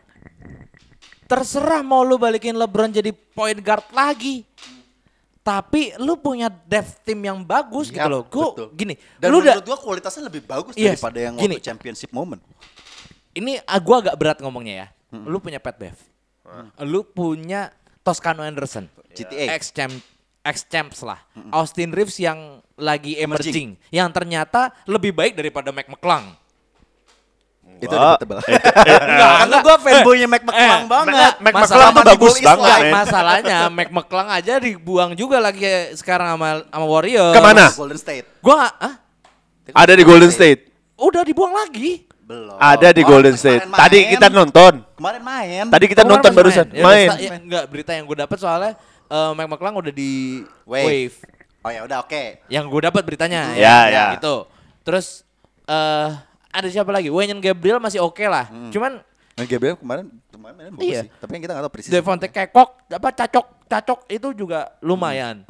terserah 1.25 1.81
mau 1.81 2.05
lu 2.05 2.15
balikin 2.15 2.53
LeBron 2.53 2.93
jadi 2.93 3.09
point 3.11 3.57
guard 3.57 3.85
lagi. 3.91 4.45
Tapi 5.41 5.93
lu 5.99 6.15
punya 6.15 6.49
depth 6.49 7.01
team 7.01 7.21
yang 7.21 7.41
bagus 7.41 7.89
gitu 7.89 8.01
Yap, 8.01 8.09
loh. 8.09 8.23
Gua 8.25 8.49
betul. 8.51 8.67
gini, 8.73 8.93
Dan 9.17 9.29
lu 9.29 9.41
udah 9.41 9.57
menurut 9.57 9.67
gua 9.67 9.77
kualitasnya 9.79 10.25
lebih 10.25 10.41
bagus 10.41 10.73
Yes, 10.73 10.97
daripada 10.97 11.17
yang 11.19 11.33
gini. 11.35 11.57
waktu 11.57 11.65
championship 11.65 12.09
moment. 12.09 12.41
ini 13.31 13.59
ah, 13.61 13.77
gua 13.77 13.99
agak 13.99 14.15
berat 14.15 14.37
ngomongnya 14.39 14.75
ya. 14.75 14.87
Lu 15.23 15.39
punya 15.39 15.63
Pat 15.63 15.79
Bev. 15.79 15.95
Lu 16.83 17.07
punya 17.07 17.71
Toscano 18.03 18.43
Anderson. 18.43 18.91
GTA. 19.15 19.55
Ex 19.55 19.71
champ 19.71 19.95
ex 20.45 20.61
champs 20.69 21.01
lah. 21.01 21.17
Austin 21.49 21.89
Reeves 21.89 22.21
yang 22.21 22.61
lagi 22.77 23.17
Emerging. 23.17 23.49
emerging, 23.49 23.69
yang 23.89 24.09
ternyata 24.13 24.69
lebih 24.85 25.09
baik 25.09 25.33
daripada 25.33 25.73
Mac 25.73 25.89
McClung. 25.89 26.37
Itu 27.81 27.91
Wah. 27.91 28.15
debatable. 28.15 28.39
Enggak, 29.09 29.31
Karena 29.41 29.57
gua 29.59 29.75
fanboynya 29.81 30.27
Mac 30.29 30.43
McClung 30.45 30.85
eh, 30.85 30.91
banget. 30.91 31.33
Mac 31.41 31.53
Masalah 31.57 31.65
McClung 31.65 31.91
tuh 31.91 32.03
bagus 32.05 32.35
banget. 32.39 32.79
Masalahnya 32.93 33.57
Mac 33.81 33.89
McClung 33.89 34.29
aja 34.29 34.53
dibuang 34.61 35.11
juga 35.17 35.37
lagi 35.41 35.65
sekarang 35.97 36.37
sama 36.37 36.61
sama 36.69 36.85
Warrior. 36.85 37.33
Ke 37.33 37.41
mana? 37.41 37.65
Golden 37.73 37.99
State. 37.99 38.27
Gua 38.39 38.53
nggak, 38.61 38.73
ah, 38.79 38.93
Ada 39.73 39.93
di 39.97 40.03
Golden 40.05 40.29
State. 40.31 40.71
udah 40.95 41.25
dibuang 41.25 41.51
lagi. 41.51 42.04
Belum. 42.25 42.57
Ada 42.57 42.89
di 42.89 43.01
Oh, 43.01 43.07
Golden 43.07 43.37
State. 43.37 43.61
kemarin 43.61 43.81
Tadi 43.85 43.97
main. 43.97 44.11
kita 44.11 44.27
nonton. 44.27 44.73
Kemarin 44.97 45.21
main. 45.21 45.63
Tadi 45.69 45.85
kita 45.85 46.01
Oh, 46.01 46.09
nonton 46.09 46.29
masih 46.29 46.39
barusan. 46.41 46.65
Ya, 46.69 46.81
Main. 46.81 47.09
ya, 47.15 47.29
enggak, 47.37 47.63
berita 47.69 47.91
yang 47.93 48.03
gue 48.03 48.17
dapat 48.17 48.37
soalnya 48.37 48.73
eh 49.05 49.29
Mike 49.31 49.45
McClung 49.47 49.77
udah 49.77 49.93
di 49.93 50.41
Wave. 50.65 50.85
Wave. 50.89 51.15
Oh 51.61 51.69
ya 51.69 51.81
udah 51.85 51.97
oke. 52.01 52.23
Yang 52.47 52.65
gue 52.67 52.81
dapat 52.83 53.01
beritanya. 53.05 53.53
Ya, 53.53 53.77
ya. 53.87 54.05
Gitu. 54.17 54.35
Terus 54.81 55.21
eh 55.63 56.09
ada 56.49 56.67
siapa 56.67 56.89
lagi? 56.89 57.09
Wayne 57.09 57.37
Gabriel 57.37 57.77
masih 57.77 58.01
oke 58.01 58.25
lah. 58.25 58.49
Hmm. 58.49 58.73
Cuman 58.73 59.01
Nah, 59.35 59.43
Gabriel 59.43 59.75
kemarin 59.75 60.07
kemarin 60.31 60.55
main 60.55 60.71
bagus 60.71 60.87
Iya. 60.87 61.01
sih. 61.03 61.09
Tapi 61.11 61.29
kan 61.29 61.39
kita 61.43 61.51
nggak 61.53 61.63
tahu 61.67 61.73
persis. 61.75 61.91
Devonte 61.91 62.27
Kekok 62.31 62.69
apa 62.87 63.09
cacok 63.11 63.45
cacok 63.67 63.99
itu 64.07 64.27
juga 64.33 64.71
lumayan. 64.79 65.43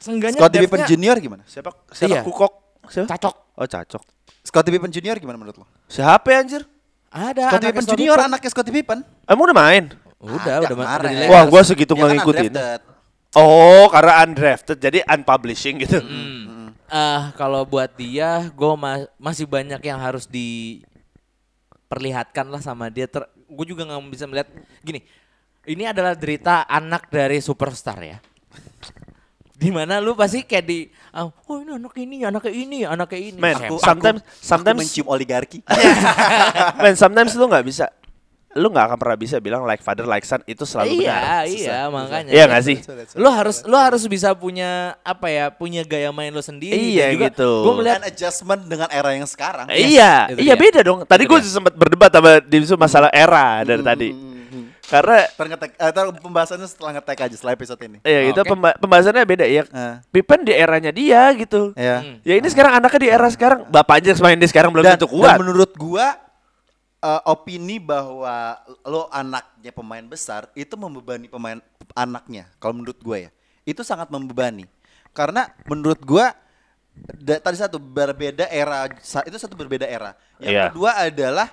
Seenggaknya 0.00 0.40
Scottie 0.40 0.60
Pippen 0.64 0.82
Junior 0.88 1.16
gimana? 1.20 1.42
Siapa? 1.44 1.70
Siapa? 1.92 2.08
Iya. 2.08 2.20
Kukok. 2.24 2.61
Siapa? 2.92 3.08
Cacok. 3.16 3.34
Oh, 3.56 3.64
cacok. 3.64 4.04
Scottie 4.44 4.72
Pippen 4.76 4.92
Junior 4.92 5.16
gimana 5.16 5.40
menurut 5.40 5.56
lo? 5.56 5.64
Siapa 5.88 6.28
ya, 6.28 6.44
anjir? 6.44 6.60
Ada 7.08 7.48
Scottie 7.48 7.72
Pippen 7.72 7.84
Scottie 7.84 7.96
Junior 7.96 8.16
Pippen. 8.20 8.28
anaknya 8.28 8.50
Scottie 8.52 8.74
Pippen. 8.74 8.98
Emang 9.24 9.44
udah 9.48 9.56
main? 9.56 9.84
Udah, 10.22 10.54
Ada 10.60 10.70
udah, 10.70 10.76
ma- 10.76 10.86
udah 10.86 11.10
di 11.10 11.26
Wah, 11.26 11.42
gua 11.50 11.62
segitu 11.64 11.96
Dia 11.96 11.98
nggak 11.98 12.10
kan 12.12 12.16
ngikutin. 12.20 12.52
Oh, 13.32 13.88
karena 13.88 14.28
undrafted, 14.28 14.76
jadi 14.76 15.00
unpublishing 15.08 15.80
gitu. 15.82 15.98
Hmm. 16.04 16.76
Eh, 16.92 17.22
kalau 17.40 17.64
buat 17.64 17.88
dia, 17.96 18.52
gue 18.52 18.72
masih 19.16 19.48
banyak 19.48 19.80
yang 19.80 19.96
harus 19.96 20.28
diperlihatkan 20.28 22.44
lah 22.52 22.60
sama 22.60 22.92
dia. 22.92 23.08
Ter 23.08 23.24
gue 23.32 23.64
juga 23.64 23.88
nggak 23.88 24.04
bisa 24.12 24.28
melihat 24.28 24.52
gini. 24.84 25.00
Ini 25.64 25.96
adalah 25.96 26.12
derita 26.12 26.68
anak 26.68 27.08
dari 27.08 27.40
superstar 27.40 27.96
ya. 28.04 28.20
Di 29.62 29.70
mana 29.70 30.02
lu 30.02 30.18
pasti 30.18 30.42
kayak 30.42 30.64
di, 30.66 30.90
ah, 31.14 31.30
oh 31.30 31.56
ini 31.62 31.78
anak 31.78 31.94
ini, 31.94 32.16
anaknya 32.26 32.50
ini, 32.50 32.78
anaknya 32.82 33.20
ini. 33.22 33.38
Men, 33.38 33.54
Siapa? 33.54 33.70
Aku- 33.70 33.78
sometimes, 33.78 34.20
aku 34.26 34.42
sometimes, 34.42 34.78
mencium 34.82 35.06
oligarki. 35.06 35.62
men, 36.82 36.94
sometimes 36.98 37.30
lu 37.38 37.46
nggak 37.46 37.62
bisa, 37.62 37.86
lu 38.52 38.68
nggak 38.68 38.84
akan 38.90 38.98
pernah 38.98 39.16
bisa 39.16 39.38
bilang 39.38 39.62
like 39.62 39.80
father 39.80 40.02
like 40.02 40.26
son 40.26 40.42
itu 40.44 40.66
selalu 40.66 41.00
iya, 41.00 41.14
benar. 41.14 41.44
iya, 41.46 41.78
makanya. 41.88 42.30
Iya 42.34 42.44
nggak 42.50 42.62
sih? 42.66 42.76
Lu 43.14 43.28
harus 43.30 43.62
lu 43.62 43.76
harus 43.78 44.02
bisa 44.04 44.34
punya 44.34 44.98
apa 45.06 45.30
ya, 45.30 45.46
punya 45.48 45.86
gaya 45.86 46.10
main 46.10 46.34
lu 46.34 46.42
sendiri. 46.42 46.74
Iya, 46.74 47.14
juga 47.14 47.30
gitu. 47.30 47.50
Gue 47.62 47.72
melihat 47.78 48.02
Dan 48.02 48.10
adjustment 48.10 48.62
dengan 48.66 48.88
era 48.90 49.14
yang 49.14 49.30
sekarang. 49.30 49.70
iya, 49.70 50.26
itu 50.34 50.42
iya 50.42 50.54
dia. 50.58 50.60
beda 50.60 50.80
dong. 50.82 50.98
Tadi 51.06 51.22
gue 51.22 51.38
sempat 51.46 51.72
berdebat 51.72 52.10
sama 52.10 52.42
Dimsu 52.42 52.74
masalah 52.74 53.14
era 53.14 53.62
dari 53.62 53.80
tadi. 53.86 54.31
Karena 54.92 55.24
ngetek, 55.32 55.70
eh, 55.74 55.88
ntar 55.88 56.04
pembahasannya 56.12 56.68
setelah 56.68 56.90
ngetek 56.92 57.18
aja 57.24 57.34
setelah 57.34 57.54
episode 57.56 57.80
ini. 57.80 57.98
ya 58.04 58.20
itu 58.28 58.36
Oke. 58.36 58.50
pemba- 58.52 58.76
pembahasannya 58.76 59.24
beda 59.24 59.46
ya. 59.48 59.64
Eh. 59.64 59.94
Pippen 60.12 60.44
di 60.44 60.52
eranya 60.52 60.92
dia 60.92 61.32
gitu. 61.32 61.72
Ya. 61.72 62.04
Hmm. 62.04 62.20
Ya 62.20 62.36
ini 62.36 62.44
sekarang 62.46 62.76
anaknya 62.76 63.00
di 63.00 63.08
era 63.08 63.28
sekarang, 63.28 63.64
bapaknya 63.66 64.12
main 64.20 64.36
di 64.36 64.44
sekarang 64.44 64.68
belum 64.68 64.84
Dan, 64.84 65.00
tentu 65.00 65.08
dan 65.08 65.16
kuat. 65.16 65.36
menurut 65.40 65.72
gua 65.74 66.20
eh, 67.00 67.22
opini 67.26 67.80
bahwa 67.80 68.60
lo 68.84 69.08
anaknya 69.08 69.72
pemain 69.72 70.04
besar 70.04 70.46
itu 70.52 70.76
membebani 70.76 71.26
pemain 71.26 71.58
anaknya. 71.92 72.46
Kalau 72.60 72.76
menurut 72.76 73.00
gua 73.00 73.26
ya, 73.26 73.30
itu 73.64 73.80
sangat 73.80 74.06
membebani. 74.06 74.68
Karena 75.10 75.48
menurut 75.64 75.98
gua 75.98 76.30
da- 77.16 77.40
tadi 77.40 77.56
satu 77.56 77.80
berbeda 77.80 78.44
era, 78.46 78.86
itu 79.24 79.34
satu 79.34 79.56
berbeda 79.56 79.82
era. 79.82 80.12
Yang 80.36 80.52
Iya. 80.52 80.64
kedua 80.68 80.90
adalah 81.00 81.48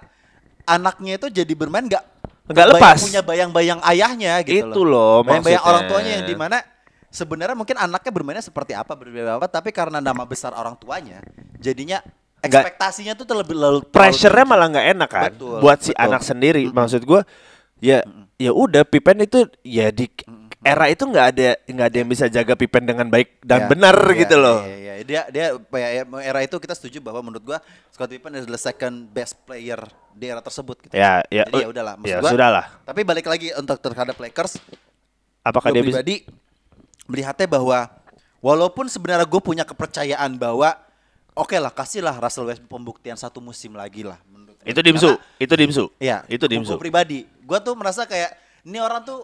anaknya 0.63 1.17
itu 1.17 1.27
jadi 1.33 1.53
bermain 1.55 1.87
nggak 1.87 2.18
Nggak 2.49 2.67
lepas. 2.75 2.97
punya 3.05 3.21
bayang-bayang 3.21 3.79
ayahnya 3.85 4.41
gitu 4.41 4.73
Itu 4.73 4.81
loh 4.81 5.21
Bayang-bayang 5.21 5.61
maksudnya. 5.61 5.69
orang 5.69 5.83
tuanya 5.85 6.11
yang 6.17 6.25
di 6.25 6.35
mana 6.35 6.57
sebenarnya 7.09 7.53
mungkin 7.53 7.77
anaknya 7.77 8.11
bermainnya 8.11 8.41
seperti 8.41 8.73
apa 8.73 8.93
berbeda 8.93 9.37
apa 9.37 9.45
tapi 9.45 9.69
karena 9.69 9.97
nama 9.97 10.25
besar 10.25 10.53
orang 10.53 10.73
tuanya 10.77 11.21
jadinya 11.57 12.01
ekspektasinya 12.39 13.13
tuh 13.13 13.25
terlebih 13.25 13.53
lalu 13.53 13.79
Pressure-nya 13.85 14.45
malah 14.45 14.67
nggak 14.69 14.87
enak 14.93 15.09
kan 15.09 15.31
Betul, 15.33 15.57
buat 15.59 15.77
si 15.81 15.91
betul. 15.91 16.05
anak 16.05 16.21
sendiri. 16.23 16.63
Maksud 16.69 17.01
gua 17.03 17.21
ya 17.77 18.01
ya 18.35 18.51
udah 18.51 18.83
Pippen 18.83 19.19
itu 19.21 19.45
ya 19.61 19.91
di 19.91 20.07
era 20.59 20.91
itu 20.91 21.07
nggak 21.07 21.25
ada 21.31 21.55
nggak 21.71 21.87
ada 21.87 21.97
yang 22.03 22.09
bisa 22.11 22.25
jaga 22.27 22.51
Pippen 22.51 22.83
dengan 22.83 23.07
baik 23.07 23.39
dan 23.39 23.63
Ya, 23.63 23.67
benar 23.71 23.95
ya, 23.95 24.15
gitu 24.27 24.35
loh. 24.35 24.59
ya, 24.63 24.75
ya, 24.75 24.93
ya. 24.99 25.03
Dia 25.07 25.21
dia 25.31 25.45
ya, 25.55 25.89
ya, 25.99 26.03
era 26.19 26.39
itu 26.43 26.59
kita 26.59 26.75
setuju 26.75 26.99
bahwa 26.99 27.23
menurut 27.23 27.43
gua 27.55 27.59
Scottie 27.95 28.19
Pippen 28.19 28.35
adalah 28.35 28.59
second 28.59 29.07
best 29.07 29.39
player 29.47 29.79
di 30.11 30.27
era 30.27 30.43
tersebut 30.43 30.75
gitu. 30.83 30.93
Ya, 30.93 31.23
ya, 31.31 31.47
Jadi 31.47 31.63
ya 31.63 31.67
oh, 31.67 31.71
udahlah 31.71 31.93
maksud 31.95 32.11
ya 32.11 32.17
gua. 32.19 32.31
sudahlah. 32.35 32.65
Tapi 32.83 33.01
balik 33.07 33.25
lagi 33.25 33.47
untuk 33.55 33.79
terhadap 33.79 34.19
Lakers 34.19 34.59
Apakah 35.39 35.71
dia 35.71 35.79
bisa? 35.79 36.03
pribadi 36.03 36.27
melihatnya 37.07 37.47
bahwa 37.47 37.79
walaupun 38.43 38.85
sebenarnya 38.91 39.25
gue 39.25 39.41
punya 39.41 39.63
kepercayaan 39.63 40.35
bahwa 40.35 40.75
oke 41.33 41.55
lah 41.55 41.71
kasihlah 41.71 42.19
Russell 42.19 42.45
Westbrook 42.51 42.69
pembuktian 42.69 43.15
satu 43.15 43.39
musim 43.39 43.73
lagi 43.73 44.03
lah 44.03 44.19
menurut. 44.27 44.59
Itu 44.67 44.83
dimsu, 44.83 45.15
itu 45.39 45.53
dimsu. 45.55 45.83
Iya, 45.97 46.27
itu 46.27 46.43
dimsu. 46.45 46.75
Gue 46.75 46.83
pribadi, 46.91 47.23
gue 47.23 47.59
tuh 47.63 47.73
merasa 47.79 48.03
kayak 48.03 48.35
ini 48.67 48.77
orang 48.83 49.01
tuh 49.07 49.23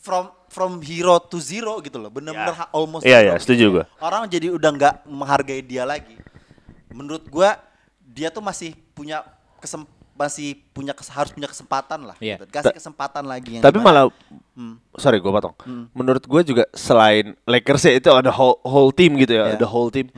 from 0.00 0.24
from 0.48 0.80
hero 0.80 1.20
to 1.20 1.38
zero 1.38 1.78
gitu 1.78 1.96
loh, 1.96 2.10
bener-bener 2.10 2.50
Ya. 2.50 2.58
ha- 2.58 2.70
almost. 2.72 3.04
Iya, 3.04 3.18
zero 3.20 3.26
iya, 3.28 3.34
setuju 3.38 3.62
gitu. 3.62 3.74
gua. 3.76 3.84
Orang 4.00 4.26
jadi 4.26 4.50
udah 4.50 4.70
nggak 4.72 4.94
menghargai 5.06 5.60
dia 5.60 5.84
lagi. 5.84 6.16
Menurut 6.90 7.22
gue 7.22 7.48
dia 8.02 8.28
tuh 8.28 8.42
masih 8.42 8.74
punya 8.90 9.22
kesem 9.60 9.86
masih 10.10 10.52
punya 10.72 10.92
kes- 10.92 11.08
harus 11.08 11.32
punya 11.32 11.46
kesempatan 11.46 12.04
lah. 12.04 12.16
Iya. 12.18 12.36
gitu. 12.36 12.44
Kasih 12.50 12.72
Ta- 12.72 12.76
kesempatan 12.76 13.24
lagi. 13.24 13.56
yang 13.56 13.62
Tapi 13.62 13.78
dimana- 13.78 14.10
malah 14.10 14.76
sorry 14.96 15.16
gue 15.16 15.30
potong. 15.30 15.54
Menurut 15.92 16.20
gue 16.20 16.42
juga 16.44 16.64
selain 16.74 17.32
Lakers 17.46 17.88
ya 17.88 17.92
itu 17.94 18.10
ada 18.10 18.28
whole, 18.28 18.60
whole 18.60 18.90
team 18.90 19.16
gitu 19.16 19.32
ya, 19.32 19.48
Iya. 19.48 19.56
ada 19.56 19.64
whole 19.64 19.88
team. 19.88 20.12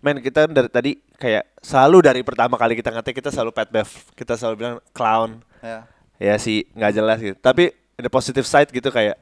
Men 0.00 0.18
kita 0.18 0.44
dari 0.46 0.68
tadi 0.68 0.90
kayak 1.14 1.46
selalu 1.60 1.96
dari 2.02 2.20
pertama 2.20 2.58
kali 2.58 2.74
kita 2.74 2.90
ngetek 2.90 3.20
kita 3.20 3.30
selalu 3.30 3.52
pet 3.52 3.68
bev, 3.70 3.86
kita 4.12 4.34
selalu 4.34 4.54
bilang 4.56 4.76
clown. 4.90 5.40
Ya. 5.62 5.86
Ya 6.18 6.34
sih 6.36 6.66
nggak 6.72 6.92
jelas 6.92 7.18
gitu. 7.20 7.36
Tapi 7.38 7.70
ada 7.94 8.08
positive 8.08 8.44
side 8.44 8.70
gitu 8.70 8.88
kayak 8.88 9.16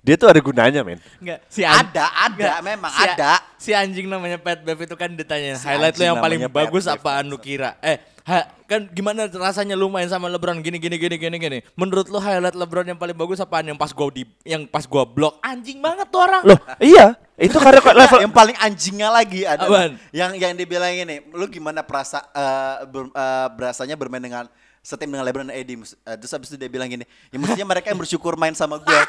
dia 0.00 0.16
tuh 0.16 0.32
ada 0.32 0.40
gunanya 0.40 0.80
men. 0.80 0.96
Enggak, 1.20 1.44
si 1.52 1.60
an- 1.60 1.84
Ada, 1.84 2.06
ada, 2.08 2.64
memang 2.64 2.88
si, 2.88 3.04
ada. 3.04 3.32
Si 3.60 3.70
anjing 3.76 4.08
namanya 4.08 4.40
Pat 4.40 4.64
Bev 4.64 4.80
itu 4.80 4.96
kan 4.96 5.12
ditanya 5.12 5.60
Si 5.60 5.68
highlight 5.68 5.92
lu 5.92 6.00
anjing 6.00 6.08
yang 6.08 6.16
paling 6.24 6.40
bagus 6.48 6.88
Bev, 6.88 6.96
apaan 6.96 7.28
lu 7.28 7.36
kira? 7.36 7.76
Eh, 7.84 8.00
ha- 8.24 8.48
kan 8.64 8.88
gimana 8.88 9.28
rasanya 9.28 9.76
lu 9.76 9.92
main 9.92 10.08
sama 10.08 10.32
LeBron 10.32 10.56
gini 10.64 10.80
gini 10.80 10.96
gini 10.96 11.20
gini 11.20 11.36
gini. 11.36 11.58
Menurut 11.76 12.08
lu 12.08 12.16
highlight 12.16 12.56
LeBron 12.56 12.88
yang 12.88 12.96
paling 12.96 13.12
bagus 13.12 13.44
apaan 13.44 13.68
yang 13.68 13.76
pas 13.76 13.92
gua 13.92 14.08
di 14.08 14.24
yang 14.40 14.64
pas 14.64 14.88
gua 14.88 15.04
blok? 15.04 15.36
Anjing 15.44 15.84
banget 15.84 16.08
tuh 16.08 16.24
orang. 16.24 16.48
Loh 16.48 16.56
iya 16.80 17.20
itu 17.36 17.56
karena 17.60 17.80
kok 17.80 17.92
level 17.92 18.20
yang 18.24 18.32
paling 18.32 18.56
anjingnya 18.56 19.08
lagi 19.08 19.44
ada 19.44 19.64
yang 20.12 20.32
yang 20.32 20.52
dibilang 20.56 20.92
ini 20.92 21.28
lu 21.32 21.44
gimana 21.48 21.80
perasa 21.80 22.24
eh, 22.32 22.88
ber- 22.88 23.12
eh, 23.12 23.48
berasanya 23.52 24.00
bermain 24.00 24.24
dengan 24.24 24.44
setim 24.80 25.12
dengan 25.12 25.24
LeBron 25.28 25.44
dan 25.44 25.54
AD 25.54 25.70
eh, 25.70 26.16
terus 26.16 26.32
habis 26.32 26.48
itu 26.48 26.56
dia 26.56 26.72
bilang 26.72 26.88
gini 26.88 27.04
ya 27.28 27.36
mestinya 27.36 27.68
mereka 27.68 27.92
yang 27.92 28.00
bersyukur 28.00 28.32
main 28.34 28.56
sama 28.56 28.80
gue 28.80 29.00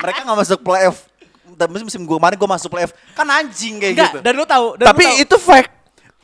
mereka 0.00 0.24
nggak 0.24 0.38
masuk 0.40 0.58
playoff 0.64 1.04
tapi 1.56 1.80
musim 1.80 2.04
gue 2.04 2.16
kemarin 2.16 2.36
gue 2.40 2.48
masuk 2.48 2.68
playoff 2.72 2.92
kan 3.12 3.28
anjing 3.28 3.76
kayak 3.76 3.92
Enggak, 3.92 4.10
gitu 4.12 4.18
dan 4.24 4.32
lu 4.32 4.44
tahu, 4.48 4.66
dan 4.80 4.86
tapi 4.88 5.04
lu 5.04 5.12
tahu. 5.12 5.24
itu 5.28 5.36
fact. 5.36 5.70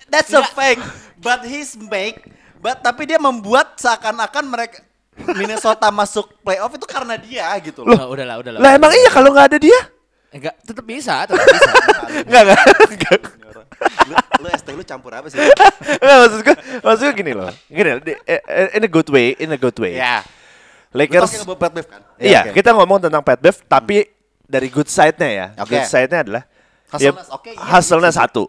that's 0.09 0.33
a 0.33 0.41
fact 0.57 0.81
but 1.21 1.45
he's 1.45 1.77
make 1.77 2.25
but 2.61 2.81
tapi 2.81 3.05
dia 3.05 3.21
membuat 3.21 3.77
seakan-akan 3.77 4.45
mereka 4.49 4.81
Minnesota 5.15 5.93
masuk 5.95 6.33
playoff 6.43 6.73
itu 6.75 6.87
karena 6.89 7.15
dia 7.21 7.47
gitu 7.63 7.85
loh 7.87 7.95
Loh, 7.95 8.09
udahlah, 8.19 8.41
udahlah. 8.43 8.59
Lah 8.59 8.71
emang 8.75 8.91
iya 8.91 9.11
kalau 9.15 9.31
nggak 9.31 9.47
ada 9.55 9.59
dia? 9.63 9.79
Enggak, 10.35 10.59
tetap 10.67 10.83
bisa, 10.83 11.23
tetap 11.23 11.39
bisa. 11.47 11.71
Enggak 12.27 12.43
enggak. 12.91 13.21
lu, 14.09 14.15
lu 14.43 14.47
ST 14.53 14.69
lu 14.73 14.85
campur 14.85 15.13
apa 15.15 15.27
sih 15.29 15.39
Enggak 16.03 16.17
maksud 16.23 16.41
gue, 16.45 16.57
maksud 16.81 17.03
gue 17.09 17.15
gini 17.15 17.33
loh. 17.33 17.51
Gini, 17.67 17.91
di- 18.03 18.21
eh, 18.25 18.41
eh, 18.45 18.77
in 18.79 18.83
a 18.85 18.91
good 18.91 19.09
way, 19.11 19.35
in 19.39 19.51
a 19.53 19.59
good 19.59 19.77
way. 19.77 19.97
ya 19.99 20.23
Lakers 20.95 21.43
Lu 21.43 21.59
Pat 21.59 21.75
Bev 21.75 21.87
kan 21.91 22.01
Iya, 22.23 22.49
oke. 22.49 22.55
kita 22.55 22.71
ngomong 22.71 23.03
tentang 23.03 23.23
Pat 23.27 23.43
Bev, 23.43 23.59
tapi 23.67 24.07
dari 24.47 24.71
good 24.71 24.87
side-nya 24.87 25.31
ya. 25.31 25.47
Oke. 25.59 25.75
Good 25.75 25.91
side-nya 25.91 26.21
adalah 26.23 26.45
Hustle-nya, 26.95 27.27
oke, 27.35 27.51
iya, 27.51 27.59
hustle-nya 27.75 28.13
iya. 28.15 28.19
satu. 28.23 28.43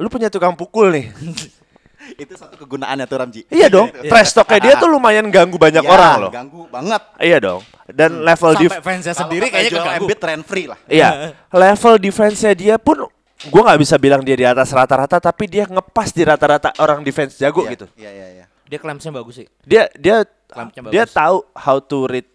Lu 0.00 0.08
punya 0.08 0.32
tukang 0.32 0.56
pukul 0.56 0.88
nih. 0.96 1.12
itu 2.22 2.32
satu 2.34 2.56
kegunaannya 2.58 3.04
tuh 3.06 3.16
Ramji 3.20 3.40
iya 3.52 3.68
dong. 3.70 3.92
Trash 3.92 4.32
talk-nya 4.34 4.58
dia 4.58 4.74
tuh 4.80 4.88
lumayan 4.90 5.28
ganggu 5.28 5.60
banyak 5.60 5.84
Ya, 5.84 5.90
orang 5.92 6.12
loh. 6.16 6.30
Ganggu 6.32 6.64
banget. 6.72 7.02
Iya 7.20 7.38
dong. 7.38 7.60
Dan 7.86 8.24
level 8.24 8.50
Sampai 8.56 8.64
def 8.66 8.72
fansnya 8.80 9.12
Kalau 9.14 9.20
sendiri 9.28 9.46
kayaknya 9.52 9.70
keganggu. 9.78 10.06
Embiid 10.08 10.18
trend 10.18 10.42
free 10.48 10.66
lah. 10.66 10.78
Iya, 10.88 11.36
level 11.52 11.94
defense-nya 12.00 12.52
dia 12.56 12.74
pun 12.80 13.04
gua 13.48 13.72
nggak 13.72 13.80
bisa 13.80 13.96
bilang 13.96 14.20
dia 14.20 14.36
di 14.36 14.44
atas 14.44 14.68
rata-rata, 14.68 15.16
tapi 15.16 15.48
dia 15.48 15.64
ngepas 15.64 16.12
di 16.12 16.22
rata-rata 16.28 16.76
orang 16.76 17.00
defense 17.00 17.40
jago 17.40 17.64
Iya, 17.64 17.70
gitu. 17.72 17.86
Iya 17.96 18.10
iya 18.12 18.26
iya. 18.36 18.44
Dia 18.68 18.78
claimsnya 18.78 19.10
bagus 19.10 19.40
sih. 19.40 19.46
Dia 19.64 19.88
dia 19.96 20.28
Clampnya 20.46 20.92
dia 20.92 21.04
bagus. 21.08 21.14
tahu 21.16 21.36
how 21.56 21.80
to 21.80 22.04
read 22.06 22.28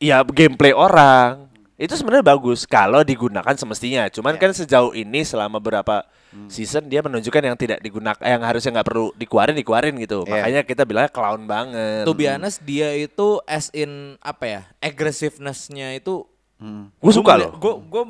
ya 0.00 0.24
gameplay 0.24 0.72
orang. 0.72 1.44
Itu 1.76 1.92
sebenarnya 1.92 2.24
bagus 2.24 2.64
kalau 2.64 3.04
digunakan 3.04 3.52
semestinya. 3.52 4.08
Cuman 4.08 4.34
Iya. 4.34 4.40
kan 4.40 4.50
sejauh 4.56 4.96
ini 4.96 5.20
selama 5.22 5.60
beberapa 5.60 6.08
season 6.48 6.88
dia 6.88 7.04
menunjukkan 7.04 7.42
yang 7.44 7.56
tidak 7.56 7.78
digunakan 7.80 8.20
yang 8.20 8.40
harusnya 8.40 8.80
nggak 8.80 8.88
perlu 8.88 9.12
dikeluarin 9.12 9.52
dikeluarin 9.52 9.94
gitu. 10.00 10.24
Iya. 10.24 10.32
Makanya 10.32 10.60
kita 10.64 10.82
bilangnya 10.88 11.12
clown 11.12 11.44
banget. 11.44 12.08
To 12.08 12.16
be 12.16 12.24
honest, 12.24 12.64
dia 12.64 12.96
itu 12.96 13.44
as 13.44 13.68
in 13.76 14.16
apa 14.24 14.44
ya? 14.48 14.60
Aggressiveness-nya 14.80 15.92
itu 15.94 16.24
Gue 16.96 17.12
suka 17.12 17.36
loh. 17.36 17.52
Gue 17.60 17.76
gue 17.76 18.04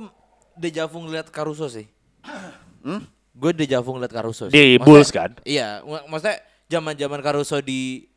dejavu 0.55 1.03
ngeliat 1.03 1.27
Caruso 1.35 1.67
sih. 1.67 1.91
Gue 3.33 3.53
dejavu 3.53 3.93
ngeliat 3.93 4.11
Caruso. 4.11 4.49
sih. 4.49 4.53
Di 4.53 4.59
Maksudnya- 4.77 4.85
Bulls 4.85 5.11
kan? 5.11 5.31
Iya, 5.43 5.69
mak- 5.83 6.07
maksudnya 6.09 6.39
zaman-zaman 6.67 7.21
Caruso 7.21 7.57
di 7.61 8.09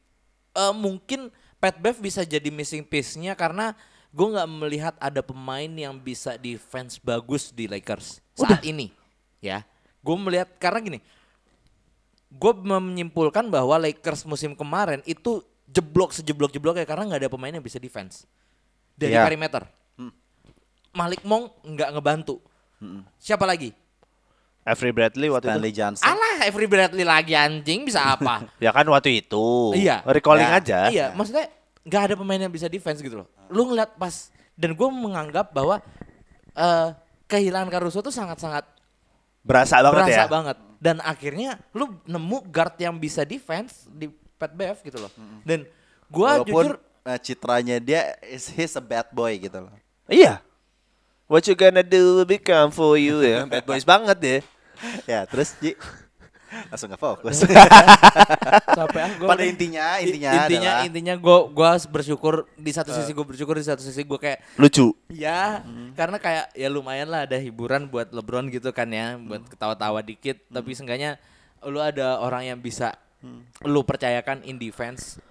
eh, 0.50 0.74
mungkin 0.74 1.28
Pat 1.58 1.76
Bev 1.76 1.98
bisa 1.98 2.24
jadi 2.24 2.48
missing 2.48 2.82
piece-nya 2.82 3.36
karena 3.36 3.76
gue 4.10 4.26
nggak 4.26 4.50
melihat 4.50 4.96
ada 4.98 5.20
pemain 5.20 5.68
yang 5.68 5.94
bisa 5.96 6.34
defense 6.36 6.98
bagus 6.98 7.52
di 7.52 7.68
Lakers 7.68 8.24
saat 8.34 8.64
ini. 8.64 8.90
Ya, 9.38 9.62
gue 10.00 10.16
melihat 10.16 10.50
karena 10.56 10.80
gini, 10.80 11.00
gue 12.30 12.54
menyimpulkan 12.56 13.46
bahwa 13.48 13.76
Lakers 13.78 14.24
musim 14.24 14.56
kemarin 14.56 15.04
itu 15.04 15.40
jeblok 15.66 16.12
sejeblok 16.12 16.50
jebloknya 16.50 16.84
karena 16.84 17.06
nggak 17.06 17.22
ada 17.28 17.32
pemain 17.32 17.52
yang 17.52 17.62
bisa 17.62 17.78
defense 17.78 18.24
dari 18.96 19.14
Iya. 19.14 19.24
perimeter. 19.24 19.64
Malik 20.90 21.22
Monk 21.22 21.54
nggak 21.62 21.90
ngebantu. 21.94 22.42
Siapa 23.18 23.46
lagi? 23.46 23.70
Avery 24.62 24.92
Bradley 24.92 25.28
waktu 25.28 25.48
Stanley 25.50 25.72
itu. 25.72 25.80
Johnson. 25.82 26.06
Alah, 26.06 26.36
Avery 26.46 26.68
Bradley 26.68 27.02
lagi 27.04 27.34
anjing 27.34 27.84
bisa 27.84 28.14
apa? 28.14 28.46
Ya 28.64 28.70
kan 28.70 28.86
waktu 28.86 29.20
itu. 29.20 29.74
Iya. 29.74 30.04
Recalling 30.04 30.46
Ya. 30.46 30.58
aja. 30.58 30.80
iya, 30.88 31.06
maksudnya 31.12 31.50
nggak 31.82 32.02
ada 32.06 32.14
pemain 32.16 32.38
yang 32.40 32.52
bisa 32.52 32.68
defense 32.68 33.00
gitu 33.00 33.24
loh. 33.24 33.28
Lu 33.48 33.66
ngeliat 33.66 33.96
pas 33.96 34.30
dan 34.54 34.76
gue 34.76 34.88
menganggap 34.88 35.50
bahwa 35.50 35.80
eh 36.52 36.88
kehilangan 37.26 37.70
Caruso 37.70 38.00
tuh 38.00 38.12
sangat-sangat 38.12 38.66
Berasa 39.40 39.80
banget 39.80 39.94
berasa 40.06 40.22
ya. 40.22 40.28
banget. 40.28 40.58
Dan 40.78 40.96
akhirnya 41.00 41.58
lu 41.72 41.98
nemu 42.04 42.38
guard 42.46 42.76
yang 42.78 42.96
bisa 42.96 43.24
defense 43.24 43.88
di 43.90 44.08
Pat 44.36 44.52
Bev 44.52 44.78
gitu 44.80 45.00
loh. 45.00 45.12
Dan 45.42 45.64
gua 46.06 46.40
Walaupun 46.40 46.52
jujur 46.66 46.76
eh, 47.04 47.20
citranya 47.20 47.76
dia 47.78 48.02
is 48.22 48.48
he's 48.48 48.74
a 48.74 48.84
bad 48.84 49.08
boy 49.10 49.32
gitu 49.36 49.60
loh. 49.60 49.72
Iya. 50.06 50.44
What 51.30 51.46
you 51.46 51.54
gonna 51.54 51.86
do 51.86 52.18
will 52.18 52.26
become 52.26 52.74
for 52.74 52.98
you 52.98 53.22
ya. 53.22 53.46
Bad 53.46 53.62
boys 53.64 53.86
banget 53.86 54.18
ya. 54.18 54.38
ya, 55.06 55.20
terus 55.30 55.54
Ji 55.60 55.78
langsung 56.74 56.90
nggak 56.90 56.98
fokus. 57.00 57.46
capek 58.74 59.00
ah 59.00 59.12
gua 59.16 59.28
Pada 59.30 59.46
intinya, 59.46 60.02
intinya 60.02 60.32
intinya 60.42 60.72
adalah- 60.74 60.88
intinya 60.90 61.14
gua 61.16 61.46
gua 61.46 61.78
bersyukur 61.86 62.50
di 62.56 62.74
satu 62.74 62.90
sisi 62.92 63.14
gua 63.14 63.22
bersyukur 63.24 63.54
di 63.54 63.62
satu 63.62 63.86
sisi 63.86 64.02
gua 64.02 64.18
kayak 64.18 64.42
Lucu. 64.58 64.90
Ya, 65.08 65.62
Hmm. 65.62 65.94
karena 65.94 66.18
kayak 66.18 66.50
ya 66.52 66.66
lumayan 66.68 67.06
lah 67.06 67.30
ada 67.30 67.38
hiburan 67.38 67.86
buat 67.86 68.10
LeBron 68.10 68.50
gitu 68.50 68.74
kan 68.74 68.90
ya, 68.90 69.14
buat 69.16 69.46
Hmm. 69.46 69.52
ketawa-tawa 69.54 70.02
dikit. 70.02 70.42
Tapi 70.50 70.74
seenggaknya 70.74 71.22
lu 71.62 71.78
ada 71.78 72.18
orang 72.18 72.48
yang 72.48 72.58
bisa 72.58 72.98
lu 73.62 73.86
percayakan 73.86 74.42
in 74.42 74.58
defense 74.58 75.22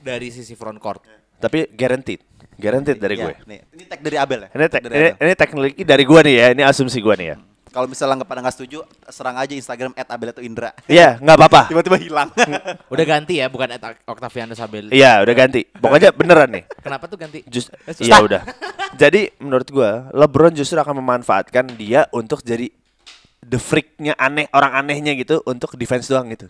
dari 0.00 0.32
sisi 0.32 0.56
front 0.56 0.80
court. 0.80 1.04
Tapi 1.36 1.68
guaranteed. 1.68 2.24
Guaranteed 2.56 2.98
dari 2.98 3.14
Ya, 3.18 3.24
gue. 3.26 3.34
Nih, 3.46 3.58
ini 3.74 3.84
tag 3.84 4.00
dari 4.00 4.16
Abel 4.16 4.38
ya. 4.44 4.48
Ini, 4.54 4.64
Tag 4.70 4.82
dari 4.84 4.94
ini, 4.94 5.08
Abel. 5.10 5.24
ini 5.26 5.32
teknik 5.34 5.74
dari 5.82 6.04
gue 6.04 6.20
nih 6.24 6.34
ya. 6.34 6.46
Ini 6.54 6.62
asumsi 6.64 6.98
gue 7.02 7.14
nih 7.18 7.28
ya. 7.34 7.36
Kalau 7.74 7.90
misalnya 7.90 8.22
nggak 8.22 8.30
pada 8.30 8.40
nggak 8.46 8.54
setuju, 8.54 8.78
serang 9.10 9.34
aja 9.34 9.50
Instagram 9.50 9.98
@abel 9.98 10.30
atau 10.30 10.46
Indra. 10.46 10.70
Iya, 10.86 11.18
nggak 11.18 11.36
apa-apa. 11.42 11.60
Tiba-tiba 11.74 11.98
hilang. 11.98 12.30
Udah 12.94 13.04
ganti 13.04 13.42
ya, 13.42 13.50
bukan 13.50 13.66
Octavianus 14.06 14.62
Sabel. 14.62 14.94
Iya, 14.94 15.26
udah 15.26 15.34
ganti. 15.34 15.66
Pokoknya 15.66 16.14
beneran 16.14 16.54
nih. 16.54 16.64
Kenapa 16.78 17.10
tuh 17.10 17.18
ganti? 17.18 17.42
Just, 17.50 17.74
Eh, 17.90 18.06
iya 18.06 18.22
udah. 18.22 18.46
Jadi 18.94 19.34
menurut 19.42 19.66
gua 19.74 20.06
LeBron 20.14 20.54
justru 20.54 20.78
akan 20.78 21.02
memanfaatkan 21.02 21.66
dia 21.74 22.06
untuk 22.14 22.46
jadi 22.46 22.70
the 23.42 23.58
freaknya 23.58 24.14
aneh 24.22 24.46
orang 24.54 24.70
anehnya 24.78 25.18
gitu 25.18 25.42
untuk 25.42 25.74
defense 25.74 26.06
doang 26.06 26.30
gitu. 26.30 26.46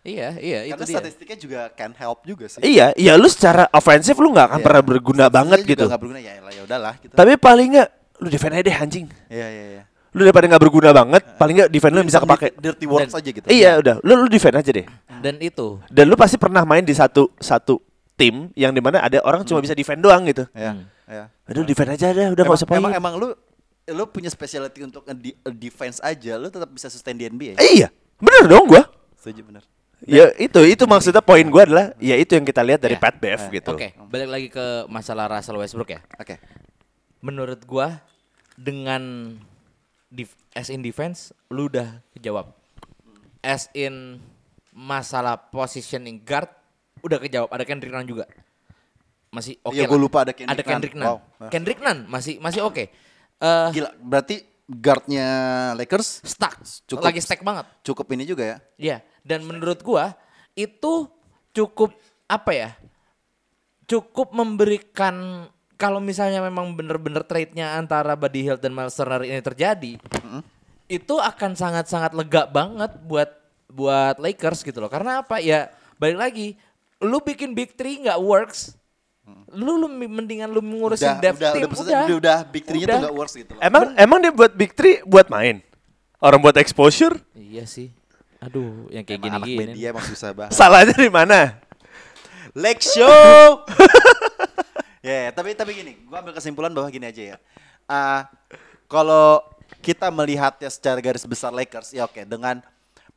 Iya, 0.00 0.28
iya 0.38 0.58
itu 0.64 0.72
Karena 0.72 0.86
dia. 0.86 0.96
statistiknya 0.98 1.36
juga 1.36 1.60
can 1.72 1.92
help 1.92 2.22
juga 2.22 2.46
sih. 2.46 2.60
Iya, 2.60 2.94
iya 2.94 3.18
lu 3.18 3.26
secara 3.26 3.66
ofensif 3.70 4.14
lu 4.16 4.30
nggak 4.30 4.46
akan 4.48 4.60
Iya. 4.60 4.66
pernah 4.66 4.82
berguna 4.82 5.24
banget 5.28 5.58
gitu. 5.62 5.84
juga 5.84 5.90
nggak 5.90 6.00
berguna 6.00 6.20
ya, 6.20 6.32
ya 6.38 6.62
udahlah 6.64 6.94
gitu. 6.98 7.12
Tapi 7.12 7.32
paling 7.36 7.68
nggak 7.74 7.88
lu 8.18 8.28
defend 8.28 8.52
aja 8.54 8.64
deh 8.64 8.76
anjing. 8.76 9.06
Iya 9.28 9.46
iya 9.46 9.64
iya. 9.68 9.82
Lu 10.16 10.24
daripada 10.24 10.48
nggak 10.48 10.62
berguna 10.62 10.90
banget, 10.90 11.22
paling 11.36 11.54
nggak 11.58 11.70
defend 11.70 11.92
lu 11.92 12.00
bisa 12.02 12.18
kepake. 12.18 12.56
dirty 12.56 12.86
words 12.88 13.12
Dan- 13.12 13.20
aja 13.20 13.30
gitu. 13.30 13.46
Iya 13.46 13.70
udah, 13.76 13.94
lu 14.00 14.12
lu 14.16 14.26
defend 14.26 14.56
aja 14.56 14.70
deh. 14.70 14.86
Dan 15.18 15.34
itu 15.38 15.82
Dan 15.86 16.04
lu 16.08 16.16
pasti 16.16 16.38
pernah 16.38 16.62
main 16.64 16.80
di 16.80 16.94
satu 16.94 17.28
satu 17.36 17.82
tim 18.14 18.48
yang 18.54 18.72
di 18.72 18.80
mana 18.80 18.98
ada 18.98 19.18
orang 19.20 19.44
cuma 19.44 19.60
bisa 19.60 19.76
defend 19.76 20.00
doang 20.00 20.24
gitu. 20.24 20.46
Iya. 20.50 20.78
Iya. 21.04 21.24
Aduh 21.44 21.64
defend 21.64 21.90
aja 21.90 22.06
deh, 22.08 22.28
udah 22.28 22.44
Emang, 22.44 22.48
nggak 22.48 22.60
usah 22.60 22.68
emang, 22.72 22.92
emang 22.94 23.14
lu 23.16 23.28
lu 23.88 24.04
punya 24.04 24.28
specialty 24.28 24.84
untuk 24.84 25.04
defense 25.54 25.96
aja, 25.98 26.36
lu 26.36 26.48
tetap 26.48 26.68
bisa 26.68 26.86
sustain 26.86 27.16
di 27.16 27.24
NBA. 27.24 27.56
Eh, 27.56 27.80
iya, 27.80 27.88
bener 28.16 28.44
dong 28.44 28.68
gua. 28.68 28.84
Setuju 29.16 29.44
bener. 29.44 29.64
Ya 30.06 30.30
itu 30.38 30.62
itu 30.62 30.86
maksudnya 30.86 31.18
poin 31.18 31.42
gua 31.50 31.66
adalah 31.66 31.86
ya 31.98 32.14
itu 32.14 32.38
yang 32.38 32.46
kita 32.46 32.62
lihat 32.62 32.78
dari 32.78 32.94
Ya. 32.94 33.02
Pat 33.02 33.18
Bev 33.18 33.40
gitu. 33.50 33.74
Oke, 33.74 33.90
balik 34.06 34.28
lagi 34.30 34.48
ke 34.48 34.86
masalah 34.86 35.26
Russell 35.26 35.58
Westbrook 35.58 35.90
ya. 35.90 36.00
Oke. 36.16 36.38
Menurut 37.18 37.58
gua 37.66 37.98
dengan 38.54 39.34
as 40.54 40.70
in 40.70 40.86
defense 40.86 41.34
lu 41.50 41.66
udah 41.66 41.98
kejawab. 42.14 42.54
As 43.42 43.66
in 43.74 44.22
masalah 44.70 45.34
positioning 45.50 46.22
guard 46.22 46.46
udah 47.02 47.18
kejawab. 47.18 47.50
Ada 47.50 47.66
Kendrick 47.66 47.90
Nunn 47.90 48.06
juga. 48.06 48.30
Masih 49.28 49.58
oke 49.60 49.74
Iya, 49.74 49.84
lah. 49.84 49.90
gua 49.90 49.98
lupa 49.98 50.18
ada 50.22 50.32
Kendrick 50.32 50.54
Ada 50.54 50.62
Kendrick 50.62 50.94
Nunn. 50.94 51.06
Nunn. 51.10 51.18
Wow. 51.42 51.50
Kendrick 51.50 51.80
Nunn 51.82 51.98
masih 52.06 52.38
masih 52.38 52.62
oke. 52.62 52.86
Eh 53.38 53.68
Gila, 53.74 53.90
berarti 53.98 54.46
guardnya 54.68 55.28
Lakers 55.80 56.20
stuck. 56.28 56.60
Cukup. 56.84 57.08
Lagi 57.08 57.24
stack 57.24 57.40
banget. 57.40 57.64
cukup 57.80 58.06
ini 58.12 58.28
juga 58.28 58.44
ya. 58.44 58.56
Iya, 58.76 58.98
dan 59.24 59.48
menurut 59.48 59.80
gua 59.80 60.12
itu 60.52 61.08
cukup 61.56 61.96
apa 62.28 62.52
ya? 62.52 62.70
Cukup 63.88 64.36
memberikan 64.36 65.48
kalau 65.80 66.02
misalnya 66.02 66.44
memang 66.44 66.76
bener-bener 66.76 67.24
trade-nya 67.24 67.80
antara 67.80 68.12
Buddy 68.18 68.44
Hield 68.44 68.60
dan 68.60 68.76
Miles 68.76 68.92
Turner 68.98 69.24
ini 69.24 69.40
terjadi, 69.40 69.96
itu 70.90 71.14
akan 71.16 71.54
sangat-sangat 71.54 72.12
lega 72.12 72.44
banget 72.50 72.98
buat 73.06 73.30
buat 73.70 74.18
Lakers 74.20 74.66
gitu 74.66 74.82
loh. 74.82 74.90
Karena 74.92 75.22
apa? 75.22 75.38
Ya 75.40 75.72
balik 75.96 76.18
lagi, 76.18 76.46
lu 76.98 77.22
bikin 77.22 77.54
big 77.54 77.78
three 77.78 78.02
nggak 78.04 78.18
works, 78.18 78.74
lu, 79.54 79.72
lu 79.80 79.86
mendingan 79.88 80.48
lu 80.50 80.60
ngurusin 80.60 81.16
Udah, 81.16 81.22
depth 81.22 81.40
udah, 81.40 81.52
team, 81.52 81.68
udah, 81.68 81.80
udah, 81.80 82.00
udah, 82.04 82.16
udah 82.20 82.38
big 82.52 82.64
three-nya 82.64 82.86
tuh 82.86 83.00
nggak 83.08 83.16
works 83.16 83.34
gitu 83.36 83.52
loh. 83.56 83.62
Emang 83.64 83.82
emang 83.96 84.18
dia 84.20 84.32
buat 84.32 84.52
big 84.52 84.72
three 84.76 85.00
buat 85.04 85.26
main. 85.32 85.64
Orang 86.18 86.42
buat 86.42 86.58
exposure. 86.58 87.14
Iya 87.38 87.64
sih. 87.64 87.94
Aduh, 88.38 88.86
yang 88.90 89.02
kayak 89.02 89.18
Emang 89.22 89.38
anak 89.38 89.46
gini-gini. 89.50 89.74
media 89.74 89.86
emang 89.90 90.06
susah 90.06 90.30
banget. 90.30 90.54
Salahnya 90.54 90.94
di 90.94 91.10
mana? 91.10 91.58
Leg 92.54 92.78
show. 92.82 93.66
ya, 95.06 95.26
ya, 95.26 95.30
tapi 95.34 95.54
tapi 95.58 95.74
gini, 95.74 95.98
gua 96.06 96.22
ambil 96.22 96.34
kesimpulan 96.34 96.70
bahwa 96.70 96.86
gini 96.90 97.06
aja 97.06 97.34
ya. 97.34 97.36
Ah, 97.86 98.30
kalau 98.86 99.42
kita 99.82 100.10
melihatnya 100.10 100.70
secara 100.70 100.98
garis 101.02 101.26
besar 101.26 101.50
Lakers, 101.50 101.94
ya 101.94 102.06
oke, 102.06 102.22
dengan 102.26 102.62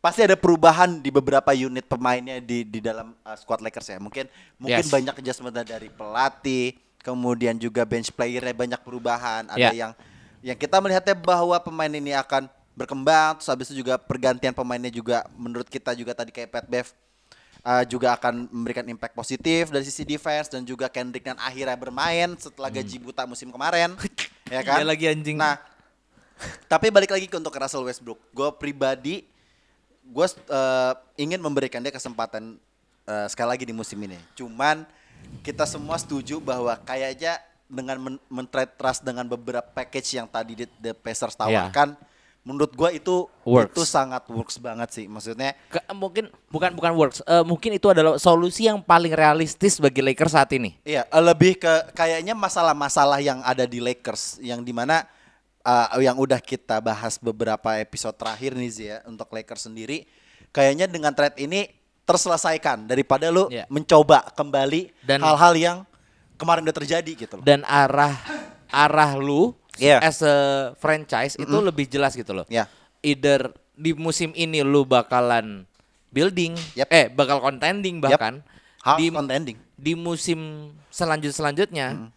pasti 0.01 0.25
ada 0.25 0.33
perubahan 0.33 0.97
di 0.97 1.13
beberapa 1.13 1.53
unit 1.53 1.85
pemainnya 1.85 2.41
di 2.41 2.65
di 2.65 2.81
dalam 2.81 3.13
ah, 3.21 3.37
squad 3.37 3.61
Lakers 3.61 3.93
ya. 3.93 3.97
Mungkin 4.01 4.25
mungkin 4.57 4.81
Yes. 4.81 4.89
banyak 4.89 5.13
adjustment 5.15 5.53
dari 5.53 5.87
pelatih, 5.87 6.73
kemudian 6.99 7.55
juga 7.55 7.85
bench 7.85 8.09
playernya 8.09 8.51
banyak 8.51 8.81
perubahan. 8.81 9.45
Ada 9.47 9.71
yang 9.71 9.91
yang 10.41 10.57
kita 10.57 10.81
melihatnya 10.81 11.13
bahwa 11.13 11.53
pemain 11.61 11.93
ini 11.93 12.17
akan 12.17 12.49
berkembang, 12.73 13.37
terus 13.37 13.47
habis 13.47 13.69
itu 13.69 13.85
juga 13.85 14.01
pergantian 14.01 14.57
pemainnya 14.57 14.89
juga 14.89 15.21
menurut 15.37 15.69
kita 15.69 15.93
juga 15.93 16.17
tadi 16.17 16.33
kayak 16.33 16.49
Pat 16.49 16.65
Bev 16.65 16.87
uh, 17.61 17.83
juga 17.85 18.17
akan 18.17 18.49
memberikan 18.49 18.81
impact 18.89 19.13
positif 19.13 19.69
dari 19.69 19.85
sisi 19.85 20.01
defense 20.01 20.49
dan 20.49 20.65
juga 20.65 20.89
Kendrick 20.89 21.21
dan 21.21 21.37
akhirnya 21.37 21.77
bermain 21.77 22.33
setelah 22.41 22.73
gaji 22.73 22.97
buta 22.97 23.29
musim 23.29 23.53
kemarin 23.53 23.93
ya 24.55 24.65
kan 24.65 24.81
Iya 24.81 24.87
lagi 24.87 25.05
anjing. 25.13 25.37
nah 25.37 25.61
tapi 26.65 26.89
balik 26.89 27.13
lagi 27.13 27.29
ke 27.29 27.37
untuk 27.37 27.53
Russell 27.53 27.85
Westbrook 27.85 28.17
gue 28.33 28.49
pribadi 28.57 29.21
gue 30.11 30.27
uh, 30.51 30.93
ingin 31.15 31.39
memberikan 31.39 31.79
dia 31.79 31.95
kesempatan 31.95 32.59
uh, 33.07 33.27
sekali 33.31 33.55
lagi 33.55 33.63
di 33.63 33.71
musim 33.71 33.95
ini 34.03 34.19
cuman 34.35 34.83
kita 35.39 35.63
semua 35.63 35.95
setuju 35.95 36.43
bahwa 36.43 36.75
kayaknya 36.83 37.39
dengan 37.71 37.95
men- 37.97 38.23
men-trade 38.27 38.75
trust 38.75 39.01
dengan 39.01 39.23
beberapa 39.23 39.63
package 39.63 40.19
yang 40.19 40.27
tadi 40.27 40.53
di, 40.59 40.65
the 40.83 40.91
Pacers 40.91 41.39
tawarkan 41.39 41.95
menurut 42.41 42.73
gue 42.73 42.97
itu 42.97 43.29
Works. 43.45 43.77
itu 43.77 43.83
sangat 43.85 44.25
works 44.25 44.57
banget 44.57 44.89
sih 44.89 45.05
maksudnya 45.05 45.53
Ke- 45.69 45.85
mungkin 45.93 46.25
bukan 46.49 46.73
bukan 46.73 46.91
works. 46.97 47.21
Eh, 47.21 47.45
mungkin 47.45 47.77
itu 47.77 47.85
adalah 47.85 48.17
solusi 48.17 48.65
yang 48.65 48.81
paling 48.81 49.13
realistis 49.13 49.77
bagi 49.77 50.01
Lakers 50.01 50.33
saat 50.33 50.49
ini. 50.57 50.73
Iya, 50.81 51.05
lebih 51.21 51.61
ke 51.61 51.93
kayaknya 51.93 52.33
masalah-masalah 52.33 53.21
yang 53.21 53.45
ada 53.45 53.69
di 53.69 53.77
Lakers 53.77 54.41
yang 54.41 54.65
di 54.65 54.73
mana 54.73 55.05
eh, 55.61 56.03
yang 56.03 56.17
udah 56.17 56.37
kita 56.37 56.77
bahas 56.77 57.15
beberapa 57.17 57.77
episode 57.77 58.13
terakhir 58.13 58.53
nih 58.53 58.69
Zia 58.69 58.97
untuk 59.05 59.29
Lakers 59.29 59.65
sendiri, 59.65 60.03
kayaknya 60.49 60.85
dengan 60.85 61.13
trade 61.13 61.39
ini 61.39 61.69
terselesaikan 62.03 62.85
daripada 62.85 63.29
lu 63.29 63.47
Iya. 63.47 63.69
mencoba 63.69 64.25
kembali 64.33 64.91
Dan- 65.01 65.21
hal-hal 65.21 65.53
yang 65.55 65.77
kemarin 66.35 66.65
udah 66.65 66.75
terjadi 66.75 67.11
gitu 67.15 67.39
loh. 67.39 67.45
Dan 67.45 67.61
arah 67.63 68.17
arah 68.67 69.15
lu 69.15 69.53
Iya. 69.77 70.01
as 70.01 70.19
a 70.19 70.35
franchise 70.75 71.37
itu 71.37 71.57
lebih 71.57 71.87
jelas 71.87 72.11
gitu 72.11 72.33
loh. 72.33 72.43
Iya. 72.47 72.67
Either 72.99 73.53
di 73.71 73.93
musim 73.93 74.33
ini 74.33 74.61
lu 74.61 74.83
bakalan 74.83 75.63
building, 76.09 76.57
Yep. 76.75 76.87
eh 76.89 77.05
bakal 77.07 77.39
contending 77.39 77.97
bahkan 77.97 78.43
Half 78.83 78.97
di 78.97 79.07
contending. 79.07 79.57
di 79.73 79.93
musim 79.93 80.39
selanjut 80.89 81.31
selanjutnya 81.31 82.11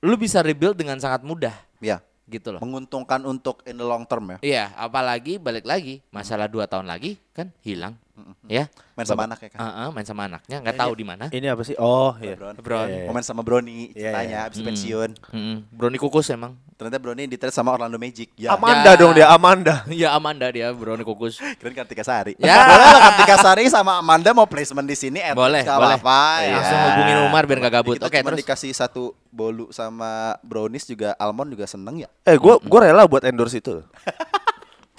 lu 0.00 0.14
bisa 0.14 0.40
rebuild 0.40 0.76
dengan 0.76 0.96
sangat 0.96 1.20
mudah 1.20 1.52
Ya, 1.80 2.04
gitu 2.30 2.54
loh. 2.54 2.60
menguntungkan 2.62 3.20
untuk 3.26 3.66
in 3.66 3.76
the 3.76 3.84
long 3.84 4.06
term 4.06 4.38
ya. 4.38 4.38
Iya, 4.40 4.64
apalagi 4.78 5.36
balik 5.36 5.66
lagi 5.66 5.98
masalah 6.14 6.46
dua 6.46 6.70
tahun 6.70 6.86
lagi 6.86 7.18
kan 7.34 7.50
hilang. 7.66 7.98
Ya. 8.46 8.66
Main 8.94 9.06
sama 9.06 9.24
anaknya 9.24 9.48
kan? 9.48 9.58
Ah, 9.58 9.72
ah, 9.76 9.88
main 9.88 10.04
sama 10.04 10.22
anaknya, 10.26 10.56
nggak 10.58 10.76
tahu 10.76 10.92
di 10.92 11.04
mana. 11.04 11.24
Ini 11.28 11.46
apa 11.48 11.62
sih? 11.62 11.72
Oh, 11.76 12.12
iya. 12.18 12.36
Bron. 12.36 12.54
Bron. 12.58 12.84
Iya, 12.84 12.96
iya. 12.96 13.06
Momen 13.06 13.22
sama 13.22 13.40
Brony 13.40 13.90
Iya, 13.90 14.12
ceritanya 14.12 14.28
iya. 14.28 14.40
habis 14.44 14.60
pensiun. 14.60 15.10
Mm-mm. 15.30 15.56
Brownie 15.70 15.96
kukus 15.96 16.28
emang. 16.28 16.52
Ternyata 16.74 16.96
Brony 16.96 17.24
diterus 17.24 17.52
sama 17.52 17.70
Orlando 17.70 17.96
Magic. 17.96 18.32
Ya. 18.34 18.52
Amanda 18.52 18.92
Ya. 18.92 18.96
dong 18.96 19.12
dia, 19.12 19.26
Amanda. 19.28 19.84
Iya 19.86 20.08
Amanda 20.16 20.46
dia 20.48 20.68
Brownie 20.70 21.02
kukus. 21.02 21.36
Keren 21.56 21.72
Kartika 21.72 22.00
Sari. 22.00 22.36
Ya. 22.36 22.60
Boleh 22.70 22.86
lah 22.86 23.00
Kartika 23.06 23.36
Sari 23.38 23.64
sama 23.66 23.96
Amanda 23.96 24.32
mau 24.32 24.44
placement 24.44 24.84
di 24.84 24.94
sini 24.94 25.20
at 25.20 25.32
Boleh, 25.32 25.60
boleh. 25.60 25.96
apa-apa. 25.96 26.20
ya. 26.42 26.56
Langsung 26.56 26.80
hubungin 26.86 27.16
Umar 27.24 27.42
biar 27.44 27.58
nggak 27.60 27.74
gabut. 27.74 27.96
Oke, 27.98 28.18
cuma 28.18 28.32
terus. 28.32 28.40
dikasih 28.42 28.72
satu 28.72 29.12
bolu 29.28 29.68
sama 29.70 30.34
brownies 30.40 30.84
juga 30.84 31.12
almond 31.16 31.52
juga 31.52 31.64
seneng 31.64 32.02
ya. 32.02 32.08
Eh, 32.24 32.36
gua 32.36 32.58
gua 32.58 32.80
rela 32.82 33.04
buat 33.04 33.24
endorse 33.24 33.60
itu. 33.60 33.80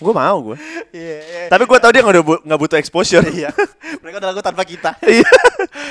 Gua 0.02 0.14
mau 0.14 0.38
gua. 0.42 0.58
Iya. 0.90 1.18
iya. 1.22 1.42
Tapi 1.48 1.64
gua 1.64 1.78
tahu 1.78 1.94
dia 1.94 2.02
nggak 2.02 2.26
bu- 2.26 2.42
butuh 2.44 2.76
exposure. 2.76 3.22
Iya. 3.24 3.54
Mereka 4.02 4.18
udah 4.18 4.30
lagu 4.34 4.42
tanpa 4.42 4.66
kita. 4.66 4.98
Iya. 5.06 5.30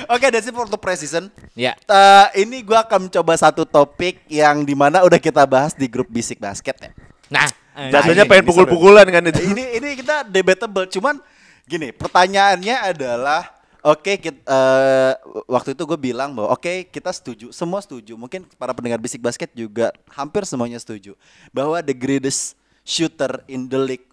Oke, 0.07 0.29
that's 0.29 0.45
it 0.45 0.53
for 0.53 0.67
the 0.67 0.75
precision. 0.75 1.31
Ya. 1.55 1.79
Eh, 1.81 2.27
ini 2.43 2.61
gua 2.61 2.83
akan 2.83 3.07
mencoba 3.07 3.33
satu 3.33 3.63
topik 3.63 4.27
yang 4.27 4.63
di 4.63 4.75
mana 4.75 5.01
udah 5.01 5.17
kita 5.17 5.47
bahas 5.47 5.73
di 5.73 5.87
grup 5.87 6.11
Bisik 6.11 6.37
Basket 6.37 6.75
ya. 6.77 6.91
Nah, 7.31 7.47
Jatuhnya 7.71 8.27
ini- 8.27 8.29
pengen 8.29 8.45
pukul-pukulan 8.45 9.07
kan 9.07 9.23
itu. 9.25 9.41
ini 9.47 9.79
ini 9.79 9.89
kita 9.95 10.27
debatable 10.27 10.85
cuman 10.85 11.17
gini 11.65 11.95
pertanyaannya 11.95 12.77
adalah 12.85 13.47
oke 13.81 14.19
kit- 14.19 14.43
eh, 14.43 15.13
waktu 15.47 15.73
itu 15.73 15.83
gue 15.87 15.97
bilang 15.97 16.35
bahwa 16.35 16.51
oke 16.51 16.91
kita 16.91 17.09
setuju 17.09 17.49
semua 17.51 17.79
setuju 17.79 18.19
mungkin 18.19 18.45
para 18.59 18.75
pendengar 18.75 18.99
bisik 18.99 19.23
basket 19.23 19.49
juga 19.55 19.95
hampir 20.11 20.43
semuanya 20.45 20.77
setuju 20.77 21.15
bahwa 21.49 21.79
the 21.79 21.95
greatest 21.95 22.59
shooter 22.91 23.47
in 23.47 23.65
the 23.65 23.79
league 23.79 24.07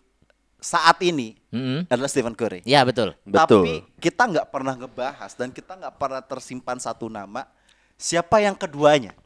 saat 0.57 1.01
ini 1.01 1.33
Mm-mm. 1.49 1.85
adalah 1.87 2.05
Stephen 2.05 2.33
Curry. 2.33 2.61
Ya 2.63 2.81
betul. 2.81 3.17
Betul. 3.23 3.65
Tapi 3.65 3.73
kita 3.97 4.25
nggak 4.27 4.47
pernah 4.47 4.73
ngebahas 4.73 5.31
dan 5.31 5.49
kita 5.49 5.73
nggak 5.73 5.95
pernah 5.95 6.19
tersimpan 6.19 6.77
satu 6.77 7.07
nama 7.07 7.49
siapa 7.93 8.37
yang 8.37 8.53
keduanya. 8.53 9.17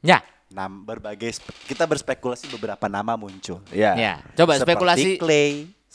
Ya. 0.00 0.22
Nam 0.48 0.82
berbagai 0.82 1.34
spe- 1.34 1.54
kita 1.66 1.82
berspekulasi 1.82 2.46
beberapa 2.48 2.86
nama 2.86 3.14
muncul. 3.14 3.58
Ya. 3.70 3.94
Ya. 3.94 4.14
Coba 4.34 4.54
Seperti 4.54 4.62
spekulasi. 4.68 5.10
Clay. 5.18 5.52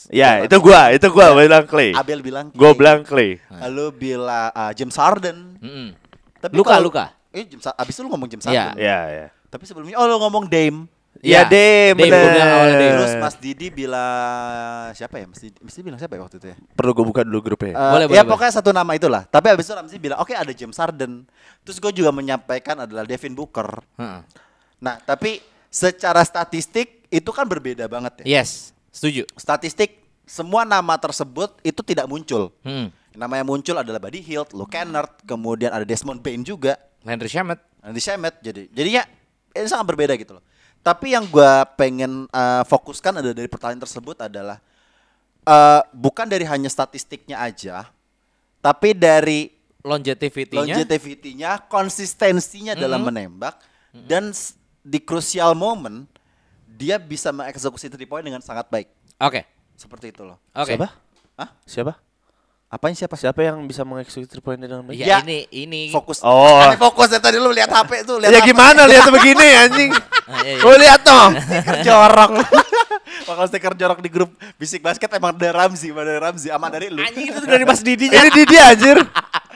Ya, 0.08 0.48
itu 0.48 0.56
gua, 0.58 0.96
itu 0.96 1.04
gua 1.12 1.36
bilang 1.36 1.68
Clay. 1.68 1.92
Abel 1.92 2.24
bilang 2.24 2.48
Gua 2.52 2.72
Clay. 2.72 2.78
bilang 2.78 3.00
Clay. 3.04 3.30
Lu 3.68 3.92
bilang 3.92 4.48
uh, 4.50 4.72
James 4.72 4.96
Harden. 4.96 5.60
Mm-mm. 5.60 5.88
Tapi 6.40 6.56
Luka, 6.56 6.72
kalau- 6.74 6.88
Luka. 6.88 7.06
Eh 7.30 7.44
James 7.46 7.68
abis 7.68 7.94
itu 7.94 8.02
lu 8.02 8.10
ngomong 8.10 8.28
James 8.28 8.48
Iya. 8.48 8.72
Harden. 8.72 8.80
Ya, 8.80 9.00
ya. 9.06 9.28
Tapi 9.46 9.64
sebelumnya 9.64 10.00
oh 10.00 10.08
lu 10.08 10.16
ngomong 10.18 10.48
Dame. 10.48 10.88
Ya, 11.20 11.44
Ya, 11.44 11.92
bilang 12.00 12.32
awalnya 12.32 12.76
Dame. 12.80 12.92
Terus 12.96 13.14
Mas 13.20 13.36
Didi 13.44 13.68
bilang 13.68 14.96
siapa 14.96 15.20
ya? 15.20 15.26
Mas 15.28 15.40
Didi, 15.44 15.58
Mas 15.60 15.74
Didi 15.76 15.86
bilang 15.92 16.00
siapa 16.00 16.16
ya 16.16 16.22
waktu 16.24 16.38
itu 16.40 16.48
ya? 16.52 16.58
Perlu 16.80 16.92
gua 16.96 17.06
buka 17.12 17.22
dulu 17.28 17.40
grupnya. 17.44 17.76
Eh, 17.76 17.92
Boleh, 17.92 18.06
ya 18.08 18.24
boleh, 18.24 18.32
pokoknya 18.32 18.54
satu 18.56 18.72
nama 18.72 18.92
itulah. 18.96 19.28
Tapi 19.28 19.52
abis 19.52 19.68
itu 19.68 19.74
Ramzi 19.76 19.98
bilang 20.00 20.24
oke 20.24 20.32
ada 20.32 20.52
James 20.56 20.80
Harden. 20.80 21.28
Terus 21.68 21.78
gue 21.84 21.92
juga 21.92 22.16
menyampaikan 22.16 22.88
adalah 22.88 23.04
Devin 23.04 23.36
Booker. 23.36 23.84
Heeh. 24.00 24.22
Nah 24.80 24.96
tapi 25.04 25.44
secara 25.68 26.24
statistik 26.24 27.04
itu 27.12 27.30
kan 27.36 27.44
berbeda 27.44 27.92
banget 27.92 28.24
ya. 28.24 28.40
Yes. 28.40 28.72
Setuju. 28.96 29.28
Statistik 29.36 30.00
semua 30.24 30.64
nama 30.64 30.96
tersebut 30.96 31.60
itu 31.68 31.82
tidak 31.84 32.08
muncul. 32.08 32.54
Hmm. 32.64 32.96
Nama 33.12 33.44
yang 33.44 33.48
muncul 33.52 33.76
adalah 33.76 34.00
Buddy 34.00 34.24
Hield, 34.24 34.56
Luke 34.56 34.72
Kennard, 34.72 35.12
kemudian 35.28 35.76
ada 35.76 35.84
Desmond 35.84 36.24
Bain 36.24 36.46
juga. 36.48 36.80
Landry 37.04 37.28
Shamet. 37.28 37.60
Nanti 37.84 38.00
Shemet 38.00 38.40
jadi 38.40 38.72
jadinya 38.72 39.04
ini 39.52 39.68
sangat 39.68 39.88
berbeda 39.90 40.16
gitu 40.16 40.38
loh. 40.40 40.44
Tapi 40.80 41.12
yang 41.12 41.26
gua 41.26 41.68
pengen 41.70 42.26
eh, 42.26 42.64
fokuskan 42.64 43.20
ada 43.20 43.32
dari 43.32 43.46
pertanyaan 43.46 43.84
tersebut 43.84 44.16
adalah 44.22 44.58
eh, 45.42 45.82
bukan 45.92 46.26
dari 46.26 46.44
hanya 46.44 46.68
statistiknya 46.68 47.38
aja, 47.38 47.88
tapi 48.60 48.92
dari 48.92 49.52
Longevity-nya. 49.80 50.76
longevity-nya, 50.76 51.52
konsistensinya 51.64 52.76
dalam 52.76 53.00
menembak 53.02 53.56
dan 53.96 54.30
s- 54.30 54.52
di 54.80 55.00
crucial 55.00 55.54
moment 55.54 56.04
dia 56.66 56.96
bisa 56.96 57.32
mengeksekusi 57.32 57.88
three 57.88 58.04
point 58.04 58.22
dengan 58.22 58.40
sangat 58.40 58.68
baik. 58.68 58.92
Oke. 59.18 59.44
Seperti 59.76 60.12
itu 60.12 60.24
loh. 60.24 60.36
Oke. 60.52 60.76
Siapa? 60.76 60.88
Hah? 61.36 61.50
Siapa? 61.64 61.94
Apanya 62.70 62.94
siapa? 62.96 63.18
Siapa 63.18 63.42
yang 63.42 63.66
bisa 63.66 63.82
mengeksekusi 63.82 64.30
three 64.30 64.46
point 64.46 64.56
dengan 64.56 64.86
baik? 64.86 64.94
Ya, 64.94 65.06
Ya. 65.10 65.18
ini 65.26 65.50
ini 65.50 65.82
Fokus. 65.90 66.22
Oh. 66.22 66.62
Aneh 66.62 66.78
fokus 66.78 67.10
ya 67.10 67.18
tadi 67.18 67.42
lu 67.42 67.50
lihat 67.50 67.66
HP 67.66 68.06
tuh, 68.06 68.22
lihat 68.22 68.30
Ya 68.30 68.46
HP. 68.46 68.54
gimana 68.54 68.86
lihat 68.86 69.10
begini 69.10 69.48
anjing. 69.58 69.90
Ah, 70.30 70.46
iya, 70.46 70.54
iya. 70.54 70.62
Gua 70.62 70.76
lihat 70.78 71.02
dong. 71.02 71.32
stiker 71.34 71.78
jorok. 71.82 72.32
Bakal 73.30 73.46
stiker 73.50 73.74
jorok 73.74 74.00
di 74.00 74.10
grup 74.10 74.30
bisik 74.56 74.80
basket 74.80 75.10
emang 75.12 75.34
dari 75.34 75.50
Ramzi, 75.50 75.90
emang 75.90 76.06
dari 76.06 76.22
Ramzi, 76.22 76.48
aman 76.48 76.70
dari 76.70 76.94
lu. 76.94 77.02
Anjing 77.02 77.26
itu 77.28 77.42
dari 77.44 77.66
Mas 77.66 77.82
Didinya. 77.82 78.22
Ini 78.22 78.30
di 78.30 78.44
dia 78.46 78.62
anjir. 78.70 78.98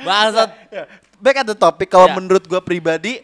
Bangsat. 0.02 0.50
Ya, 0.68 0.84
Back 1.16 1.38
at 1.38 1.46
the 1.46 1.56
topic, 1.56 1.88
kalau 1.88 2.10
Ya. 2.10 2.18
menurut 2.18 2.44
gua 2.44 2.60
pribadi, 2.60 3.22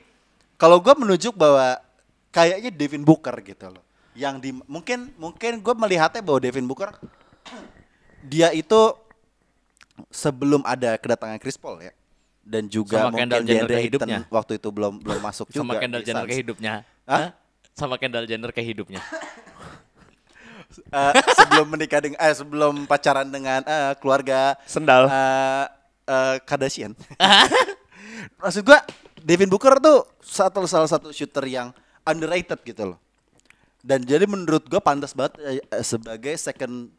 kalau 0.54 0.78
gua 0.78 0.94
menunjuk 0.94 1.34
bahwa 1.34 1.82
kayaknya 2.30 2.70
Devin 2.70 3.02
Booker 3.02 3.34
gitu 3.42 3.74
loh. 3.74 3.82
Yang 4.14 4.36
di 4.38 4.50
mungkin 4.70 5.10
mungkin 5.18 5.58
gua 5.60 5.74
melihatnya 5.74 6.22
bahwa 6.22 6.38
Devin 6.38 6.70
Booker 6.70 6.94
dia 8.22 8.54
itu 8.54 8.94
sebelum 10.08 10.64
ada 10.64 10.95
kedatangan 10.95 11.38
Chris 11.38 11.60
Paul 11.60 11.84
ya. 11.84 11.93
Dan 12.39 12.66
juga 12.66 13.06
Sama 13.06 13.14
mungkin 13.14 13.30
Kendall 13.30 13.43
Jenner 13.45 13.70
ke 13.70 13.80
hidupnya. 13.84 14.20
waktu 14.28 14.58
itu 14.58 14.70
belum 14.72 14.93
belum 15.00 15.22
masuk 15.22 15.47
juga. 15.54 15.62
Sama 15.62 15.74
Kendall 15.78 16.02
Jenner 16.02 16.24
Suns. 16.24 16.32
ke 16.32 16.39
hidupnya. 16.39 16.72
Hah? 17.04 17.14
Hah? 17.14 17.30
Sama 17.74 17.95
Kendall 17.95 18.26
Jenner 18.26 18.52
ke 18.52 18.62
hidupnya. 18.62 19.02
Eh, 20.70 21.14
sebelum 21.34 21.66
menikah 21.66 21.97
dengan 21.97 22.22
eh 22.22 22.30
sebelum 22.30 22.86
pacaran 22.86 23.26
dengan 23.26 23.66
eh, 23.66 23.97
keluarga 23.97 24.54
Sendal. 24.70 25.10
eh 25.10 25.66
eh, 26.06 26.36
Kardashian. 26.45 26.93
Maksud 28.41 28.62
gua 28.62 28.78
Devin 29.18 29.50
Booker 29.50 29.82
tuh 29.82 30.06
satu 30.22 30.70
salah 30.70 30.86
satu 30.86 31.10
shooter 31.10 31.41
yang 31.50 31.74
underrated 32.06 32.62
gitu 32.62 32.93
loh. 32.93 33.00
Dan 33.82 34.06
jadi 34.06 34.30
menurut 34.30 34.70
gua 34.70 34.78
pantas 34.78 35.18
banget 35.18 35.41
eh, 35.41 35.82
sebagai 35.82 36.38
second 36.38 36.93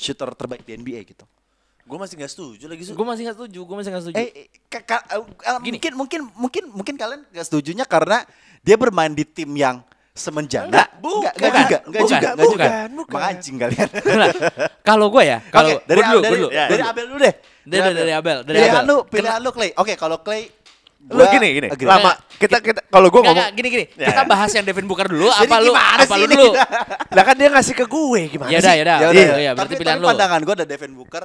shooter 0.00 0.32
terbaik 0.32 0.64
di 0.64 0.80
NBA 0.80 1.04
gitu. 1.04 1.28
Gue 1.90 1.98
masih 1.98 2.14
nggak 2.14 2.30
setuju 2.30 2.64
lagi. 2.64 2.82
Gue 2.86 3.02
masih 3.04 3.22
gak 3.26 3.34
setuju, 3.34 3.60
gue 3.60 3.76
masih 3.76 3.90
gak 3.90 4.02
setuju. 4.06 4.14
Eh, 4.16 4.30
ka- 4.70 4.86
ka- 4.86 5.02
Gini. 5.58 5.74
mungkin 5.74 5.92
mungkin 5.98 6.20
mungkin 6.38 6.62
mungkin 6.70 6.94
kalian 6.94 7.26
gak 7.28 7.44
setujunya 7.44 7.82
karena 7.82 8.22
dia 8.62 8.78
bermain 8.78 9.10
di 9.10 9.26
tim 9.26 9.50
yang 9.52 9.82
semenjana. 10.12 10.70
Enggak, 10.70 10.88
enggak, 11.00 11.34
juga, 11.34 11.78
enggak 11.82 12.02
bukan, 12.02 12.10
juga, 12.14 12.28
enggak 12.30 12.46
juga. 12.46 12.68
Mengancing 13.10 13.56
kalian. 13.58 13.88
Nah, 14.06 14.28
kalau 14.80 15.06
gue 15.10 15.22
ya, 15.24 15.38
kalau 15.54 15.68
Oke, 15.72 15.82
dari, 15.84 16.00
gua 16.00 16.08
dulu, 16.08 16.20
dari, 16.20 16.30
gua 16.30 16.38
dulu. 16.38 16.48
Ya, 16.50 16.64
dari. 16.68 16.82
Abel 16.86 17.04
dulu 17.10 17.18
deh. 17.18 17.34
Dari- 17.60 17.94
dari 17.96 18.12
Abel, 18.14 18.38
dari 18.42 18.56
pilihan 18.56 18.74
Abel. 18.76 18.86
lu, 18.86 18.96
pilihan 19.04 19.40
lu 19.42 19.50
Clay. 19.50 19.70
Oke, 19.74 19.92
kalau 19.96 20.18
Clay 20.22 20.42
Lu 21.00 21.24
gini 21.26 21.48
gini. 21.56 21.68
agree. 21.72 21.88
Lama 21.88 22.12
kita 22.36 22.60
kita 22.60 22.84
kalau 22.86 23.08
gue 23.08 23.18
Enggak, 23.18 23.32
ngomong 23.40 23.56
gini 23.56 23.68
gini. 23.72 23.84
Ya, 23.96 24.12
Kita 24.12 24.20
ya. 24.20 24.28
bahas 24.28 24.50
yang 24.52 24.64
Devin 24.68 24.84
Booker 24.84 25.08
dulu 25.08 25.26
apa 25.26 25.56
lu 25.58 25.72
apa 25.72 26.14
lu 26.14 26.26
dulu? 26.28 26.52
lah 27.10 27.24
kan 27.24 27.34
dia 27.34 27.48
ngasih 27.48 27.72
ke 27.72 27.84
gue 27.88 28.20
gimana 28.28 28.52
Ya 28.52 28.60
sih? 28.60 28.68
ya 28.68 28.84
udah. 28.84 28.98
Ya 29.00 29.08
udah, 29.08 29.16
Iya, 29.16 29.24
ya. 29.24 29.36
iya, 29.40 29.50
berarti 29.56 29.72
tapi, 29.72 29.80
pilihan 29.80 29.96
tapi 29.96 30.04
lu. 30.04 30.08
pandangan 30.12 30.40
gue 30.44 30.54
ada 30.60 30.66
Devin 30.68 30.92
Booker. 30.92 31.24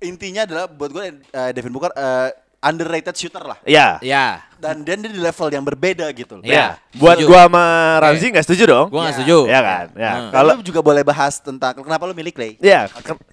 Intinya 0.00 0.42
adalah 0.42 0.64
buat 0.66 0.90
gue 0.90 1.04
eh, 1.22 1.50
Devin 1.52 1.70
Booker 1.70 1.92
eh, 1.92 2.30
underrated 2.60 3.16
shooter 3.16 3.40
lah. 3.40 3.56
Ya. 3.64 3.96
Ya, 4.00 4.44
Dan 4.56 4.84
dia 4.84 4.92
di 4.92 5.08
level 5.12 5.48
yang 5.48 5.64
berbeda 5.64 6.04
gitu 6.12 6.36
loh. 6.36 6.44
Iya. 6.44 6.76
Ya. 6.76 6.96
Buat 6.96 7.16
setuju. 7.16 7.28
gua 7.28 7.40
sama 7.48 7.64
Ramzi 7.98 8.26
nggak 8.28 8.44
setuju 8.44 8.64
dong. 8.66 8.86
gue 8.88 8.98
gak 8.98 9.06
Ya. 9.06 9.16
setuju. 9.16 9.38
Ya 9.48 9.60
kan? 9.60 9.86
Ya. 9.96 10.12
Hmm. 10.12 10.30
Kalau 10.30 10.52
lu 10.56 10.62
juga 10.62 10.80
boleh 10.80 11.00
bahas 11.00 11.34
tentang 11.38 11.72
kenapa 11.74 12.04
lu 12.04 12.12
milih 12.12 12.32
Clay. 12.32 12.60
ya 12.60 12.84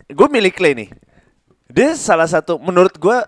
gue 0.07 0.27
milih 0.27 0.51
Clay 0.51 0.73
nih. 0.73 0.89
Dia 1.67 1.91
salah 1.93 2.23
satu 2.25 2.55
menurut 2.57 2.95
gua 2.95 3.27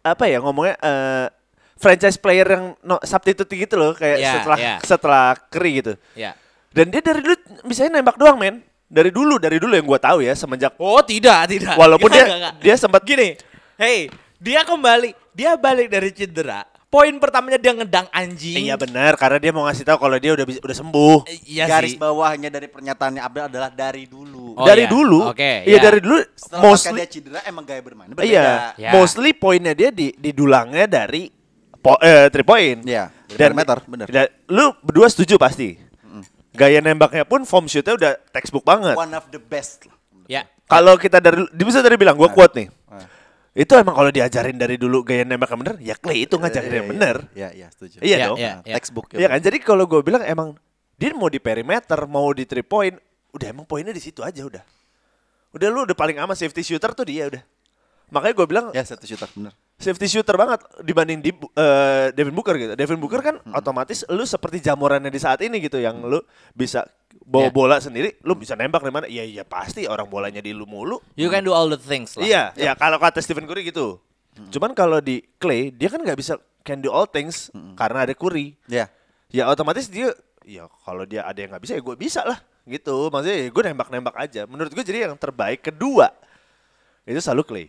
apa 0.00 0.24
ya 0.24 0.38
ngomongnya 0.38 0.78
eh, 0.78 1.26
franchise 1.74 2.14
player 2.14 2.46
yang 2.46 2.64
no, 2.80 3.02
substitute 3.02 3.50
gitu 3.50 3.74
loh 3.74 3.92
kayak 3.92 4.18
Ya, 4.18 4.32
setelah 4.38 4.58
ya. 4.58 4.74
setelah 4.80 5.26
Curry 5.50 5.72
gitu. 5.82 5.92
Ya. 6.14 6.38
Dan 6.70 6.86
dia 6.88 7.02
dari 7.02 7.18
dulu 7.18 7.34
misalnya 7.66 7.98
nembak 7.98 8.14
doang 8.14 8.38
men. 8.38 8.62
Dari 8.90 9.08
dulu 9.08 9.38
dari 9.38 9.56
dulu 9.56 9.70
yang 9.70 9.86
gua 9.86 9.96
tahu 9.96 10.18
ya 10.18 10.34
semenjak 10.34 10.74
Oh, 10.74 10.98
tidak, 11.00 11.46
tidak. 11.46 11.78
walaupun 11.78 12.10
dia 12.10 12.26
Enggak, 12.26 12.34
enggak, 12.34 12.52
enggak. 12.52 12.54
dia 12.60 12.74
sempat 12.74 13.02
Gini, 13.02 13.28
hey, 13.76 14.10
dia 14.36 14.60
kembali, 14.60 15.14
dia 15.30 15.54
balik 15.54 15.86
dari 15.88 16.10
cedera. 16.10 16.66
Poin 16.84 17.14
pertamanya 17.16 17.54
dia 17.54 17.70
ngedang 17.70 18.10
anjing. 18.10 18.58
Iya 18.60 18.74
benar 18.74 19.14
karena 19.14 19.38
dia 19.38 19.54
mau 19.54 19.62
ngasih 19.62 19.86
tahu 19.86 19.94
kalau 20.00 20.18
dia 20.18 20.34
udah 20.34 20.42
bisa, 20.42 20.58
udah 20.58 20.74
sembuh. 20.74 21.18
Eh, 21.22 21.38
Iya 21.48 21.70
Garis 21.70 21.94
sih. 21.94 22.02
bawahnya 22.02 22.50
dari 22.50 22.66
pernyataannya 22.66 23.22
Abel 23.22 23.46
adalah 23.46 23.70
dari 23.70 24.10
dulu. 24.10 24.58
Oh, 24.58 24.66
dari 24.66 24.84
iya. 24.84 24.90
dulu. 24.90 25.30
Oke, 25.30 25.52
Iya 25.62 25.70
iya. 25.70 25.78
dari 25.78 26.02
dulu 26.02 26.18
Setelah 26.34 26.62
mostly 26.66 26.98
dia 26.98 27.06
cedera 27.06 27.40
emang 27.46 27.62
gaya 27.62 27.78
bermain 27.78 28.10
berbeda. 28.10 28.26
Iya, 28.26 28.74
Ya. 28.74 28.90
mostly 28.90 29.30
poinnya 29.30 29.70
dia 29.70 29.94
di 29.94 30.10
di 30.10 30.34
dulangnya 30.34 30.90
dari 30.90 31.30
po, 31.78 31.94
eh, 31.96 32.26
three 32.26 32.42
point. 32.42 32.82
Iya, 32.82 33.06
dari 33.06 33.38
Dan 33.38 33.48
perimeter, 33.54 33.76
bener. 33.86 34.06
dan- 34.10 34.32
lu 34.50 34.74
berdua 34.82 35.06
setuju 35.06 35.38
pasti. 35.38 35.78
Gaya 36.60 36.84
nembaknya 36.84 37.24
pun 37.24 37.48
form 37.48 37.64
shootnya 37.64 37.96
udah 37.96 38.12
textbook 38.36 38.68
banget. 38.68 38.92
One 38.92 39.16
of 39.16 39.24
the 39.32 39.40
best. 39.40 39.88
lah. 39.88 39.96
Ya. 40.28 40.42
Kalau 40.68 41.00
kita 41.00 41.18
dari 41.18 41.48
bisa 41.56 41.80
tadi 41.80 41.96
bilang 41.96 42.20
gua 42.20 42.28
quote 42.28 42.52
nih. 42.60 42.68
Ah. 42.86 43.08
Itu 43.56 43.74
emang 43.74 43.96
kalau 43.96 44.12
diajarin 44.12 44.54
dari 44.54 44.76
dulu 44.76 45.02
gaya 45.02 45.24
nembaknya 45.24 45.56
bener, 45.58 45.76
ya 45.82 45.96
Clay 45.98 46.28
itu 46.28 46.36
ngajarin 46.38 46.70
yang 46.70 46.86
Iya, 46.86 46.92
bener. 46.92 47.16
Iya, 47.34 47.48
iya, 47.50 47.66
setuju. 47.72 47.96
Iya 47.98 48.16
Iya, 48.20 48.26
dong. 48.28 48.38
iya. 48.38 48.52
Nah, 48.62 48.76
Textbook. 48.78 49.06
Iya 49.16 49.26
kan? 49.26 49.40
Jadi 49.40 49.58
kalau 49.58 49.84
gue 49.88 50.00
bilang 50.04 50.22
emang 50.22 50.54
dia 50.94 51.10
mau 51.16 51.26
di 51.26 51.40
perimeter, 51.42 51.98
mau 52.06 52.28
di 52.30 52.44
three 52.46 52.62
point, 52.62 52.94
udah 53.34 53.46
emang 53.50 53.64
poinnya 53.66 53.90
di 53.90 53.98
situ 54.04 54.20
aja 54.22 54.44
udah. 54.44 54.62
Udah 55.50 55.66
lu 55.66 55.82
udah 55.82 55.96
paling 55.98 56.14
aman 56.22 56.36
safety 56.38 56.62
shooter 56.62 56.94
tuh 56.94 57.08
dia 57.08 57.26
udah. 57.26 57.42
Makanya 58.14 58.34
gue 58.38 58.46
bilang 58.46 58.66
Ya 58.70 58.86
satu 58.86 59.02
shooter 59.02 59.26
bener. 59.34 59.50
Safety 59.80 60.06
shooter 60.06 60.36
banget 60.36 60.60
dibanding 60.84 61.18
di 61.18 61.32
eh, 61.32 62.12
Devin 62.12 62.36
Booker 62.36 62.54
gitu. 62.54 62.72
Devin 62.76 63.00
Booker 63.00 63.24
kan 63.24 63.40
otomatis 63.50 64.04
lu 64.06 64.22
seperti 64.22 64.60
jamurannya 64.60 65.08
di 65.08 65.16
saat 65.16 65.40
ini 65.40 65.56
gitu 65.58 65.80
yang 65.80 66.04
lu 66.04 66.20
bisa 66.52 66.84
bawa 67.24 67.48
Ya. 67.48 67.50
bola 67.50 67.76
sendiri, 67.80 68.20
lu 68.22 68.36
bisa 68.36 68.52
nembak 68.54 68.84
dari 68.84 68.92
mana? 68.92 69.06
Iya 69.08 69.24
iya 69.24 69.42
pasti 69.42 69.88
orang 69.88 70.06
bolanya 70.06 70.38
di 70.38 70.52
lu 70.52 70.68
mulu. 70.68 71.00
You 71.16 71.32
can 71.32 71.42
do 71.42 71.56
all 71.56 71.66
the 71.66 71.80
things 71.80 72.14
lah. 72.14 72.22
Iya, 72.22 72.42
ya 72.54 72.72
kalau 72.76 73.00
kata 73.00 73.18
Stephen 73.18 73.48
Curry 73.48 73.66
gitu. 73.66 73.98
Cuman 74.50 74.76
kalau 74.76 75.00
di 75.00 75.24
Clay 75.40 75.72
dia 75.72 75.88
kan 75.88 76.00
nggak 76.00 76.18
bisa 76.18 76.36
can 76.62 76.84
do 76.84 76.92
all 76.92 77.08
things 77.08 77.48
karena 77.74 78.04
ada 78.04 78.12
Curry. 78.12 78.54
Ya. 78.68 78.92
Ya 79.30 79.46
otomatis 79.48 79.86
dia 79.86 80.10
ya 80.44 80.66
kalau 80.82 81.06
dia 81.06 81.22
ada 81.22 81.38
yang 81.38 81.54
nggak 81.54 81.62
bisa 81.62 81.72
ya 81.78 81.82
gue 81.82 81.96
bisa 81.96 82.20
lah 82.26 82.38
gitu. 82.66 83.08
Maksudnya 83.08 83.36
ya 83.36 83.48
gue 83.48 83.62
nembak-nembak 83.64 84.16
aja. 84.18 84.42
Menurut 84.44 84.70
gue 84.70 84.82
jadi 84.82 85.06
yang 85.06 85.14
terbaik 85.16 85.64
kedua 85.64 86.10
itu 87.06 87.18
selalu 87.18 87.42
Clay. 87.46 87.66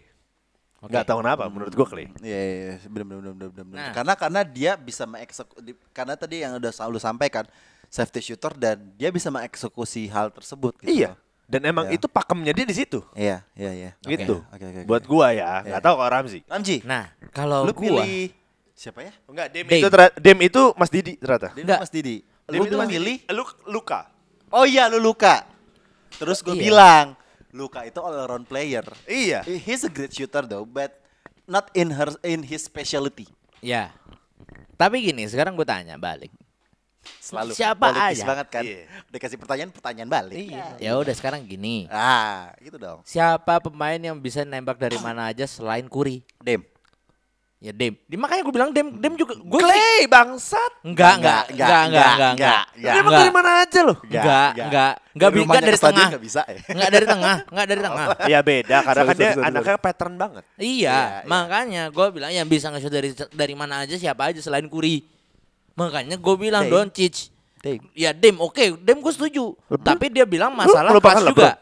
Nggak 0.81 1.05
tahu 1.05 1.17
kenapa 1.21 1.43
menurut 1.45 1.69
gue 1.69 1.85
Clay. 1.85 2.07
Iya, 2.19 2.39
iya, 2.41 2.53
iya, 2.73 2.89
bener, 2.89 3.05
bener, 3.05 3.21
bener, 3.21 3.49
bener, 3.53 3.65
bener. 3.69 3.77
Nah. 3.77 3.93
Karena 3.93 4.13
karena 4.17 4.41
dia 4.41 4.71
bisa 4.73 5.05
mengeksekusi, 5.05 5.77
karena 5.93 6.17
tadi 6.17 6.41
yang 6.41 6.57
udah 6.57 6.73
selalu 6.73 6.97
sampaikan 6.97 7.45
safety 7.85 8.21
shooter 8.23 8.57
dan 8.57 8.81
dia 8.97 9.13
bisa 9.13 9.29
mengeksekusi 9.29 10.09
hal 10.09 10.33
tersebut. 10.33 10.73
Gitu. 10.81 10.89
Iya. 10.89 11.13
Dan 11.45 11.67
emang 11.67 11.85
Ya. 11.91 11.99
itu 11.99 12.07
pakemnya 12.07 12.49
dia 12.55 12.65
di 12.65 12.73
situ. 12.73 13.03
Iya, 13.13 13.45
iya, 13.53 13.71
iya. 13.77 13.91
Gitu. 14.01 14.41
Oke, 14.41 14.57
oke, 14.57 14.65
oke. 14.81 14.87
Buat 14.89 15.03
gua 15.05 15.35
ya, 15.35 15.61
nggak 15.61 15.77
Iya. 15.77 15.85
tahu 15.85 15.95
kalau 15.99 16.09
Ramzi. 16.09 16.39
Ramji, 16.47 16.77
Nah, 16.81 17.03
kalau 17.29 17.67
lu 17.67 17.75
gua 17.77 18.01
pilih 18.01 18.31
siapa 18.73 19.05
ya? 19.05 19.13
Enggak, 19.29 19.47
Dem, 19.53 19.65
Dem. 19.67 19.77
itu 19.83 19.87
Dem 20.17 20.39
itu 20.41 20.61
Mas 20.79 20.89
Didi 20.89 21.13
ternyata. 21.19 21.53
Dia 21.53 21.61
Enggak. 21.61 21.79
Mas 21.85 21.91
Didi. 21.91 22.17
Dem 22.49 22.57
Lu 22.57 22.65
itu? 22.65 22.75
Didi. 22.89 23.15
Lu 23.29 23.43
Luka. 23.69 24.09
Oh 24.49 24.65
iya, 24.65 24.89
lu 24.89 24.97
Luka. 24.97 25.45
Terus 26.17 26.41
gue 26.41 26.55
Iya. 26.55 26.63
bilang, 26.71 27.05
Luka 27.51 27.83
itu 27.83 27.99
all 27.99 28.15
around 28.15 28.47
player. 28.47 28.83
Iya. 29.03 29.43
He's 29.43 29.83
a 29.83 29.91
great 29.91 30.11
shooter 30.11 30.43
though, 30.43 30.63
but 30.63 30.95
not 31.45 31.67
in 31.75 31.91
her 31.91 32.11
in 32.23 32.43
his 32.43 32.63
specialty. 32.63 33.27
ya. 33.59 33.91
Tapi 34.75 34.97
gini, 35.05 35.29
sekarang 35.29 35.53
gue 35.53 35.67
tanya 35.67 35.93
balik. 35.93 36.33
Selalu 37.21 37.53
Siapa 37.53 37.93
politis 37.93 38.21
aja? 38.21 38.25
banget 38.25 38.47
kan. 38.49 38.63
Iya. 38.65 38.81
Dikasih 39.13 39.37
pertanyaan, 39.37 39.69
pertanyaan 39.69 40.09
balik. 40.09 40.49
Ya 40.81 40.97
udah 40.97 41.13
sekarang 41.13 41.45
gini. 41.45 41.85
Ah, 41.89 42.49
gitu 42.57 42.81
dong. 42.81 43.05
Siapa 43.05 43.61
pemain 43.61 44.01
yang 44.01 44.17
bisa 44.17 44.41
nembak 44.41 44.81
dari 44.81 44.97
mana 44.97 45.29
aja 45.29 45.45
selain 45.45 45.85
Curry? 45.85 46.25
Dem. 46.41 46.65
Ya 47.61 47.69
Dem. 47.69 47.93
Di- 48.03 48.17
Makanya 48.17 48.41
gue 48.41 48.51
bilang 48.51 48.73
Dem, 48.73 48.97
Dem 48.97 49.13
juga 49.13 49.37
gue 49.37 49.59
Clay 49.61 50.09
bangsat. 50.09 50.81
Enggak, 50.81 51.21
enggak, 51.21 51.41
Enggak, 51.45 51.45
enggak, 51.45 51.45
enggak, 51.45 51.77
enggak, 51.77 51.81
enggak, 51.85 52.09
enggak, 52.09 52.31
enggak. 52.33 52.61
enggak. 52.73 52.89
Dia 52.89 52.99
emang 52.99 53.13
dari 53.13 53.31
mana 53.31 53.49
aja 53.55 53.79
loh. 53.79 53.97
Enggak, 54.01 54.23
enggak, 54.25 54.49
enggak, 54.49 54.91
enggak, 55.13 55.29
Dari 55.29 55.41
enggak 55.45 55.61
dari 55.61 55.77
tengah. 55.77 56.07
nggak 56.09 56.23
bisa 56.25 56.41
ya? 56.41 56.59
Enggak 56.67 56.89
dari 56.89 57.05
tengah, 57.05 57.35
enggak 57.45 57.67
dari 57.69 57.81
tengah. 57.85 58.05
Iya 58.25 58.39
beda 58.41 58.77
karena 58.81 59.01
kan 59.03 59.13
dia 59.13 59.21
sorry, 59.23 59.35
sorry, 59.37 59.45
anaknya 59.47 59.77
pattern 59.77 60.13
banget. 60.17 60.43
Iya, 60.51 60.65
Iya, 60.65 60.97
iya. 60.97 61.21
makanya 61.23 61.83
gue 61.87 62.07
bilang 62.09 62.31
yang 62.33 62.47
bisa 62.49 62.65
nge-shoot 62.67 62.89
dari 62.91 63.09
dari 63.29 63.53
mana 63.53 63.73
aja 63.79 63.93
siapa 63.93 64.21
aja 64.27 64.41
selain 64.41 64.65
Curry. 64.65 65.05
Makanya 65.73 66.17
gue 66.17 66.35
bilang. 66.35 66.65
Doncic. 66.65 67.29
Dem. 67.61 67.77
Ya 67.93 68.09
Dem, 68.09 68.41
oke, 68.41 68.73
Dem 68.75 68.97
gue 68.97 69.13
setuju. 69.13 69.53
Tapi 69.77 70.09
dia 70.09 70.25
bilang 70.25 70.49
masalah 70.51 70.97
pas 70.97 71.21
juga. 71.21 71.61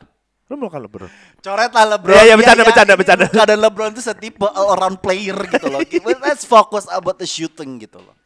Lu 0.50 0.58
melupakan 0.58 0.82
LeBron. 0.82 1.12
Coret 1.46 1.72
lah 1.72 1.86
LeBron. 1.94 2.14
Iya, 2.18 2.24
iya, 2.26 2.36
bercanda, 2.36 2.64
bercanda, 2.66 2.94
bercanda. 2.98 3.26
Luka 3.30 3.46
dan 3.46 3.60
LeBron 3.62 3.90
itu 3.94 4.02
setipe 4.02 4.50
all 4.50 4.74
around 4.74 4.98
player 4.98 5.38
gitu 5.46 5.70
loh. 5.70 5.80
Let's 6.26 6.42
focus 6.42 6.90
about 6.90 7.22
the 7.22 7.30
shooting 7.30 7.78
gitu 7.78 8.02
loh. 8.02 8.18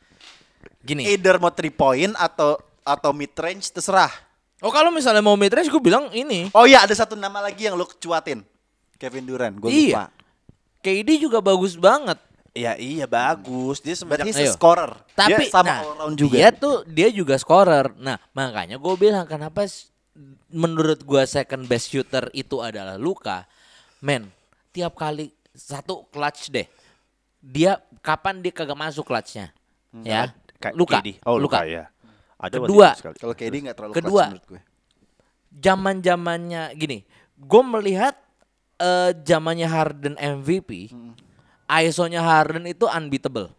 Gini. 0.80 1.03
Either 1.11 1.36
mau 1.36 1.51
three 1.51 1.71
point 1.71 2.15
atau 2.15 2.55
atau 2.84 3.11
mid 3.11 3.32
range 3.36 3.71
terserah. 3.71 4.11
Oh 4.63 4.71
kalau 4.71 4.88
misalnya 4.95 5.19
mau 5.19 5.36
mid 5.36 5.51
range 5.51 5.67
gue 5.67 5.84
bilang 5.84 6.07
ini. 6.15 6.47
Oh 6.55 6.63
iya 6.63 6.88
ada 6.88 6.95
satu 6.95 7.19
nama 7.19 7.43
lagi 7.43 7.67
yang 7.67 7.76
lu 7.76 7.84
cuatin. 7.84 8.39
Kevin 8.95 9.28
Durant, 9.28 9.55
gue 9.59 9.67
Iya. 9.67 9.84
lupa. 9.91 10.05
KD 10.80 11.09
juga 11.19 11.43
bagus 11.43 11.76
banget. 11.76 12.15
Ya 12.55 12.80
iya 12.80 13.03
bagus. 13.03 13.84
Dia 13.84 13.99
But 13.99 14.24
semenjak 14.24 14.26
he's 14.32 14.39
a 14.39 14.47
Ayo. 14.47 14.53
scorer. 14.55 14.91
Tapi 15.11 15.43
Dia 15.43 15.51
sama 15.51 15.67
nah, 15.67 15.80
all 15.84 15.93
round 15.99 16.15
juga. 16.15 16.36
Dia 16.39 16.49
tuh 16.55 16.88
dia 16.88 17.11
juga 17.11 17.36
scorer. 17.36 17.91
Nah, 17.99 18.15
makanya 18.32 18.80
gue 18.80 18.95
bilang 18.95 19.28
kenapa 19.28 19.67
menurut 20.49 21.01
gua 21.03 21.26
second 21.26 21.66
best 21.66 21.89
shooter 21.89 22.30
itu 22.34 22.61
adalah 22.61 22.97
Luka. 22.97 23.45
Men, 24.03 24.30
tiap 24.76 24.93
kali 24.97 25.34
satu 25.53 26.05
clutch 26.09 26.49
deh. 26.53 26.68
Dia 27.43 27.80
kapan 27.99 28.39
dia 28.39 28.51
kagak 28.55 28.78
masuk 28.78 29.07
clutchnya? 29.07 29.51
Ya. 30.03 30.32
Kayak 30.61 30.76
Luka. 30.80 30.99
KD. 31.03 31.20
Oh 31.28 31.36
Luka, 31.38 31.68
ya. 31.68 31.91
Ada 32.39 32.55
Kedua. 32.59 32.89
Kalau 32.95 33.36
KD 33.36 33.53
nggak 33.68 33.76
terlalu 33.76 33.93
Kedua. 33.95 34.11
clutch 34.11 34.32
menurut 34.32 34.47
gue. 34.47 34.61
Zaman-zamannya 35.53 36.74
gini, 36.74 37.05
gue 37.38 37.64
melihat 37.64 38.18
eh 38.82 39.11
zamannya 39.22 39.70
Harden 39.70 40.16
MVP, 40.18 40.89
ISO-nya 41.70 42.26
Harden 42.26 42.66
itu 42.66 42.89
unbeatable. 42.89 43.53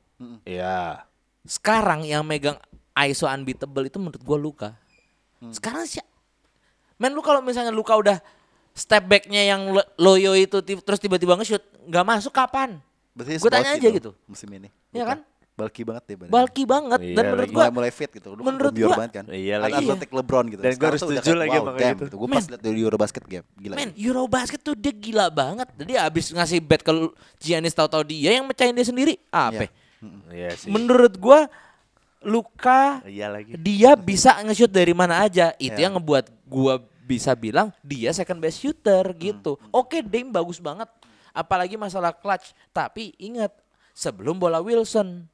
Iya. 0.45 1.07
Sekarang 1.45 2.03
yang 2.03 2.25
megang 2.25 2.59
ISO 2.95 3.27
unbeatable 3.27 3.85
itu 3.87 3.99
menurut 3.99 4.23
gua 4.23 4.39
Luka. 4.39 4.71
Sekarang 5.53 5.85
sih 5.85 6.01
Men 6.97 7.11
lu 7.13 7.21
kalau 7.21 7.43
misalnya 7.43 7.75
Luka 7.75 7.95
udah 7.95 8.19
step 8.75 9.07
backnya 9.07 9.43
yang 9.45 9.71
lo- 9.71 9.89
loyo 9.97 10.35
itu 10.35 10.59
terus 10.63 10.99
tiba-tiba 10.99 11.35
nge-shoot 11.35 11.63
nggak 11.87 12.05
masuk 12.05 12.33
kapan? 12.35 12.79
Gue 13.15 13.51
tanya 13.51 13.79
aja 13.79 13.89
gitu. 13.89 14.11
Musim 14.27 14.51
ini. 14.51 14.69
Iya 14.91 15.07
kan? 15.07 15.19
Bulky 15.55 15.87
banget 15.87 16.03
deh 16.11 16.17
badannya. 16.19 16.35
Bulky 16.35 16.63
banget 16.67 16.99
Iya, 16.99 17.15
dan 17.15 17.25
menurut 17.31 17.51
gua 17.55 17.63
mulai 17.63 17.71
mulai 17.71 17.93
fit 17.95 18.11
gitu. 18.11 18.35
Lu 18.35 18.43
kan 18.43 18.47
menurut 18.51 18.73
gua- 18.75 18.99
banget 18.99 19.13
kan. 19.23 19.25
Iya 19.31 19.55
lagi. 19.63 19.87
Atletik 19.87 20.11
LeBron 20.11 20.45
gitu. 20.51 20.61
Dan 20.67 20.67
gua 20.67 20.75
Sekarang 20.75 20.91
harus 20.91 21.03
setuju 21.07 21.23
kayak, 21.23 21.39
lagi 21.39 21.55
wow, 21.55 21.63
sama 21.63 21.79
gitu. 21.79 22.17
Gue 22.19 22.27
Men. 22.27 22.35
pas 22.35 22.47
liat 22.51 22.61
di 22.67 22.71
Eurobasket 22.83 23.25
game, 23.31 23.47
gila. 23.55 23.75
Men, 23.79 23.91
Eurobasket 23.95 24.61
tuh 24.67 24.75
dia 24.75 24.91
gila 24.91 25.27
banget. 25.31 25.69
Jadi 25.79 25.93
abis 25.95 26.25
ngasih 26.35 26.59
bet 26.59 26.83
ke 26.83 26.91
Giannis 27.39 27.71
tahu-tahu 27.71 28.03
dia 28.03 28.35
yang 28.35 28.51
mecahin 28.51 28.75
dia 28.75 28.83
sendiri. 28.83 29.15
Apa? 29.31 29.63
Iya. 29.63 29.69
Iya 30.35 30.49
sih. 30.59 30.75
Menurut 30.75 31.15
gua 31.23 31.47
Luka 32.25 33.05
Iya 33.05 33.29
lagi. 33.29 33.55
dia 33.55 33.95
bisa 33.95 34.35
nge-shoot 34.41 34.69
dari 34.69 34.91
mana 34.91 35.23
aja. 35.23 35.53
Itu 35.55 35.77
Iya. 35.77 35.87
yang 35.87 36.01
ngebuat 36.01 36.27
gua 36.45 36.77
bisa 37.05 37.37
bilang 37.37 37.69
dia 37.81 38.11
second 38.11 38.41
best 38.41 38.59
shooter 38.59 39.05
gitu. 39.15 39.61
Oke, 39.69 40.01
Dame 40.01 40.33
bagus 40.33 40.57
banget. 40.57 40.89
Apalagi 41.31 41.77
masalah 41.77 42.11
clutch. 42.11 42.51
Tapi 42.71 43.13
ingat, 43.17 43.53
sebelum 43.93 44.35
bola 44.35 44.59
Wilson. 44.59 45.29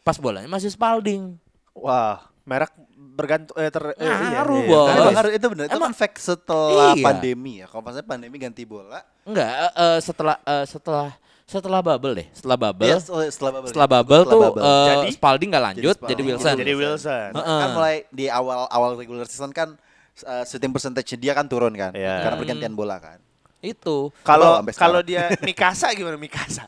Pas 0.00 0.14
bolanya 0.16 0.46
masih 0.46 0.70
Spalding. 0.70 1.34
Wah, 1.74 2.22
merek 2.46 2.70
bergantung 2.94 3.56
eh 3.56 3.66
ter 3.66 3.82
eh, 3.92 4.06
iya, 4.06 4.44
Ngaruh, 4.44 4.60
iya, 4.60 4.68
iya. 4.68 5.02
Nah, 5.02 5.14
harus- 5.16 5.34
itu 5.34 5.46
benar. 5.50 5.64
Itu 5.66 5.80
kan 5.80 5.92
fact 5.92 6.16
setelah 6.16 6.92
Iya. 6.94 7.02
pandemi 7.02 7.52
ya. 7.58 7.66
Kalau 7.66 7.82
maksudnya 7.82 8.06
pandemi 8.06 8.36
ganti 8.36 8.62
bola. 8.62 9.00
Enggak, 9.24 9.50
eh, 9.72 9.98
setelah 9.98 10.36
eh, 10.38 10.64
setelah 10.64 11.10
setelah 11.46 11.78
bubble 11.78 12.12
deh. 12.12 12.26
Setelah 12.34 12.58
bubble. 12.58 12.90
Iya, 12.90 12.98
oh, 13.06 13.22
setelah 13.22 13.50
bubble. 13.54 13.68
setelah 13.70 13.86
ya. 13.86 13.94
bubble 13.94 14.22
tuh 14.24 14.38
bubble. 14.42 14.62
eh, 14.62 14.86
Jadi- 14.90 15.10
Spalding 15.14 15.48
nggak 15.48 15.64
lanjut 15.64 15.94
jadi, 15.94 16.02
Spalding. 16.02 16.26
Wilson. 16.26 16.54
Jadi 16.58 16.72
Wilson. 16.74 17.28
Heeh. 17.32 17.58
kan 17.62 17.68
mulai 17.70 17.96
di 18.10 18.26
awal 18.26 18.66
awal 18.66 18.90
regular 18.94 19.24
season 19.24 19.50
kan 19.50 19.78
uh, 20.22 20.42
shooting 20.42 20.70
percentage 20.70 21.06
dia 21.14 21.32
kan 21.32 21.46
turun 21.46 21.70
kan 21.72 21.94
Iya. 21.94 22.18
karena 22.20 22.36
pergantian 22.36 22.74
bola 22.74 22.98
kan. 22.98 23.22
Itu. 23.62 24.10
Kalau 24.20 24.58
kalau 24.74 25.00
dia 25.00 25.30
Mikasa 25.46 25.94
gimana 25.94 26.18
Mikasa? 26.18 26.66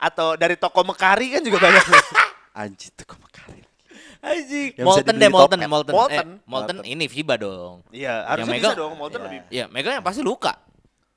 Atau 0.00 0.40
dari 0.40 0.56
toko 0.56 0.80
Mekari 0.82 1.28
kan 1.28 1.44
juga 1.44 1.60
banyak. 1.60 1.84
Anjir 2.54 2.96
tuh 2.96 3.04
kok 3.12 3.20
Mekari. 3.20 3.60
Anjing. 4.22 4.72
Molten 4.80 5.14
deh, 5.18 5.28
Molten. 5.28 5.58
Molten, 5.68 5.92
Molten. 5.92 6.26
Eh, 6.32 6.48
Molten 6.48 6.76
ini 6.86 7.10
FIBA 7.10 7.34
dong. 7.36 7.84
Iya, 7.92 8.24
harusnya 8.24 8.56
bisa 8.56 8.72
dong 8.72 8.96
Molten 8.96 9.18
Iya. 9.18 9.26
lebih. 9.28 9.38
Ya, 9.52 9.64
megang 9.68 10.00
yang 10.00 10.06
pasti 10.06 10.24
luka. 10.24 10.56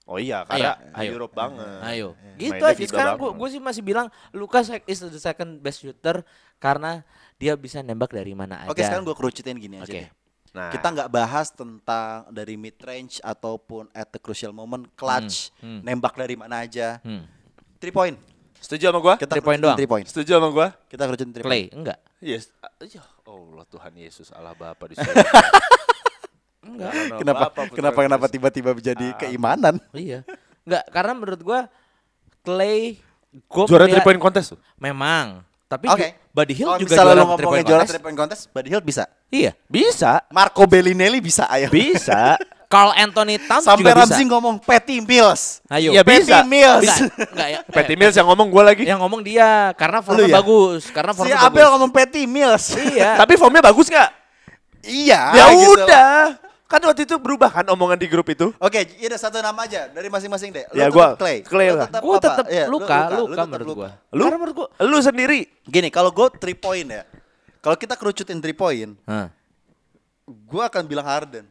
Oh 0.06 0.22
iya, 0.22 0.46
karena 0.46 0.78
ayo. 0.94 1.18
Europe 1.18 1.34
banget. 1.34 1.66
Ayo. 1.82 2.14
Gitu 2.38 2.54
Mainnya 2.54 2.72
aja 2.72 2.86
sekarang 2.86 3.14
gue 3.18 3.50
sih 3.50 3.58
masih 3.58 3.82
bilang 3.82 4.08
Lukas 4.32 4.70
is 4.86 5.02
the 5.02 5.18
second 5.18 5.58
best 5.58 5.82
shooter 5.82 6.22
karena 6.56 7.02
dia 7.36 7.58
bisa 7.58 7.82
nembak 7.82 8.14
dari 8.14 8.32
mana 8.32 8.62
aja. 8.62 8.70
Oke 8.70 8.86
sekarang 8.86 9.02
gue 9.02 9.18
kerucutin 9.18 9.58
gini 9.58 9.82
aja 9.82 9.90
Oke. 9.90 10.02
deh. 10.06 10.10
Nah, 10.56 10.72
Kita 10.72 10.88
nggak 10.88 11.10
bahas 11.10 11.50
tentang 11.50 12.30
dari 12.30 12.56
mid 12.56 12.80
range 12.80 13.20
ataupun 13.20 13.92
at 13.92 14.08
the 14.08 14.22
crucial 14.22 14.54
moment 14.54 14.88
clutch 14.94 15.52
Hmm, 15.58 15.82
hmm. 15.82 15.82
nembak 15.84 16.16
dari 16.16 16.38
mana 16.38 16.64
aja. 16.64 17.02
Hmm. 17.02 17.26
Three 17.82 17.92
point. 17.92 18.16
setuju 18.56 18.88
sama 18.88 18.98
gua? 18.98 19.14
Kita 19.14 19.36
Three 19.36 19.44
point 19.44 19.60
doang? 19.60 19.76
Three 19.76 19.86
point. 19.86 20.06
Setuju 20.06 20.38
sama 20.38 20.50
gua? 20.50 20.68
Kita 20.86 21.04
kerucutin 21.04 21.34
three 21.34 21.44
point. 21.44 21.66
Clay 21.66 21.76
enggak? 21.76 21.98
Yes. 22.18 22.50
Ah, 22.58 22.72
Ya 22.82 23.04
Allah 23.26 23.66
Tuhan 23.68 23.94
Yesus 23.94 24.30
Allah 24.30 24.54
Bapa 24.54 24.86
di 24.86 24.96
Enggak. 26.66 26.92
Kenapa 27.22 27.44
kenapa 27.70 28.00
kenapa 28.02 28.26
tiba-tiba 28.26 28.74
menjadi 28.74 29.08
keimanan? 29.16 29.78
iya. 29.94 30.26
Enggak, 30.66 30.84
karena 30.90 31.12
menurut 31.14 31.42
gua 31.42 31.60
Clay 32.42 32.98
gua 33.46 33.66
Juara 33.66 33.86
3 33.86 34.02
point 34.02 34.18
contest 34.18 34.58
tuh. 34.58 34.60
Memang. 34.76 35.46
Tapi. 35.66 35.86
Ju- 35.90 36.14
Buddy 36.36 36.52
Hill 36.52 36.68
Kalau 36.68 36.82
juga 36.84 36.96
juara 37.00 37.06
lu 37.08 37.16
three 37.16 37.24
ngomongin 37.24 37.48
point 37.48 37.64
juara 37.64 37.80
contest. 37.80 37.92
three 37.96 38.04
point 38.04 38.18
contest, 38.20 38.42
Buddy 38.52 38.70
Hill 38.70 38.84
bisa. 38.84 39.04
Iya. 39.32 39.52
Bisa. 39.66 40.12
Marco 40.28 40.68
Bellinelli 40.68 41.24
bisa 41.24 41.48
ayo. 41.48 41.72
Bisa. 41.72 42.36
Carl 42.66 42.92
Anthony 42.92 43.38
Towns 43.40 43.62
Sampai 43.64 43.86
juga 43.88 43.94
Ramzi 44.04 44.20
bisa. 44.20 44.32
ngomong 44.36 44.56
Patty 44.60 44.98
Mills. 45.00 45.62
Ayo. 45.70 45.94
Iya, 45.96 46.02
Patty 46.04 46.28
bisa. 46.28 46.44
Mills. 46.44 46.84
Enggak, 46.84 47.00
enggak 47.32 47.48
ya. 47.48 47.60
Patty 47.72 47.94
Mills 47.96 48.16
yang 48.18 48.28
ngomong 48.28 48.48
gua 48.52 48.64
lagi. 48.68 48.84
Yang 48.84 49.00
ngomong 49.00 49.22
dia 49.22 49.72
karena 49.78 50.02
formnya 50.02 50.28
ya? 50.28 50.36
bagus, 50.42 50.82
karena 50.92 51.12
Si 51.14 51.18
formnya 51.22 51.38
Abel 51.40 51.56
bagus. 51.62 51.72
ngomong 51.72 51.92
Patty 51.94 52.22
Mills. 52.28 52.66
Iya. 52.76 53.12
Tapi 53.16 53.34
formnya 53.38 53.62
bagus 53.64 53.88
nggak? 53.88 54.10
iya. 54.84 55.22
ya 55.34 55.46
gitu. 55.56 55.72
udah. 55.78 56.14
Kan 56.66 56.82
waktu 56.82 57.06
itu 57.06 57.16
berubah 57.22 57.62
kan 57.62 57.66
omongan 57.70 57.94
di 57.94 58.10
grup 58.10 58.26
itu. 58.26 58.50
Oke, 58.58 58.82
ini 58.98 59.06
ada 59.06 59.22
satu 59.22 59.38
nama 59.38 59.70
aja 59.70 59.86
dari 59.86 60.10
masing-masing 60.10 60.50
deh. 60.50 60.66
Lu 60.74 60.82
Ya, 60.82 60.90
gua 60.90 61.14
Clay. 61.14 61.46
Clay 61.46 61.70
Lu 61.70 61.78
lah. 61.78 61.86
tetap 61.86 62.02
tetap 62.02 62.46
lu 62.50 62.82
luka, 62.82 62.98
lu 63.14 63.22
luka 63.30 63.34
tetap 63.38 63.48
menurut 63.54 63.68
luka. 63.70 63.78
gue. 63.78 63.90
Lu, 64.18 64.24
Karena 64.26 64.38
menurut 64.42 64.56
gue, 64.58 64.68
lu 64.82 64.98
sendiri. 64.98 65.40
Gini, 65.62 65.90
kalau 65.94 66.10
gue 66.10 66.26
3 66.26 66.58
point 66.58 66.88
ya. 66.90 67.06
Kalau 67.62 67.78
kita 67.78 67.94
kerucutin 67.94 68.42
3 68.42 68.50
point, 68.58 68.92
gue 70.26 70.64
akan 70.66 70.84
bilang 70.90 71.06
Harden. 71.06 71.46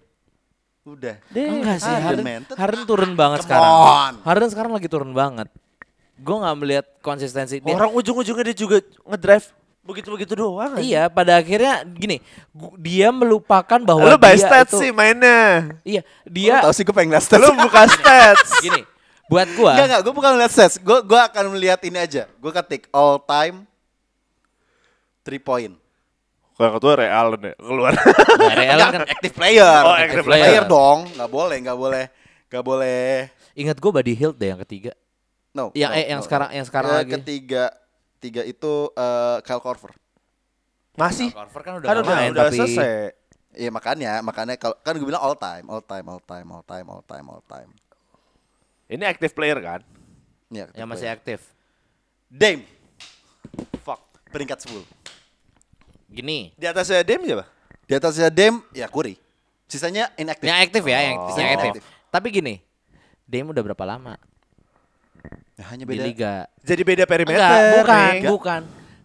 Udah. 0.84 1.16
enggak 1.32 1.78
sih 1.80 1.88
Harden, 1.88 2.26
Harden, 2.26 2.42
Harden 2.60 2.82
turun 2.84 3.16
banget 3.16 3.40
Come 3.40 3.46
sekarang. 3.48 3.72
on. 3.72 4.12
Harden 4.20 4.50
sekarang 4.52 4.72
lagi 4.74 4.88
turun 4.90 5.14
banget. 5.14 5.48
Gue 6.20 6.36
nggak 6.42 6.56
melihat 6.58 6.86
konsistensi 7.00 7.62
dia. 7.62 7.72
Orang 7.72 7.94
ujung-ujungnya 7.94 8.52
dia 8.52 8.56
juga 8.58 8.82
ngedrive 9.08 9.46
begitu-begitu 9.84 10.32
doang. 10.34 10.80
Iya, 10.80 11.12
pada 11.12 11.36
akhirnya 11.36 11.84
gini, 11.84 12.24
dia 12.80 13.12
melupakan 13.12 13.78
bahwa 13.84 14.00
Lu 14.08 14.16
by 14.16 14.34
dia 14.34 14.48
stats 14.48 14.72
itu, 14.72 14.80
sih 14.80 14.90
mainnya. 14.90 15.76
Iya, 15.84 16.02
Dia 16.24 16.56
dia 16.58 16.64
tahu 16.64 16.72
sih 16.72 16.82
gue 16.88 16.94
pengen 16.96 17.12
lihat 17.12 17.24
stats. 17.24 17.44
Lu 17.44 17.52
buka 17.52 17.84
stats. 17.86 18.50
gini. 18.64 18.82
Buat 19.24 19.48
gua, 19.56 19.72
Enggak, 19.72 19.86
enggak, 19.88 20.00
gue 20.04 20.14
bukan 20.16 20.32
lihat 20.36 20.52
stats. 20.52 20.76
Gue 20.80 20.98
gue 21.04 21.20
akan 21.20 21.44
melihat 21.56 21.80
ini 21.84 21.98
aja. 22.00 22.24
Gue 22.40 22.52
ketik 22.52 22.88
all 22.92 23.20
time 23.24 23.68
3 25.24 25.40
point. 25.40 25.74
Kalau 26.54 26.70
ketua 26.78 26.94
Allen 27.02 27.50
ya 27.50 27.54
keluar. 27.58 27.92
Barry 28.38 28.66
Allen 28.70 28.88
kan 28.94 29.02
Active 29.16 29.34
player. 29.34 29.80
Oh, 29.82 29.96
active 29.96 30.22
player. 30.22 30.44
player 30.46 30.64
dong. 30.70 30.98
Nggak 31.18 31.30
boleh, 31.32 31.56
nggak 31.66 31.78
boleh. 31.78 32.04
Nggak 32.46 32.64
boleh. 32.64 33.06
ingat 33.54 33.76
gua 33.82 33.90
Buddy 33.98 34.14
Hield 34.14 34.38
deh 34.38 34.54
yang 34.54 34.60
ketiga. 34.62 34.92
No. 35.50 35.74
Yang 35.74 35.90
no, 35.90 35.98
eh, 35.98 36.06
yang 36.10 36.20
no, 36.22 36.26
sekarang 36.26 36.48
no. 36.50 36.54
yang 36.54 36.66
sekarang 36.66 36.90
Eh, 36.90 36.96
lagi. 37.02 37.12
Ketiga, 37.18 37.64
tiga 38.24 38.40
itu 38.40 38.88
eh, 38.96 39.36
Kyle 39.44 39.60
Korver. 39.60 39.92
Masih. 40.96 41.28
Carver 41.28 41.60
kan 41.60 41.72
udah 41.76 41.88
Kan 41.92 41.96
udah, 42.00 42.14
main, 42.16 42.30
udah 42.32 42.44
tapi 42.48 42.56
selesai. 42.56 43.12
Iya 43.54 43.70
makanya, 43.70 44.18
makanya 44.24 44.58
kalau 44.58 44.74
kan 44.82 44.96
gue 44.98 45.06
bilang 45.06 45.22
all 45.22 45.36
time, 45.38 45.68
all 45.70 45.84
time, 45.84 46.06
all 46.08 46.22
time, 46.24 46.48
all 46.50 46.64
time, 46.64 46.86
all 46.90 47.02
time, 47.04 47.26
all 47.28 47.42
time. 47.44 47.70
Ini 48.88 49.04
active 49.06 49.30
player 49.30 49.60
kan? 49.62 49.80
Iya, 50.50 50.72
yang 50.74 50.88
masih 50.90 51.06
aktif. 51.06 51.54
Dame. 52.26 52.66
Fuck. 53.86 54.02
Peringkat 54.34 54.66
10. 54.66 54.82
Gini, 56.10 56.50
Di 56.58 56.66
atasnya 56.66 57.06
Dame 57.06 57.22
siapa? 57.26 57.46
Di 57.86 57.92
atasnya 57.94 58.28
Dame, 58.30 58.62
ya 58.74 58.90
Curry. 58.90 59.14
Sisanya 59.70 60.10
inactive. 60.18 60.46
yang 60.50 60.58
aktif 60.62 60.82
ya, 60.86 60.98
yang, 60.98 61.16
Oh. 61.18 61.30
yang 61.38 61.50
aktif. 61.54 61.70
Aktif. 61.78 61.84
Tapi 62.10 62.26
gini, 62.34 62.54
Dame 63.26 63.54
udah 63.54 63.62
berapa 63.62 63.84
lama 63.86 64.14
Ya, 65.54 65.64
hanya 65.70 65.84
di 65.84 65.90
beda. 65.90 66.04
liga? 66.04 66.34
Jadi 66.60 66.82
beda 66.82 67.04
perimeter. 67.04 67.38
Enggak, 67.38 67.62
bukan, 67.78 68.10
nih. 68.10 68.22
bukan. 68.28 68.60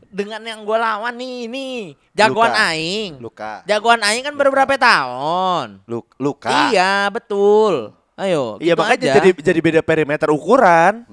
Dengan 0.10 0.42
yang 0.42 0.60
gue 0.62 0.78
lawan 0.78 1.14
nih, 1.14 1.38
nih 1.46 1.78
jagoan 2.12 2.50
Luka. 2.50 2.66
aing. 2.68 3.12
Luka. 3.22 3.52
Jagoan 3.64 4.02
aing 4.02 4.24
kan 4.24 4.34
baru 4.34 4.50
berapa 4.50 4.74
tahun? 4.74 5.86
Lu- 5.86 6.10
Luka. 6.18 6.50
Iya, 6.70 7.08
betul. 7.10 7.94
Ayo, 8.16 8.58
Iya 8.58 8.74
gitu 8.74 8.82
makanya 8.82 9.06
aja. 9.06 9.14
jadi 9.16 9.30
jadi 9.32 9.60
beda 9.62 9.80
perimeter 9.80 10.28
ukuran. 10.28 11.06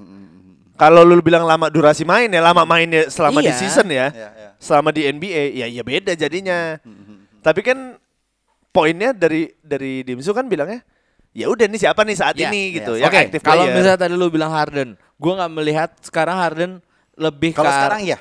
Kalau 0.73 1.01
lu 1.01 1.17
bilang 1.21 1.41
lama 1.41 1.69
durasi 1.69 2.03
main 2.03 2.27
ya, 2.27 2.41
lama 2.43 2.61
mainnya 2.61 3.07
selama 3.07 3.39
di 3.39 3.49
Iya. 3.49 3.57
season 3.57 3.87
ya. 3.87 4.11
Iya, 4.11 4.29
iya. 4.29 4.49
Selama 4.59 4.89
di 4.91 5.01
NBA 5.05 5.43
ya 5.55 5.65
ya 5.67 5.81
beda 5.81 6.13
jadinya. 6.13 6.77
Tapi 7.39 7.61
kan 7.61 7.95
poinnya 8.69 9.09
dari 9.09 9.53
dari 9.57 10.01
Dimsu 10.01 10.33
kan 10.33 10.45
bilangnya 10.45 10.83
ya 11.31 11.45
udah 11.47 11.65
nih 11.65 11.79
siapa 11.79 12.01
nih 12.01 12.15
saat 12.15 12.35
Iya, 12.35 12.47
ini 12.47 12.61
iya. 12.63 12.75
gitu 12.77 12.91
Oke, 12.93 13.01
yang 13.01 13.13
active 13.25 13.41
kalau 13.41 13.63
player. 13.63 13.75
misalnya 13.75 13.99
tadi 13.99 14.13
lu 14.13 14.27
bilang 14.27 14.49
Harden, 14.49 14.89
gua 15.15 15.33
nggak 15.37 15.53
melihat 15.53 15.89
sekarang 15.99 16.35
Harden 16.35 16.71
lebih 17.13 17.51
Kalau 17.51 17.69
sekarang 17.69 18.01
iya. 18.01 18.17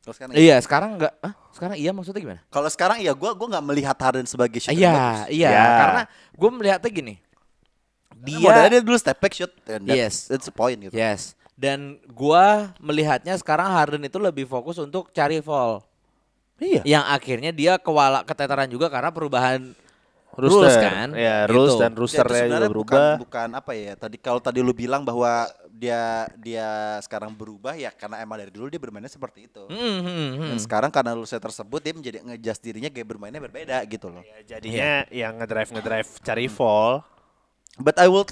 Kalau 0.00 0.14
sekarang 0.14 0.32
iya. 0.32 0.42
Iya, 0.42 0.56
sekarang 0.58 0.90
enggak. 0.96 1.14
Hah? 1.18 1.34
Sekarang 1.52 1.76
iya 1.76 1.90
maksudnya 1.90 2.20
gimana? 2.20 2.40
Kalau 2.48 2.68
sekarang 2.68 2.98
iya, 2.98 3.12
gua 3.12 3.30
gua 3.32 3.48
nggak 3.48 3.66
melihat 3.66 3.96
Harden 3.96 4.24
sebagai 4.24 4.58
shooter 4.58 4.74
Iya, 4.74 4.90
bagus. 4.90 5.18
iya, 5.30 5.48
Ya. 5.48 5.64
karena 5.78 6.02
gue 6.32 6.50
melihatnya 6.50 6.90
gini. 6.90 7.14
Dia 8.14 8.30
Dia 8.32 8.38
modalnya 8.40 8.70
dia 8.72 8.82
dulu 8.82 8.96
step 8.96 9.18
back 9.18 9.32
shoot 9.32 9.52
and 9.66 9.82
that- 9.84 9.94
Yes. 9.94 10.26
that's 10.26 10.44
the 10.44 10.54
point 10.54 10.78
gitu. 10.78 10.94
Yes. 10.94 11.34
Dan 11.52 11.78
gua 12.08 12.74
melihatnya 12.78 13.34
sekarang 13.36 13.66
Harden 13.68 14.02
itu 14.02 14.16
lebih 14.16 14.44
fokus 14.44 14.74
untuk 14.76 15.10
cari 15.10 15.38
fall. 15.38 15.82
Iya. 16.56 16.82
Yang 16.84 17.04
akhirnya 17.08 17.50
dia 17.50 17.72
kewala 17.76 18.22
keteteran 18.22 18.66
juga 18.66 18.86
karena 18.86 19.10
perubahan 19.10 19.74
rules 20.32 20.64
Rooster. 20.64 20.80
kan. 20.80 21.08
Ya, 21.12 21.44
rules 21.44 21.76
Gitu. 21.76 21.80
dan 21.80 21.92
Ya, 21.92 21.98
roosternya 21.98 22.24
juga 22.24 22.40
sebenarnya 22.40 22.70
berubah. 22.70 22.92
Bukan, 22.96 23.22
bukan 23.22 23.48
apa 23.52 23.72
ya? 23.72 23.92
Tadi 23.94 24.16
kalau 24.16 24.40
tadi 24.40 24.58
lu 24.58 24.72
bilang 24.72 25.02
bahwa 25.02 25.46
dia 25.68 26.24
dia 26.38 26.68
sekarang 27.00 27.32
berubah 27.32 27.74
ya 27.74 27.90
karena 27.90 28.22
emang 28.22 28.38
dari 28.38 28.48
dulu 28.48 28.66
dia 28.66 28.78
bermainnya 28.78 29.08
seperti 29.08 29.46
itu. 29.46 29.66
Hmm, 29.66 29.98
hmm, 30.00 30.28
hmm. 30.38 30.48
Dan 30.54 30.58
sekarang 30.58 30.88
karena 30.88 31.12
lu 31.12 31.24
saya 31.24 31.38
tersebut 31.38 31.80
dia 31.80 31.92
menjadi 31.92 32.18
ngejust 32.22 32.60
dirinya 32.60 32.88
gaya 32.88 33.04
bermainnya 33.04 33.40
berbeda 33.40 33.82
gitu 33.84 34.08
loh. 34.08 34.22
Ya, 34.22 34.56
jadinya 34.56 34.90
yang 35.10 35.36
ngedrive 35.36 35.70
ngedrive 35.74 36.10
cari 36.20 36.46
fall. 36.46 37.02
But 37.76 37.98
I 37.98 38.06
will 38.06 38.24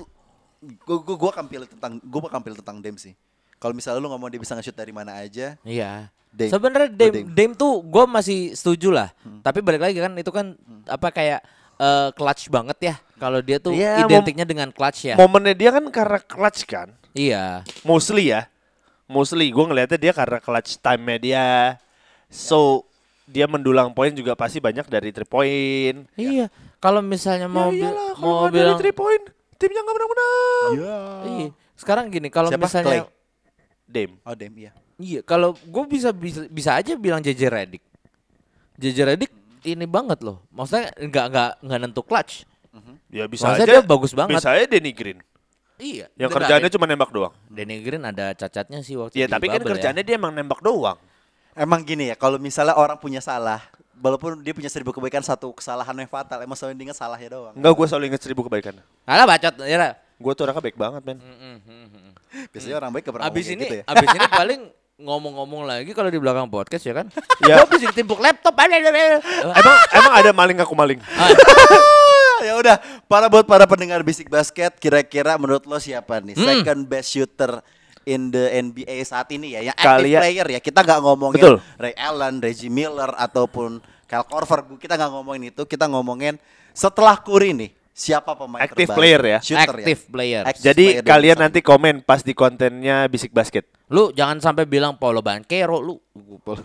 gua 0.84 0.98
gua, 1.00 1.16
gua 1.16 1.30
akan 1.32 1.46
pilih 1.48 1.66
tentang 1.66 1.98
gua 2.00 2.28
akan 2.28 2.40
pilih 2.40 2.58
tentang 2.60 2.78
Dame 2.78 2.96
sih. 2.96 3.16
Kalau 3.56 3.76
misalnya 3.76 4.00
lu 4.00 4.08
ngomong 4.08 4.28
dia 4.28 4.40
bisa 4.40 4.56
nge-shoot 4.56 4.72
dari 4.72 4.88
mana 4.88 5.20
aja, 5.20 5.60
Iya. 5.60 6.08
Dame. 6.30 6.48
Sebenarnya 6.48 6.88
Gua 6.88 6.96
Dame, 6.96 7.12
Dame. 7.12 7.28
Dame 7.28 7.52
tuh 7.52 7.82
gue 7.82 8.04
masih 8.06 8.54
setuju 8.54 8.88
lah. 8.88 9.10
Tapi 9.42 9.60
balik 9.60 9.82
lagi 9.82 9.98
kan 9.98 10.14
itu 10.14 10.30
kan 10.30 10.54
apa 10.86 11.10
kayak 11.10 11.42
eh, 11.80 12.08
clutch 12.12 12.52
banget 12.52 12.78
ya. 12.78 12.94
Kalau 13.16 13.40
dia 13.40 13.56
tuh 13.56 13.72
Iya, 13.72 14.04
identiknya 14.04 14.44
dengan 14.44 14.68
clutch 14.68 15.08
ya. 15.08 15.16
Momennya 15.16 15.56
dia 15.56 15.70
kan 15.72 15.84
karena 15.88 16.18
clutch 16.20 16.68
kan. 16.68 16.88
Iya. 17.16 17.64
Mostly 17.82 18.32
ya. 18.32 18.48
Mostly 19.10 19.50
gue 19.50 19.64
ngelihatnya 19.64 19.98
dia 19.98 20.12
karena 20.12 20.38
clutch 20.38 20.78
time 20.78 21.16
dia. 21.18 21.76
So 22.30 22.86
dia 23.30 23.46
mendulang 23.46 23.94
poin 23.94 24.10
juga 24.10 24.34
pasti 24.34 24.58
banyak 24.58 24.86
dari 24.86 25.10
three 25.10 25.26
point. 25.28 26.06
Iya. 26.14 26.48
Kalau 26.80 27.04
misalnya 27.04 27.50
mau 27.50 27.68
ya 27.68 27.72
bi- 27.72 27.80
iyalah, 27.84 28.10
kalau 28.16 28.24
mau 28.24 28.34
nggak 28.40 28.52
dari 28.52 28.56
bilang 28.64 28.78
three 28.80 28.96
point 28.96 29.24
timnya 29.60 29.80
nggak 29.84 29.96
menang-menang. 29.96 30.70
Iya. 30.72 30.98
Sekarang 31.76 32.04
gini 32.08 32.28
kalau 32.32 32.48
misalnya 32.48 32.86
Clay? 32.88 33.00
Dame. 33.90 34.14
oh 34.22 34.34
Dame 34.38 34.54
iya. 34.54 34.72
iya 35.02 35.20
kalau 35.26 35.58
gue 35.58 35.84
bisa, 35.90 36.14
bisa 36.14 36.46
bisa 36.46 36.78
aja 36.78 36.94
bilang 36.94 37.18
JJ 37.18 37.42
Redick. 37.50 37.82
JJ 38.78 38.98
Redick 39.02 39.32
ini 39.64 39.84
banget 39.84 40.20
loh. 40.20 40.44
Maksudnya 40.50 40.92
nggak 40.96 41.24
nggak 41.30 41.50
nggak 41.64 41.78
nentu 41.80 42.02
clutch. 42.02 42.44
Ya 43.10 43.26
bisa 43.26 43.50
Maksudnya 43.50 43.66
aja. 43.66 43.74
dia 43.78 43.82
bagus 43.82 44.12
banget. 44.14 44.38
Bisa 44.38 44.54
aja 44.54 44.64
Danny 44.64 44.92
Green. 44.94 45.18
Iya. 45.80 46.06
Yang 46.14 46.30
Enggak, 46.30 46.36
kerjaannya 46.44 46.70
cuma 46.70 46.84
nembak 46.86 47.10
doang. 47.10 47.32
Danny 47.48 47.76
Green 47.80 48.04
ada 48.04 48.36
cacatnya 48.36 48.84
sih 48.84 48.94
waktu 48.94 49.16
Ya 49.16 49.26
di 49.26 49.32
tapi 49.32 49.48
kan 49.48 49.58
bubble 49.58 49.66
ya. 49.66 49.72
kerjaannya 49.74 50.04
dia 50.04 50.14
emang 50.14 50.32
nembak 50.32 50.60
doang. 50.60 50.98
Emang 51.56 51.82
gini 51.82 52.12
ya, 52.12 52.16
kalau 52.16 52.38
misalnya 52.38 52.78
orang 52.78 52.94
punya 52.94 53.18
salah, 53.18 53.58
walaupun 53.98 54.38
dia 54.38 54.54
punya 54.54 54.70
seribu 54.70 54.94
kebaikan 54.94 55.18
satu 55.18 55.50
kesalahan 55.50 55.92
yang 55.98 56.06
fatal, 56.06 56.38
emang 56.38 56.54
selalu 56.54 56.78
diingat 56.78 56.94
salahnya 56.94 57.32
doang. 57.32 57.54
Enggak 57.58 57.72
gue 57.74 57.86
selalu 57.90 58.04
inget 58.14 58.22
seribu 58.22 58.46
kebaikan. 58.46 58.78
Alah 59.02 59.26
bacot 59.26 59.54
ya. 59.66 59.98
Gue 60.20 60.32
tuh 60.36 60.44
orangnya 60.46 60.62
baik 60.62 60.76
banget 60.78 61.02
men. 61.02 61.18
Biasanya 62.54 62.76
orang 62.78 62.90
baik 62.94 63.02
gak 63.08 63.14
pernah 63.18 63.26
Abis 63.26 63.46
ini 63.50 63.64
gitu 63.66 63.74
ya. 63.80 63.84
abis 63.90 64.08
ini 64.14 64.26
paling 64.30 64.60
ngomong-ngomong 65.00 65.64
lagi 65.64 65.90
kalau 65.90 66.06
di 66.06 66.16
belakang 66.16 66.46
podcast 66.46 66.82
ya 66.82 66.94
kan. 66.94 67.06
Ya. 67.40 67.56
Gua 67.56 67.64
habis 67.64 67.80
ditimpuk 67.82 68.20
laptop 68.20 68.52
emang 68.52 69.76
emang 69.90 70.12
ada 70.12 70.30
maling 70.30 70.60
aku 70.60 70.76
maling. 70.76 71.00
ya 72.46 72.52
udah, 72.56 72.76
para 73.04 73.28
buat 73.28 73.44
para 73.44 73.64
pendengar 73.64 74.00
bisik 74.00 74.28
basket, 74.28 74.76
kira-kira 74.76 75.36
menurut 75.36 75.64
lo 75.64 75.76
siapa 75.76 76.20
nih 76.20 76.36
Hmm. 76.36 76.46
second 76.46 76.80
best 76.84 77.08
shooter 77.10 77.64
in 78.04 78.28
the 78.28 78.48
NBA 78.60 79.00
saat 79.02 79.28
ini 79.30 79.56
ya, 79.56 79.60
yang 79.62 79.76
active 79.76 79.88
Kalian- 80.04 80.20
player 80.20 80.46
ya. 80.50 80.60
Kita 80.60 80.80
nggak 80.80 81.00
ngomongin 81.00 81.40
Betul. 81.40 81.56
Ray 81.76 81.96
Allen, 81.96 82.40
Reggie 82.40 82.68
Miller 82.68 83.12
ataupun 83.12 83.80
Kyle 84.04 84.24
Korver. 84.24 84.68
Kita 84.76 84.96
nggak 84.96 85.10
ngomongin 85.10 85.42
itu, 85.48 85.62
kita 85.64 85.84
ngomongin 85.84 86.36
setelah 86.72 87.16
Curry 87.16 87.52
nih, 87.52 87.70
siapa 87.92 88.32
pemain 88.32 88.60
Active 88.60 88.88
terbaik? 88.88 88.96
player 88.96 89.20
ya? 89.20 89.38
Shooter 89.40 89.76
Active 89.76 90.00
player. 90.08 90.42
Active 90.44 90.64
Jadi 90.64 90.84
player 90.96 91.04
kalian 91.04 91.38
nanti 91.38 91.60
komen 91.60 91.94
pas 92.00 92.20
di 92.20 92.32
kontennya 92.32 93.04
Bisik 93.08 93.32
Basket. 93.32 93.64
Lu 93.90 94.14
jangan 94.14 94.38
sampai 94.38 94.64
bilang 94.64 94.94
Paulo 94.94 95.18
Banquero 95.18 95.82
lu 95.82 95.98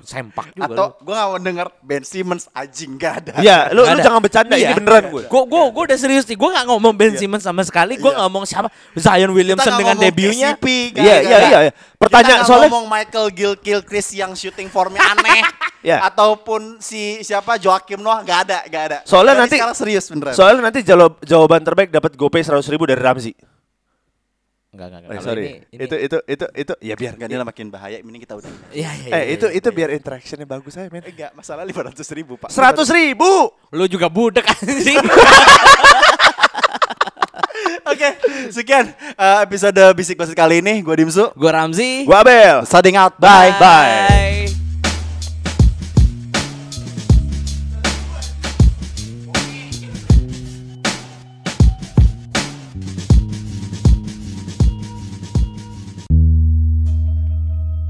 sempak 0.02 0.54
juga. 0.54 0.70
atau 0.70 0.88
gue 1.02 1.10
gak 1.12 1.26
mau 1.26 1.38
denger 1.38 1.68
Ben 1.82 2.04
Simmons 2.06 2.46
anjing 2.52 2.96
gak 2.96 3.14
ada. 3.20 3.34
Iya, 3.42 3.74
lu, 3.74 3.82
lu 3.82 3.90
ada. 3.90 3.98
jangan 4.00 4.22
bercanda 4.22 4.54
Iya. 4.54 4.70
ini 4.70 4.74
beneran 4.78 5.04
gue. 5.10 5.24
Gue 5.26 5.42
gue 5.44 5.62
gue 5.68 5.84
udah 5.90 5.98
serius 5.98 6.24
nih. 6.24 6.38
Gue 6.38 6.50
nggak 6.50 6.66
ngomong 6.66 6.94
Ben 6.94 7.18
Simmons 7.18 7.42
sama 7.42 7.66
sekali. 7.66 7.98
Gue 7.98 8.14
Iya. 8.14 8.22
ngomong 8.22 8.46
siapa 8.46 8.70
Zion 8.94 9.34
Williamson 9.34 9.74
dengan 9.74 9.98
debutnya. 9.98 10.54
Iya, 10.54 10.94
iya, 10.96 11.38
iya, 11.42 11.60
iya. 11.66 11.72
Pertanyaan 11.98 12.42
Kita 12.42 12.48
soalnya- 12.48 12.70
ngomong 12.70 12.86
Michael 12.86 13.28
Gilchrist 13.58 14.14
yang 14.14 14.32
shooting 14.32 14.70
formnya 14.70 15.02
aneh, 15.02 15.42
Iya. 15.82 16.06
ataupun 16.06 16.78
si 16.78 17.22
siapa 17.22 17.58
Joakim 17.58 18.02
Noah 18.02 18.22
nggak 18.22 18.40
ada, 18.44 18.58
nggak 18.66 18.84
ada. 18.84 18.98
Soalnya 19.02 19.34
Berarti 19.34 19.42
nanti- 19.44 19.58
sekarang 19.58 19.78
serius 19.78 20.06
beneran. 20.08 20.34
Soalnya 20.34 20.62
nanti 20.62 20.80
jawab, 20.82 21.18
jawaban 21.22 21.62
terbaik 21.62 21.90
dapat 21.90 22.14
GoPay 22.14 22.42
100 22.42 22.70
ribu 22.70 22.86
dari 22.86 23.02
Ramzi. 23.02 23.34
Enggak 24.76 24.88
enggak 24.92 25.02
Eh, 25.02 25.16
Kalau 25.16 25.24
sorry. 25.24 25.42
ini- 25.42 25.60
ini- 25.72 25.84
Itu 25.88 25.96
itu 25.96 26.18
itu 26.28 26.46
itu 26.52 26.74
ya 26.84 26.94
biar 26.94 27.14
Gak 27.16 27.28
dia 27.32 27.40
makin 27.42 27.68
bahaya, 27.72 27.98
ini 27.98 28.20
kita 28.20 28.36
udah. 28.36 28.52
Iya 28.76 28.92
iya. 28.92 29.10
Eh 29.10 29.24
iya, 29.24 29.40
itu 29.40 29.48
iya. 29.48 29.58
itu 29.58 29.68
biar 29.72 29.90
interactionnya 29.90 30.44
bagus 30.44 30.76
aja 30.76 30.92
men. 30.92 31.00
Enggak, 31.02 31.32
masalah 31.32 31.64
500 31.64 32.04
ribu 32.12 32.36
pak. 32.36 32.52
100 32.52 32.84
ribu. 32.92 33.56
Lu 33.72 33.88
juga 33.88 34.12
budek 34.12 34.44
anjing. 34.46 35.00
Oke, 37.86 38.10
sekian 38.50 38.90
uh, 39.14 39.40
episode 39.42 39.78
bisik 39.96 40.18
basik 40.18 40.36
kali 40.36 40.60
ini. 40.60 40.82
Gue 40.82 40.98
Dimsu. 40.98 41.32
Gue 41.34 41.52
Ramzi. 41.54 42.04
Gua 42.04 42.20
Abel. 42.20 42.66
Signing 42.66 42.98
out. 42.98 43.14
Bye. 43.16 43.54
Bye. 43.56 44.15